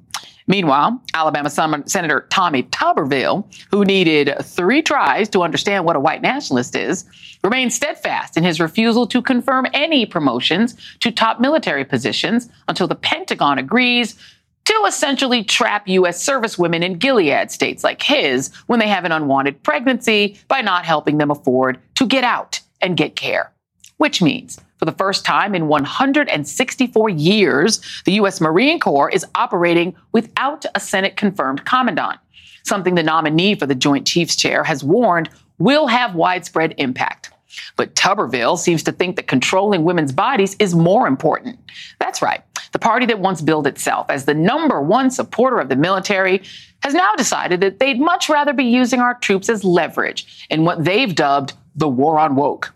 Meanwhile, 0.47 1.01
Alabama 1.15 1.49
Senator 1.49 2.27
Tommy 2.29 2.65
Tuberville, 2.65 3.47
who 3.71 3.85
needed 3.85 4.35
three 4.43 4.83
tries 4.83 5.31
to 5.31 5.43
understand 5.43 5.87
what 5.87 5.97
a 5.97 6.01
white 6.01 6.21
nationalist 6.21 6.77
is, 6.77 7.07
remains 7.43 7.75
steadfast 7.75 8.37
in 8.37 8.45
his 8.45 8.61
refusal 8.61 9.07
to 9.07 9.23
confirm 9.23 9.67
any 9.73 10.05
promotions 10.05 10.75
to 11.01 11.11
top 11.11 11.41
military 11.41 11.85
positions 11.85 12.51
until 12.69 12.87
the 12.87 12.95
Pentagon 12.95 13.57
agrees 13.57 14.17
to 14.65 14.85
essentially 14.87 15.45
trap 15.45 15.89
U.S. 15.89 16.23
servicewomen 16.27 16.83
in 16.83 16.99
Gilead 16.99 17.51
states 17.51 17.85
like 17.85 18.03
his 18.03 18.55
when 18.67 18.81
they 18.81 18.89
have 18.89 19.05
an 19.05 19.13
unwanted 19.13 19.63
pregnancy 19.63 20.39
by 20.49 20.61
not 20.61 20.85
helping 20.85 21.19
them 21.19 21.31
afford 21.31 21.79
to 21.95 22.07
get 22.07 22.25
out 22.25 22.61
and 22.83 22.97
get 22.97 23.17
care. 23.17 23.53
Which 23.97 24.21
means, 24.21 24.59
for 24.85 24.91
the 24.91 24.99
first 24.99 25.25
time 25.25 25.55
in 25.55 25.67
164 25.67 27.09
years, 27.09 27.81
the 28.05 28.13
U.S. 28.13 28.39
Marine 28.39 28.79
Corps 28.79 29.09
is 29.09 29.25
operating 29.35 29.97
without 30.13 30.67
a 30.75 30.81
Senate 30.81 31.17
confirmed 31.17 31.65
commandant, 31.65 32.21
something 32.65 32.95
the 32.95 33.03
nominee 33.03 33.55
for 33.55 33.65
the 33.65 33.75
Joint 33.75 34.07
Chiefs 34.07 34.37
Chair 34.37 34.63
has 34.63 34.85
warned 34.85 35.31
will 35.59 35.87
have 35.87 36.15
widespread 36.15 36.75
impact. 36.77 37.31
But 37.77 37.95
Tuberville 37.95 38.59
seems 38.59 38.83
to 38.83 38.93
think 38.93 39.17
that 39.17 39.27
controlling 39.27 39.85
women's 39.85 40.13
bodies 40.13 40.55
is 40.59 40.75
more 40.75 41.07
important. 41.07 41.59
That's 41.99 42.21
right. 42.21 42.43
The 42.73 42.79
party 42.79 43.07
that 43.07 43.21
once 43.21 43.41
billed 43.41 43.67
itself 43.67 44.11
as 44.11 44.27
the 44.27 44.35
number 44.35 44.83
one 44.83 45.11
supporter 45.11 45.61
of 45.61 45.71
the 45.71 45.77
military 45.77 46.43
has 46.83 46.93
now 46.93 47.15
decided 47.15 47.63
that 47.63 47.79
they'd 47.79 47.99
much 47.99 48.29
rather 48.29 48.53
be 48.53 48.65
using 48.65 49.01
our 49.01 49.15
troops 49.15 49.49
as 49.49 49.65
leverage 49.65 50.47
in 50.51 50.67
what 50.67 50.85
they've 50.85 51.15
dubbed 51.15 51.55
the 51.75 51.89
war 51.89 52.19
on 52.19 52.37
woke, 52.37 52.75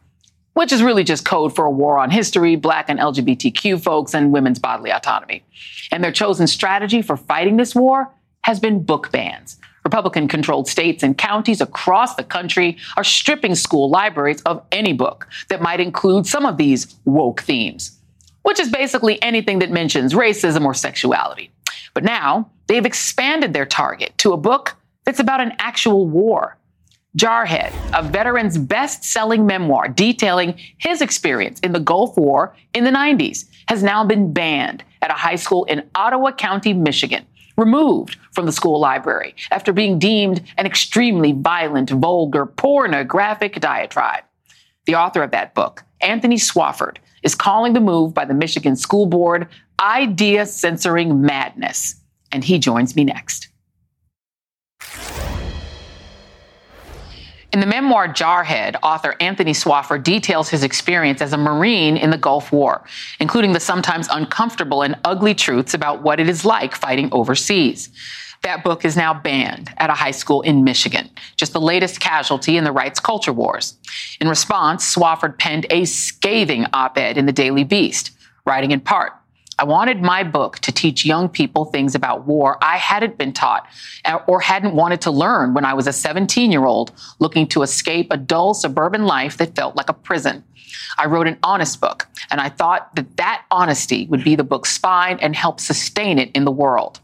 which 0.59 0.73
is 0.73 0.83
really 0.83 1.05
just 1.05 1.25
code 1.25 1.55
for 1.55 1.67
a 1.67 1.71
war 1.71 2.01
on 2.01 2.11
history, 2.11 2.57
black 2.57 2.89
and 2.89 2.99
LGBTQ 2.99 3.81
folks, 3.81 4.13
and 4.13 4.33
women's 4.33 4.59
bodily 4.59 4.91
autonomy. 4.91 5.45
And 5.93 6.03
their 6.03 6.11
chosen 6.11 6.49
strategy 6.49 7.01
for 7.01 7.17
fighting 7.17 7.59
this 7.59 7.77
war 7.77 8.13
has 8.43 8.59
been 8.59 8.83
book 8.83 9.13
bans. 9.13 9.57
Republican 9.85 10.27
controlled 10.27 10.67
states 10.67 11.05
and 11.05 11.17
counties 11.17 11.61
across 11.61 12.17
the 12.17 12.25
country 12.25 12.77
are 12.97 13.05
stripping 13.05 13.55
school 13.55 13.89
libraries 13.89 14.43
of 14.47 14.61
any 14.73 14.93
book 14.93 15.29
that 15.49 15.63
might 15.63 15.79
include 15.79 16.27
some 16.27 16.45
of 16.45 16.57
these 16.57 16.93
woke 17.05 17.43
themes, 17.43 17.97
which 18.43 18.59
is 18.59 18.69
basically 18.69 19.23
anything 19.23 19.61
that 19.61 19.71
mentions 19.71 20.13
racism 20.13 20.65
or 20.65 20.75
sexuality. 20.75 21.53
But 21.95 22.03
now 22.03 22.51
they've 22.67 22.85
expanded 22.85 23.53
their 23.53 23.65
target 23.65 24.19
to 24.19 24.33
a 24.33 24.37
book 24.37 24.75
that's 25.05 25.21
about 25.21 25.41
an 25.41 25.53
actual 25.61 26.09
war. 26.09 26.58
Jarhead, 27.19 27.73
a 27.99 28.03
veteran's 28.09 28.57
best 28.57 29.03
selling 29.03 29.45
memoir 29.45 29.89
detailing 29.89 30.55
his 30.79 31.03
experience 31.03 31.59
in 31.61 31.73
the 31.73 31.81
Gulf 31.81 32.16
War 32.16 32.55
in 32.75 32.85
the 32.85 32.91
90s, 32.91 33.47
has 33.66 33.83
now 33.83 34.05
been 34.05 34.33
banned 34.33 34.85
at 35.03 35.11
a 35.11 35.14
high 35.14 35.35
school 35.35 35.64
in 35.64 35.89
Ottawa 35.97 36.31
County, 36.31 36.73
Michigan 36.73 37.27
removed 37.57 38.16
from 38.31 38.47
the 38.47 38.53
school 38.53 38.79
library 38.79 39.35
after 39.51 39.73
being 39.73 39.99
deemed 39.99 40.41
an 40.59 40.64
extremely 40.64 41.33
violent, 41.33 41.91
vulgar, 41.91 42.47
pornographic 42.47 43.59
diatribe. 43.59 44.23
The 44.87 44.95
author 44.95 45.25
of 45.25 45.33
that 45.33 45.57
book, 45.57 45.83
Anthony 46.01 46.37
Swofford, 46.37 46.99
is 47.25 47.35
calling 47.35 47.73
the 47.73 47.81
move 47.81 48.14
by 48.14 48.27
the 48.27 48.33
Michigan 48.33 48.77
School 48.77 49.07
Board 49.07 49.49
idea 49.81 50.47
censoring 50.47 51.21
madness. 51.21 51.97
And 52.31 52.45
he 52.45 52.61
joins 52.61 52.95
me 52.95 53.03
next. 53.03 53.49
In 57.59 57.61
the 57.61 57.67
memoir 57.67 58.07
Jarhead, 58.07 58.77
author 58.85 59.17
Anthony 59.19 59.51
Swofford 59.53 60.05
details 60.05 60.49
his 60.49 60.63
experience 60.63 61.21
as 61.21 61.33
a 61.33 61.37
Marine 61.37 61.97
in 61.97 62.11
the 62.11 62.17
Gulf 62.17 62.53
War, 62.53 62.85
including 63.19 63.51
the 63.51 63.59
sometimes 63.59 64.07
uncomfortable 64.13 64.83
and 64.83 64.95
ugly 65.05 65.35
truths 65.35 65.75
about 65.75 66.01
what 66.01 66.21
it 66.21 66.29
is 66.29 66.45
like 66.45 66.77
fighting 66.77 67.09
overseas. 67.11 67.89
That 68.45 68.63
book 68.63 68.85
is 68.85 68.97
now 68.97 69.13
banned 69.13 69.75
at 69.79 69.91
a 69.91 69.95
high 69.95 70.13
school 70.13 70.41
in 70.43 70.63
Michigan, 70.63 71.11
just 71.35 71.53
the 71.53 71.61
latest 71.61 71.99
casualty 71.99 72.57
in 72.57 72.63
the 72.63 72.71
rights 72.71 73.01
culture 73.01 73.33
wars. 73.33 73.77
In 74.21 74.29
response, 74.29 74.95
Swofford 74.95 75.37
penned 75.37 75.67
a 75.71 75.85
scathing 75.85 76.65
op 76.73 76.97
ed 76.97 77.19
in 77.19 77.27
the 77.27 77.33
Daily 77.33 77.65
Beast, 77.65 78.13
writing 78.47 78.71
in 78.71 78.79
part, 78.79 79.15
I 79.61 79.65
wanted 79.65 80.01
my 80.01 80.23
book 80.23 80.61
to 80.61 80.71
teach 80.71 81.05
young 81.05 81.29
people 81.29 81.65
things 81.65 81.97
about 81.97 82.27
war 82.27 82.59
I 82.63 82.77
hadn't 82.77 83.19
been 83.19 83.33
taught 83.33 83.67
uh, 84.05 84.21
or 84.29 84.41
hadn't 84.41 84.75
wanted 84.75 85.01
to 85.03 85.11
learn 85.11 85.53
when 85.53 85.65
I 85.65 85.75
was 85.75 85.89
a 85.89 85.93
17 85.93 86.53
year 86.53 86.65
old 86.65 86.93
looking 87.19 87.47
to 87.49 87.63
escape 87.63 88.09
a 88.11 88.17
dull 88.17 88.55
suburban 88.55 89.05
life 89.05 89.37
that 89.39 89.57
felt 89.57 89.75
like 89.75 89.89
a 89.89 89.95
prison. 89.95 90.45
I 90.97 91.07
wrote 91.07 91.27
an 91.27 91.39
honest 91.43 91.81
book, 91.81 92.07
and 92.31 92.41
I 92.41 92.51
thought 92.51 92.95
that 92.95 93.17
that 93.17 93.45
honesty 93.51 94.07
would 94.07 94.23
be 94.23 94.37
the 94.37 94.45
book's 94.45 94.71
spine 94.71 95.19
and 95.21 95.35
help 95.35 95.61
sustain 95.61 96.19
it 96.19 96.31
in 96.33 96.45
the 96.45 96.51
world. 96.51 97.01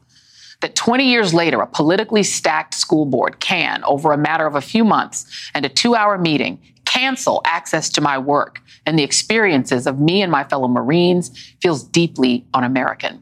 That 0.61 0.77
20 0.77 1.05
years 1.05 1.35
later, 1.35 1.61
a 1.61 1.67
politically 1.67 2.23
stacked 2.23 2.75
school 2.75 3.05
board 3.05 3.41
can, 3.41 3.83
over 3.85 4.13
a 4.13 4.19
matter 4.19 4.47
of 4.47 4.55
a 4.55 4.61
few 4.61 4.85
months 4.85 5.51
and 5.55 5.65
a 5.65 5.69
two 5.69 5.95
hour 5.95 6.19
meeting, 6.19 6.61
cancel 6.95 7.40
access 7.45 7.88
to 7.90 8.01
my 8.01 8.16
work 8.16 8.61
and 8.86 8.99
the 8.99 9.03
experiences 9.03 9.86
of 9.86 9.99
me 9.99 10.22
and 10.22 10.30
my 10.30 10.45
fellow 10.45 10.68
Marines 10.68 11.55
feels 11.61 11.82
deeply 11.82 12.45
un 12.55 12.64
American. 12.64 13.20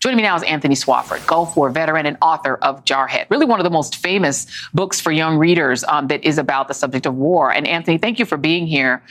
Joining 0.00 0.18
me 0.18 0.22
now 0.22 0.36
is 0.36 0.42
Anthony 0.42 0.74
Swofford, 0.74 1.26
Gulf 1.26 1.56
War 1.56 1.70
veteran 1.70 2.04
and 2.04 2.18
author 2.20 2.56
of 2.56 2.84
Jarhead, 2.84 3.26
really 3.30 3.46
one 3.46 3.60
of 3.60 3.64
the 3.64 3.70
most 3.70 3.96
famous 3.96 4.46
books 4.74 5.00
for 5.00 5.10
young 5.12 5.38
readers 5.38 5.84
um, 5.84 6.08
that 6.08 6.24
is 6.24 6.36
about 6.36 6.68
the 6.68 6.74
subject 6.74 7.06
of 7.06 7.14
war. 7.14 7.50
And 7.50 7.66
Anthony, 7.66 7.96
thank 7.96 8.18
you 8.18 8.26
for 8.26 8.36
being 8.36 8.66
here. 8.66 9.02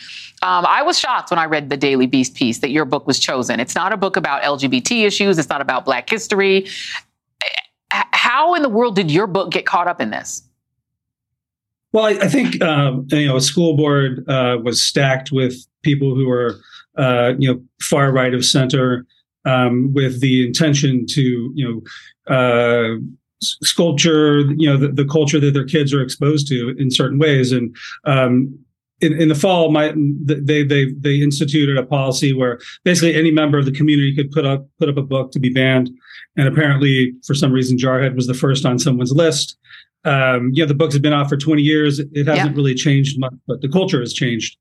Um, 0.43 0.66
I 0.68 0.84
was 0.84 0.99
shocked 0.99 1.32
when 1.32 1.39
I 1.39 1.45
read 1.45 1.70
the 1.70 1.78
Daily 1.78 2.05
Beast 2.05 2.36
piece 2.36 2.59
that 2.59 2.70
your 2.70 2.86
book 2.86 3.07
was 3.07 3.20
chosen. 3.20 3.59
It's 3.59 3.76
not 3.76 3.93
a 3.93 3.97
book 3.97 4.18
about 4.18 4.43
LGBT 4.43 5.05
issues, 5.05 5.39
it's 5.39 5.49
not 5.49 5.61
about 5.61 5.86
Black 5.86 6.07
history. 6.07 6.68
How 7.89 8.53
in 8.53 8.61
the 8.61 8.70
world 8.70 8.95
did 8.95 9.09
your 9.09 9.28
book 9.28 9.51
get 9.51 9.66
caught 9.66 9.88
up 9.88 10.01
in 10.01 10.11
this? 10.11 10.43
Well, 11.94 12.06
I, 12.06 12.10
I 12.10 12.28
think 12.28 12.62
um, 12.62 13.08
you 13.12 13.28
know 13.28 13.38
a 13.38 13.41
school 13.41 13.78
board 13.78 14.28
uh, 14.28 14.58
was 14.62 14.82
stacked 14.82 15.32
with 15.32 15.56
people 15.84 16.16
who 16.16 16.30
are 16.30 16.56
uh, 16.98 17.34
you 17.38 17.54
know 17.54 17.62
far 17.82 18.12
right 18.12 18.34
of 18.34 18.44
center, 18.44 19.06
um, 19.46 19.94
with 19.94 20.20
the 20.20 20.46
intention 20.46 21.06
to 21.10 21.52
you 21.54 21.84
know 22.28 22.36
uh, 22.36 22.98
sculpture 23.41 24.39
you 24.58 24.68
know 24.68 24.78
the, 24.78 24.88
the, 24.88 25.06
culture 25.06 25.39
that 25.39 25.54
their 25.54 25.66
kids 25.66 25.94
are 25.94 26.02
exposed 26.02 26.48
to 26.48 26.76
in 26.80 26.89
certain 26.89 27.20
ways, 27.20 27.52
and 27.52 27.76
um, 28.06 28.58
in, 29.00 29.14
in, 29.14 29.28
the 29.28 29.36
fall, 29.36 29.70
my 29.72 29.94
they 29.96 30.64
they 30.64 30.91
they 30.98 31.22
instituted 31.22 31.78
a 31.78 31.86
policy 31.86 32.34
where 32.34 32.60
basically 32.84 33.14
any 33.14 33.30
member 33.30 33.60
of 33.60 33.66
the 33.66 33.72
community 33.72 34.16
could 34.16 34.32
put 34.32 34.46
up 34.46 34.68
put 34.80 34.89
up 34.89 34.98
a 34.98 35.04
book 35.04 35.32
to 35.32 35.39
be 35.39 35.50
banned, 35.50 35.91
and 36.38 36.48
apparently 36.48 37.14
for 37.24 37.36
some 37.36 37.52
reason 37.52 37.78
Jarhead 37.78 38.16
was 38.16 38.26
the 38.26 38.34
first 38.34 38.66
on 38.66 38.80
someone's 38.80 39.12
list 39.12 39.58
um, 40.06 40.51
you 40.54 40.64
know, 40.64 40.68
the 40.68 40.74
books 40.74 40.93
have 40.93 41.01
been 41.01 41.14
out 41.14 41.30
for 41.30 41.38
20 41.38 41.62
years. 41.62 41.99
It 41.99 42.28
hasn't 42.28 42.51
yeah. 42.51 42.56
really 42.56 42.76
changed 42.76 43.20
much, 43.20 43.34
but 43.47 43.62
the 43.62 43.70
culture 43.70 43.99
has 43.99 44.14
changed. 44.14 44.58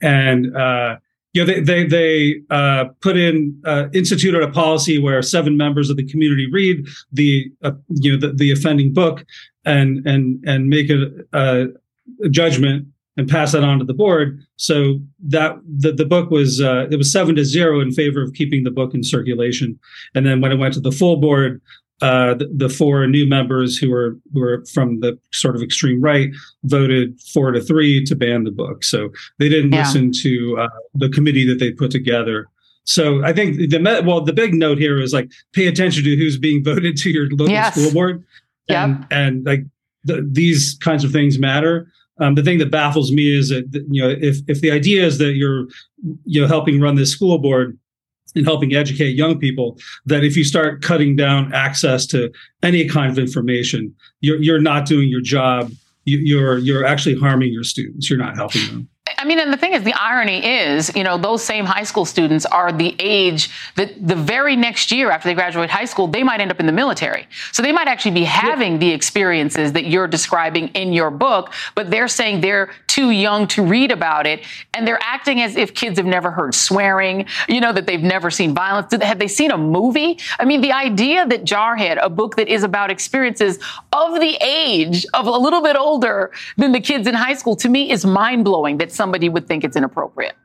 And, 0.00 0.56
uh, 0.56 0.96
you 1.32 1.44
know, 1.44 1.52
they, 1.52 1.60
they, 1.60 1.84
they 1.84 2.40
uh, 2.50 2.86
put 3.00 3.16
in, 3.16 3.60
uh, 3.64 3.88
instituted 3.92 4.42
a 4.42 4.50
policy 4.50 4.98
where 4.98 5.20
seven 5.22 5.56
members 5.56 5.90
of 5.90 5.96
the 5.96 6.06
community 6.06 6.48
read 6.50 6.86
the, 7.12 7.50
uh, 7.62 7.72
you 7.88 8.12
know, 8.12 8.28
the, 8.28 8.32
the 8.32 8.52
offending 8.52 8.92
book 8.92 9.24
and, 9.64 10.06
and, 10.06 10.42
and 10.46 10.68
make 10.68 10.90
a, 10.90 11.10
a, 11.32 11.66
judgment 12.30 12.86
and 13.16 13.28
pass 13.28 13.52
that 13.52 13.64
on 13.64 13.78
to 13.78 13.84
the 13.84 13.94
board. 13.94 14.40
So 14.56 15.00
that 15.26 15.56
the, 15.66 15.92
the 15.92 16.04
book 16.04 16.30
was, 16.30 16.60
uh, 16.60 16.86
it 16.90 16.96
was 16.96 17.10
seven 17.10 17.34
to 17.36 17.44
zero 17.44 17.80
in 17.80 17.90
favor 17.92 18.22
of 18.22 18.32
keeping 18.34 18.62
the 18.62 18.70
book 18.70 18.94
in 18.94 19.02
circulation. 19.02 19.78
And 20.14 20.26
then 20.26 20.40
when 20.40 20.52
it 20.52 20.58
went 20.58 20.74
to 20.74 20.80
the 20.80 20.92
full 20.92 21.16
board, 21.16 21.60
uh, 22.02 22.34
the, 22.34 22.50
the, 22.54 22.68
four 22.68 23.06
new 23.06 23.26
members 23.26 23.78
who 23.78 23.90
were 23.90 24.16
who 24.32 24.40
were 24.40 24.64
from 24.72 25.00
the 25.00 25.18
sort 25.32 25.54
of 25.54 25.62
extreme 25.62 26.00
right 26.00 26.30
voted 26.64 27.18
four 27.32 27.52
to 27.52 27.60
three 27.60 28.04
to 28.04 28.16
ban 28.16 28.44
the 28.44 28.50
book. 28.50 28.82
So 28.82 29.10
they 29.38 29.48
didn't 29.48 29.72
yeah. 29.72 29.84
listen 29.84 30.10
to 30.22 30.58
uh, 30.60 30.68
the 30.94 31.08
committee 31.08 31.46
that 31.46 31.60
they 31.60 31.70
put 31.70 31.90
together. 31.90 32.48
So 32.84 33.24
I 33.24 33.32
think 33.32 33.56
the 33.56 34.02
well, 34.04 34.20
the 34.20 34.32
big 34.32 34.54
note 34.54 34.78
here 34.78 35.00
is 35.00 35.12
like 35.12 35.30
pay 35.52 35.66
attention 35.66 36.04
to 36.04 36.16
who's 36.16 36.36
being 36.36 36.64
voted 36.64 36.96
to 36.98 37.10
your 37.10 37.28
local 37.30 37.50
yes. 37.50 37.74
school 37.74 37.92
board, 37.92 38.24
and 38.68 38.98
yep. 38.98 39.08
and 39.10 39.46
like 39.46 39.64
the, 40.04 40.28
these 40.30 40.76
kinds 40.80 41.04
of 41.04 41.12
things 41.12 41.38
matter. 41.38 41.88
Um, 42.20 42.36
the 42.36 42.42
thing 42.42 42.58
that 42.58 42.70
baffles 42.70 43.10
me 43.10 43.36
is 43.36 43.48
that 43.48 43.64
you 43.88 44.02
know 44.02 44.08
if 44.08 44.38
if 44.48 44.60
the 44.60 44.70
idea 44.70 45.04
is 45.04 45.18
that 45.18 45.34
you're 45.34 45.66
you 46.24 46.40
know 46.40 46.46
helping 46.46 46.80
run 46.80 46.96
this 46.96 47.10
school 47.10 47.38
board 47.38 47.78
in 48.34 48.44
helping 48.44 48.74
educate 48.74 49.10
young 49.10 49.38
people 49.38 49.78
that 50.06 50.24
if 50.24 50.36
you 50.36 50.44
start 50.44 50.82
cutting 50.82 51.16
down 51.16 51.52
access 51.52 52.06
to 52.06 52.32
any 52.62 52.88
kind 52.88 53.10
of 53.10 53.18
information, 53.18 53.94
you're, 54.20 54.42
you're 54.42 54.60
not 54.60 54.86
doing 54.86 55.08
your 55.08 55.20
job. 55.20 55.72
You, 56.06 56.18
you're 56.18 56.58
you're 56.58 56.84
actually 56.84 57.18
harming 57.18 57.52
your 57.52 57.64
students. 57.64 58.10
You're 58.10 58.18
not 58.18 58.36
helping 58.36 58.66
them. 58.66 58.88
I 59.18 59.26
mean, 59.26 59.38
and 59.38 59.52
the 59.52 59.56
thing 59.56 59.72
is, 59.72 59.82
the 59.82 59.94
irony 59.94 60.44
is, 60.44 60.94
you 60.94 61.04
know, 61.04 61.16
those 61.16 61.42
same 61.42 61.64
high 61.64 61.84
school 61.84 62.04
students 62.04 62.44
are 62.46 62.72
the 62.72 62.94
age 62.98 63.48
that 63.76 64.06
the 64.06 64.14
very 64.14 64.56
next 64.56 64.92
year 64.92 65.10
after 65.10 65.28
they 65.28 65.34
graduate 65.34 65.70
high 65.70 65.84
school, 65.84 66.06
they 66.06 66.22
might 66.22 66.40
end 66.40 66.50
up 66.50 66.60
in 66.60 66.66
the 66.66 66.72
military. 66.72 67.26
So 67.52 67.62
they 67.62 67.72
might 67.72 67.88
actually 67.88 68.12
be 68.12 68.24
having 68.24 68.78
the 68.78 68.90
experiences 68.90 69.72
that 69.72 69.86
you're 69.86 70.08
describing 70.08 70.68
in 70.68 70.92
your 70.92 71.10
book, 71.10 71.52
but 71.74 71.90
they're 71.90 72.08
saying 72.08 72.40
they're 72.40 72.70
too 72.94 73.10
young 73.10 73.48
to 73.48 73.62
read 73.62 73.90
about 73.90 74.24
it. 74.24 74.44
And 74.72 74.86
they're 74.86 75.02
acting 75.02 75.40
as 75.40 75.56
if 75.56 75.74
kids 75.74 75.98
have 75.98 76.06
never 76.06 76.30
heard 76.30 76.54
swearing, 76.54 77.26
you 77.48 77.60
know, 77.60 77.72
that 77.72 77.86
they've 77.86 78.02
never 78.02 78.30
seen 78.30 78.54
violence. 78.54 78.94
Have 79.02 79.18
they 79.18 79.26
seen 79.26 79.50
a 79.50 79.58
movie? 79.58 80.18
I 80.38 80.44
mean, 80.44 80.60
the 80.60 80.72
idea 80.72 81.26
that 81.26 81.44
Jarhead, 81.44 81.98
a 82.00 82.08
book 82.08 82.36
that 82.36 82.46
is 82.46 82.62
about 82.62 82.92
experiences 82.92 83.58
of 83.92 84.20
the 84.20 84.38
age 84.40 85.04
of 85.12 85.26
a 85.26 85.36
little 85.36 85.60
bit 85.60 85.74
older 85.76 86.30
than 86.56 86.70
the 86.70 86.80
kids 86.80 87.08
in 87.08 87.14
high 87.14 87.34
school, 87.34 87.56
to 87.56 87.68
me 87.68 87.90
is 87.90 88.04
mind 88.04 88.44
blowing 88.44 88.78
that 88.78 88.92
somebody 88.92 89.28
would 89.28 89.48
think 89.48 89.64
it's 89.64 89.76
inappropriate. 89.76 90.36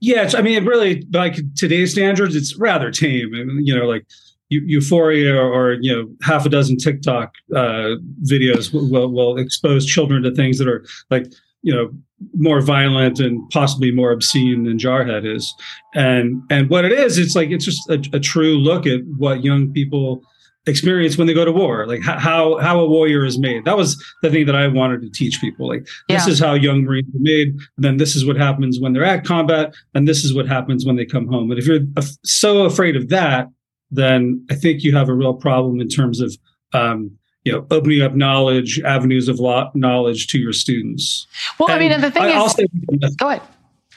Yeah, 0.00 0.30
I 0.34 0.42
mean, 0.42 0.60
it 0.60 0.66
really 0.66 1.06
like 1.12 1.36
today's 1.54 1.92
standards, 1.92 2.34
it's 2.34 2.56
rather 2.56 2.90
tame. 2.90 3.34
And 3.34 3.66
you 3.66 3.76
know, 3.76 3.84
like 3.84 4.06
Euphoria 4.50 5.36
or 5.36 5.74
you 5.80 5.94
know 5.94 6.08
half 6.22 6.44
a 6.44 6.48
dozen 6.48 6.76
TikTok 6.76 7.34
uh, 7.54 7.96
videos 8.28 8.72
will, 8.72 9.12
will 9.12 9.38
expose 9.38 9.86
children 9.86 10.22
to 10.24 10.34
things 10.34 10.58
that 10.58 10.68
are 10.68 10.84
like 11.10 11.26
you 11.62 11.74
know 11.74 11.90
more 12.36 12.60
violent 12.60 13.18
and 13.18 13.48
possibly 13.50 13.90
more 13.90 14.12
obscene 14.12 14.64
than 14.64 14.78
Jarhead 14.78 15.24
is. 15.24 15.54
And 15.94 16.42
and 16.50 16.68
what 16.68 16.84
it 16.84 16.92
is, 16.92 17.18
it's 17.18 17.34
like 17.34 17.50
it's 17.50 17.64
just 17.64 17.88
a, 17.88 18.02
a 18.12 18.20
true 18.20 18.56
look 18.58 18.86
at 18.86 19.00
what 19.16 19.44
young 19.44 19.72
people 19.72 20.22
experience 20.66 21.16
when 21.16 21.26
they 21.26 21.32
go 21.32 21.44
to 21.44 21.52
war 21.52 21.86
like 21.86 22.02
how 22.02 22.58
how 22.58 22.78
a 22.78 22.86
warrior 22.86 23.24
is 23.24 23.38
made 23.38 23.64
that 23.64 23.78
was 23.78 23.96
the 24.22 24.28
thing 24.28 24.44
that 24.44 24.54
i 24.54 24.68
wanted 24.68 25.00
to 25.00 25.08
teach 25.08 25.40
people 25.40 25.66
like 25.66 25.84
this 26.06 26.26
yeah. 26.26 26.32
is 26.32 26.38
how 26.38 26.52
young 26.52 26.84
marines 26.84 27.08
are 27.14 27.18
made 27.20 27.48
and 27.48 27.60
then 27.78 27.96
this 27.96 28.14
is 28.14 28.26
what 28.26 28.36
happens 28.36 28.78
when 28.78 28.92
they're 28.92 29.02
at 29.02 29.24
combat 29.24 29.74
and 29.94 30.06
this 30.06 30.22
is 30.22 30.34
what 30.34 30.46
happens 30.46 30.84
when 30.84 30.96
they 30.96 31.06
come 31.06 31.26
home 31.26 31.50
and 31.50 31.58
if 31.58 31.66
you're 31.66 31.80
so 32.24 32.64
afraid 32.64 32.94
of 32.94 33.08
that 33.08 33.48
then 33.90 34.44
i 34.50 34.54
think 34.54 34.82
you 34.82 34.94
have 34.94 35.08
a 35.08 35.14
real 35.14 35.34
problem 35.34 35.80
in 35.80 35.88
terms 35.88 36.20
of 36.20 36.36
um, 36.72 37.10
you 37.44 37.52
know 37.52 37.66
opening 37.70 38.02
up 38.02 38.14
knowledge 38.14 38.80
avenues 38.82 39.28
of 39.28 39.40
law, 39.40 39.70
knowledge 39.74 40.28
to 40.28 40.38
your 40.38 40.52
students 40.52 41.26
well 41.58 41.68
and 41.68 41.76
i 41.76 41.78
mean 41.78 41.92
and 41.92 42.02
the 42.02 42.10
thing 42.10 42.22
I, 42.22 42.44
is 42.44 43.16
go 43.16 43.28
ahead 43.28 43.42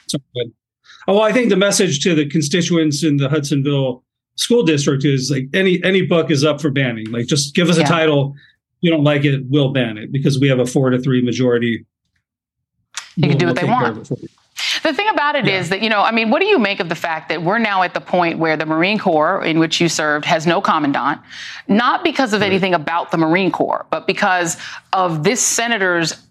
sorry, 0.08 0.52
oh 1.08 1.14
well 1.14 1.22
i 1.22 1.32
think 1.32 1.50
the 1.50 1.56
message 1.56 2.02
to 2.04 2.14
the 2.14 2.28
constituents 2.28 3.04
in 3.04 3.18
the 3.18 3.28
hudsonville 3.28 4.04
school 4.36 4.62
district 4.62 5.04
is 5.04 5.30
like 5.30 5.48
any 5.52 5.82
any 5.84 6.02
book 6.02 6.30
is 6.30 6.44
up 6.44 6.60
for 6.60 6.70
banning. 6.70 7.10
Like 7.10 7.26
just 7.26 7.54
give 7.54 7.68
us 7.68 7.78
yeah. 7.78 7.84
a 7.84 7.88
title. 7.88 8.34
You 8.80 8.90
don't 8.90 9.04
like 9.04 9.24
it, 9.24 9.44
we'll 9.48 9.72
ban 9.72 9.96
it 9.96 10.12
because 10.12 10.38
we 10.38 10.48
have 10.48 10.58
a 10.58 10.66
four 10.66 10.90
to 10.90 10.98
three 10.98 11.22
majority. 11.22 11.86
You 13.16 13.28
can 13.28 13.38
do 13.38 13.46
what 13.46 13.56
they 13.56 13.64
want. 13.64 14.10
The 14.84 14.92
thing 14.92 15.08
about 15.08 15.34
it 15.34 15.46
yeah. 15.46 15.60
is 15.60 15.70
that, 15.70 15.80
you 15.80 15.88
know, 15.88 16.02
I 16.02 16.12
mean, 16.12 16.28
what 16.28 16.40
do 16.40 16.46
you 16.46 16.58
make 16.58 16.78
of 16.78 16.90
the 16.90 16.94
fact 16.94 17.30
that 17.30 17.42
we're 17.42 17.58
now 17.58 17.82
at 17.82 17.94
the 17.94 18.02
point 18.02 18.38
where 18.38 18.54
the 18.58 18.66
Marine 18.66 18.98
Corps, 18.98 19.42
in 19.42 19.58
which 19.58 19.80
you 19.80 19.88
served, 19.88 20.26
has 20.26 20.46
no 20.46 20.60
commandant, 20.60 21.22
not 21.68 22.04
because 22.04 22.34
of 22.34 22.42
right. 22.42 22.46
anything 22.48 22.74
about 22.74 23.10
the 23.10 23.16
Marine 23.16 23.50
Corps, 23.50 23.86
but 23.88 24.06
because 24.06 24.58
of 24.92 25.24
this 25.24 25.40
senator's 25.40 26.23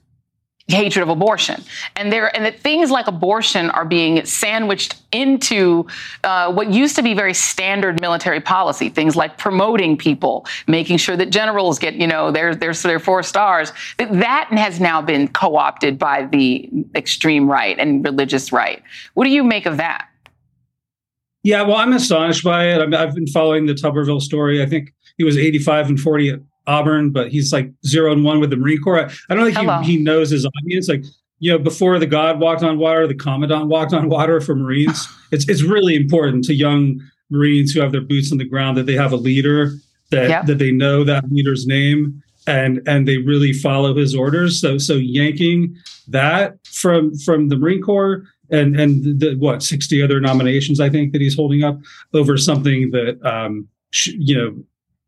hatred 0.67 1.03
of 1.03 1.09
abortion. 1.09 1.61
And 1.95 2.11
there 2.11 2.33
and 2.35 2.45
that 2.45 2.59
things 2.59 2.89
like 2.89 3.07
abortion 3.07 3.69
are 3.71 3.83
being 3.83 4.23
sandwiched 4.25 4.95
into 5.11 5.85
uh, 6.23 6.51
what 6.51 6.71
used 6.71 6.95
to 6.95 7.03
be 7.03 7.13
very 7.13 7.33
standard 7.33 7.99
military 7.99 8.39
policy 8.39 8.89
things 8.89 9.15
like 9.15 9.37
promoting 9.37 9.97
people 9.97 10.45
making 10.67 10.97
sure 10.97 11.17
that 11.17 11.29
generals 11.29 11.79
get 11.79 11.95
you 11.95 12.07
know 12.07 12.31
their 12.31 12.55
their, 12.55 12.73
their 12.73 12.99
four 12.99 13.23
stars. 13.23 13.73
That 13.97 14.47
has 14.51 14.79
now 14.79 15.01
been 15.01 15.27
co-opted 15.27 15.99
by 15.99 16.25
the 16.27 16.69
extreme 16.95 17.49
right 17.49 17.77
and 17.77 18.03
religious 18.03 18.51
right. 18.51 18.81
What 19.15 19.25
do 19.25 19.31
you 19.31 19.43
make 19.43 19.65
of 19.65 19.77
that? 19.77 20.07
Yeah 21.43 21.63
well 21.63 21.75
i'm 21.75 21.91
astonished 21.91 22.43
by 22.43 22.67
it. 22.67 22.93
I 22.93 23.03
i've 23.03 23.13
been 23.13 23.27
following 23.27 23.65
the 23.65 23.73
tuberville 23.73 24.21
story. 24.21 24.61
I 24.61 24.65
think 24.65 24.93
he 25.17 25.25
was 25.25 25.37
85 25.37 25.89
and 25.89 25.99
40 25.99 26.39
Auburn, 26.67 27.11
but 27.11 27.31
he's 27.31 27.51
like 27.51 27.71
zero 27.85 28.11
and 28.11 28.23
one 28.23 28.39
with 28.39 28.49
the 28.49 28.55
Marine 28.55 28.81
Corps. 28.81 29.09
I 29.29 29.35
don't 29.35 29.53
think 29.53 29.85
he, 29.85 29.93
he 29.93 30.03
knows 30.03 30.29
his 30.29 30.45
audience. 30.45 30.87
Like, 30.87 31.03
you 31.39 31.51
know, 31.51 31.57
before 31.57 31.99
the 31.99 32.07
God 32.07 32.39
walked 32.39 32.63
on 32.63 32.77
water, 32.77 33.05
the 33.07 33.15
Commandant 33.15 33.67
walked 33.67 33.93
on 33.93 34.09
water 34.09 34.39
for 34.39 34.55
Marines. 34.55 35.07
it's 35.31 35.47
it's 35.49 35.63
really 35.63 35.95
important 35.95 36.45
to 36.45 36.53
young 36.53 37.01
Marines 37.29 37.71
who 37.71 37.81
have 37.81 37.91
their 37.91 38.01
boots 38.01 38.31
on 38.31 38.37
the 38.37 38.47
ground 38.47 38.77
that 38.77 38.85
they 38.85 38.93
have 38.93 39.11
a 39.11 39.17
leader 39.17 39.73
that 40.11 40.29
yep. 40.29 40.45
that 40.45 40.57
they 40.59 40.71
know 40.71 41.03
that 41.03 41.29
leader's 41.31 41.65
name 41.65 42.21
and 42.47 42.81
and 42.87 43.07
they 43.07 43.17
really 43.17 43.53
follow 43.53 43.95
his 43.95 44.15
orders. 44.15 44.59
So 44.59 44.77
so 44.77 44.93
yanking 44.93 45.75
that 46.07 46.57
from 46.65 47.17
from 47.19 47.49
the 47.49 47.57
Marine 47.57 47.81
Corps 47.81 48.23
and 48.49 48.79
and 48.79 49.19
the 49.19 49.35
what 49.35 49.63
sixty 49.63 50.01
other 50.01 50.19
nominations 50.19 50.79
I 50.79 50.89
think 50.89 51.11
that 51.13 51.21
he's 51.21 51.35
holding 51.35 51.63
up 51.63 51.79
over 52.13 52.37
something 52.37 52.91
that 52.91 53.19
um, 53.25 53.67
sh- 53.91 54.15
you 54.17 54.37
know 54.37 54.63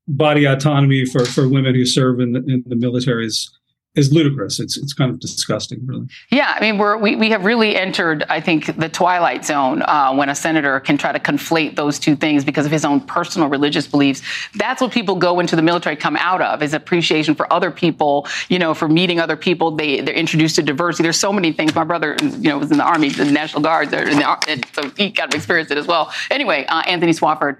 body 0.08 0.46
autonomy 0.46 1.06
for, 1.06 1.26
for 1.26 1.48
women 1.48 1.76
who 1.76 1.86
serve 1.86 2.20
in 2.20 2.34
the, 2.34 2.40
in 2.40 2.64
the 2.68 2.76
military 2.76 3.26
is 3.26 3.52
is 3.96 4.12
ludicrous. 4.12 4.60
It's 4.60 4.78
it's 4.78 4.94
kind 4.94 5.10
of 5.10 5.20
disgusting, 5.20 5.80
really. 5.86 6.08
Yeah, 6.30 6.54
I 6.56 6.60
mean, 6.60 6.78
we're, 6.78 6.98
we 6.98 7.16
we 7.16 7.30
have 7.30 7.46
really 7.46 7.76
entered, 7.76 8.26
I 8.30 8.42
think, 8.42 8.76
the 8.78 8.90
twilight 8.90 9.46
zone 9.46 9.82
uh, 9.84 10.14
when 10.14 10.30
a 10.30 10.36
senator 10.36 10.80
can 10.82 10.98
try 10.98 11.12
to 11.12 11.20
conflate 11.20 11.76
those 11.76 11.98
two 11.98 12.16
things 12.16 12.44
because 12.44 12.66
of 12.66 12.72
his 12.72 12.84
own 12.84 13.00
personal 13.00 13.48
religious 13.48 13.88
beliefs. 13.88 14.22
That's 14.56 14.82
what 14.82 14.92
people 14.92 15.16
go 15.16 15.40
into 15.40 15.56
the 15.56 15.62
military 15.62 15.96
come 15.96 16.18
out 16.18 16.42
of 16.42 16.62
is 16.62 16.74
appreciation 16.74 17.36
for 17.36 17.52
other 17.52 17.72
people. 17.72 18.28
You 18.50 18.60
know, 18.60 18.74
for 18.74 18.90
meeting 18.90 19.20
other 19.20 19.38
people. 19.38 19.72
They 19.72 20.02
they're 20.02 20.14
introduced 20.14 20.56
to 20.58 20.62
diversity. 20.62 21.04
There's 21.04 21.20
so 21.20 21.32
many 21.32 21.54
things. 21.54 21.74
My 21.74 21.86
brother, 21.86 22.18
you 22.22 22.50
know, 22.50 22.58
was 22.58 22.72
in 22.72 22.78
the 22.78 22.84
army, 22.84 23.10
the 23.10 23.26
National 23.26 23.62
Guard, 23.62 23.94
and 23.94 24.66
so 24.74 24.90
he 24.98 25.12
kind 25.12 25.34
of 25.34 25.38
experienced 25.38 25.72
it 25.72 25.78
as 25.78 25.88
well. 25.88 26.12
Anyway, 26.30 26.66
uh, 26.68 26.82
Anthony 26.82 27.14
Swofford, 27.14 27.58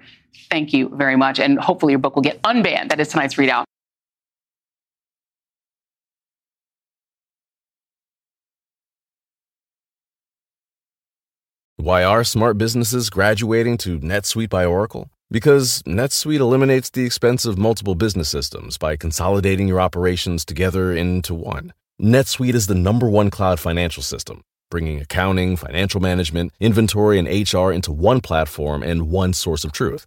Thank 0.50 0.72
you 0.72 0.88
very 0.90 1.16
much. 1.16 1.40
And 1.40 1.58
hopefully 1.58 1.92
your 1.92 1.98
book 1.98 2.14
will 2.14 2.22
get 2.22 2.40
unbanned. 2.42 2.90
That 2.90 3.00
is 3.00 3.08
tonight's 3.08 3.34
ReidOut. 3.34 3.64
Why 11.86 12.02
are 12.02 12.24
smart 12.24 12.58
businesses 12.58 13.10
graduating 13.10 13.78
to 13.78 14.00
NetSuite 14.00 14.50
by 14.50 14.64
Oracle? 14.64 15.08
Because 15.30 15.82
NetSuite 15.82 16.40
eliminates 16.40 16.90
the 16.90 17.04
expense 17.04 17.44
of 17.44 17.58
multiple 17.58 17.94
business 17.94 18.28
systems 18.28 18.76
by 18.76 18.96
consolidating 18.96 19.68
your 19.68 19.80
operations 19.80 20.44
together 20.44 20.92
into 20.92 21.32
one. 21.32 21.72
NetSuite 22.02 22.54
is 22.54 22.66
the 22.66 22.74
number 22.74 23.08
one 23.08 23.30
cloud 23.30 23.60
financial 23.60 24.02
system, 24.02 24.42
bringing 24.68 25.00
accounting, 25.00 25.56
financial 25.56 26.00
management, 26.00 26.52
inventory, 26.58 27.20
and 27.20 27.28
HR 27.28 27.70
into 27.70 27.92
one 27.92 28.20
platform 28.20 28.82
and 28.82 29.08
one 29.08 29.32
source 29.32 29.64
of 29.64 29.70
truth. 29.70 30.06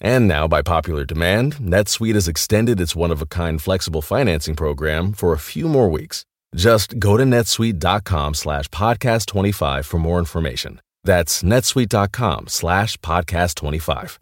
And 0.00 0.28
now, 0.28 0.46
by 0.46 0.62
popular 0.62 1.04
demand, 1.04 1.56
NetSuite 1.56 2.14
has 2.14 2.28
extended 2.28 2.80
its 2.80 2.94
one-of-a-kind 2.94 3.60
flexible 3.60 4.02
financing 4.02 4.54
program 4.54 5.12
for 5.12 5.32
a 5.32 5.38
few 5.38 5.68
more 5.68 5.88
weeks. 5.88 6.24
Just 6.54 6.98
go 6.98 7.16
to 7.16 7.24
netsuite.com 7.24 8.34
slash 8.34 8.68
podcast25 8.68 9.84
for 9.84 9.98
more 9.98 10.18
information. 10.18 10.80
That's 11.04 11.42
netsuite.com 11.42 12.46
slash 12.48 12.96
podcast25. 12.98 14.18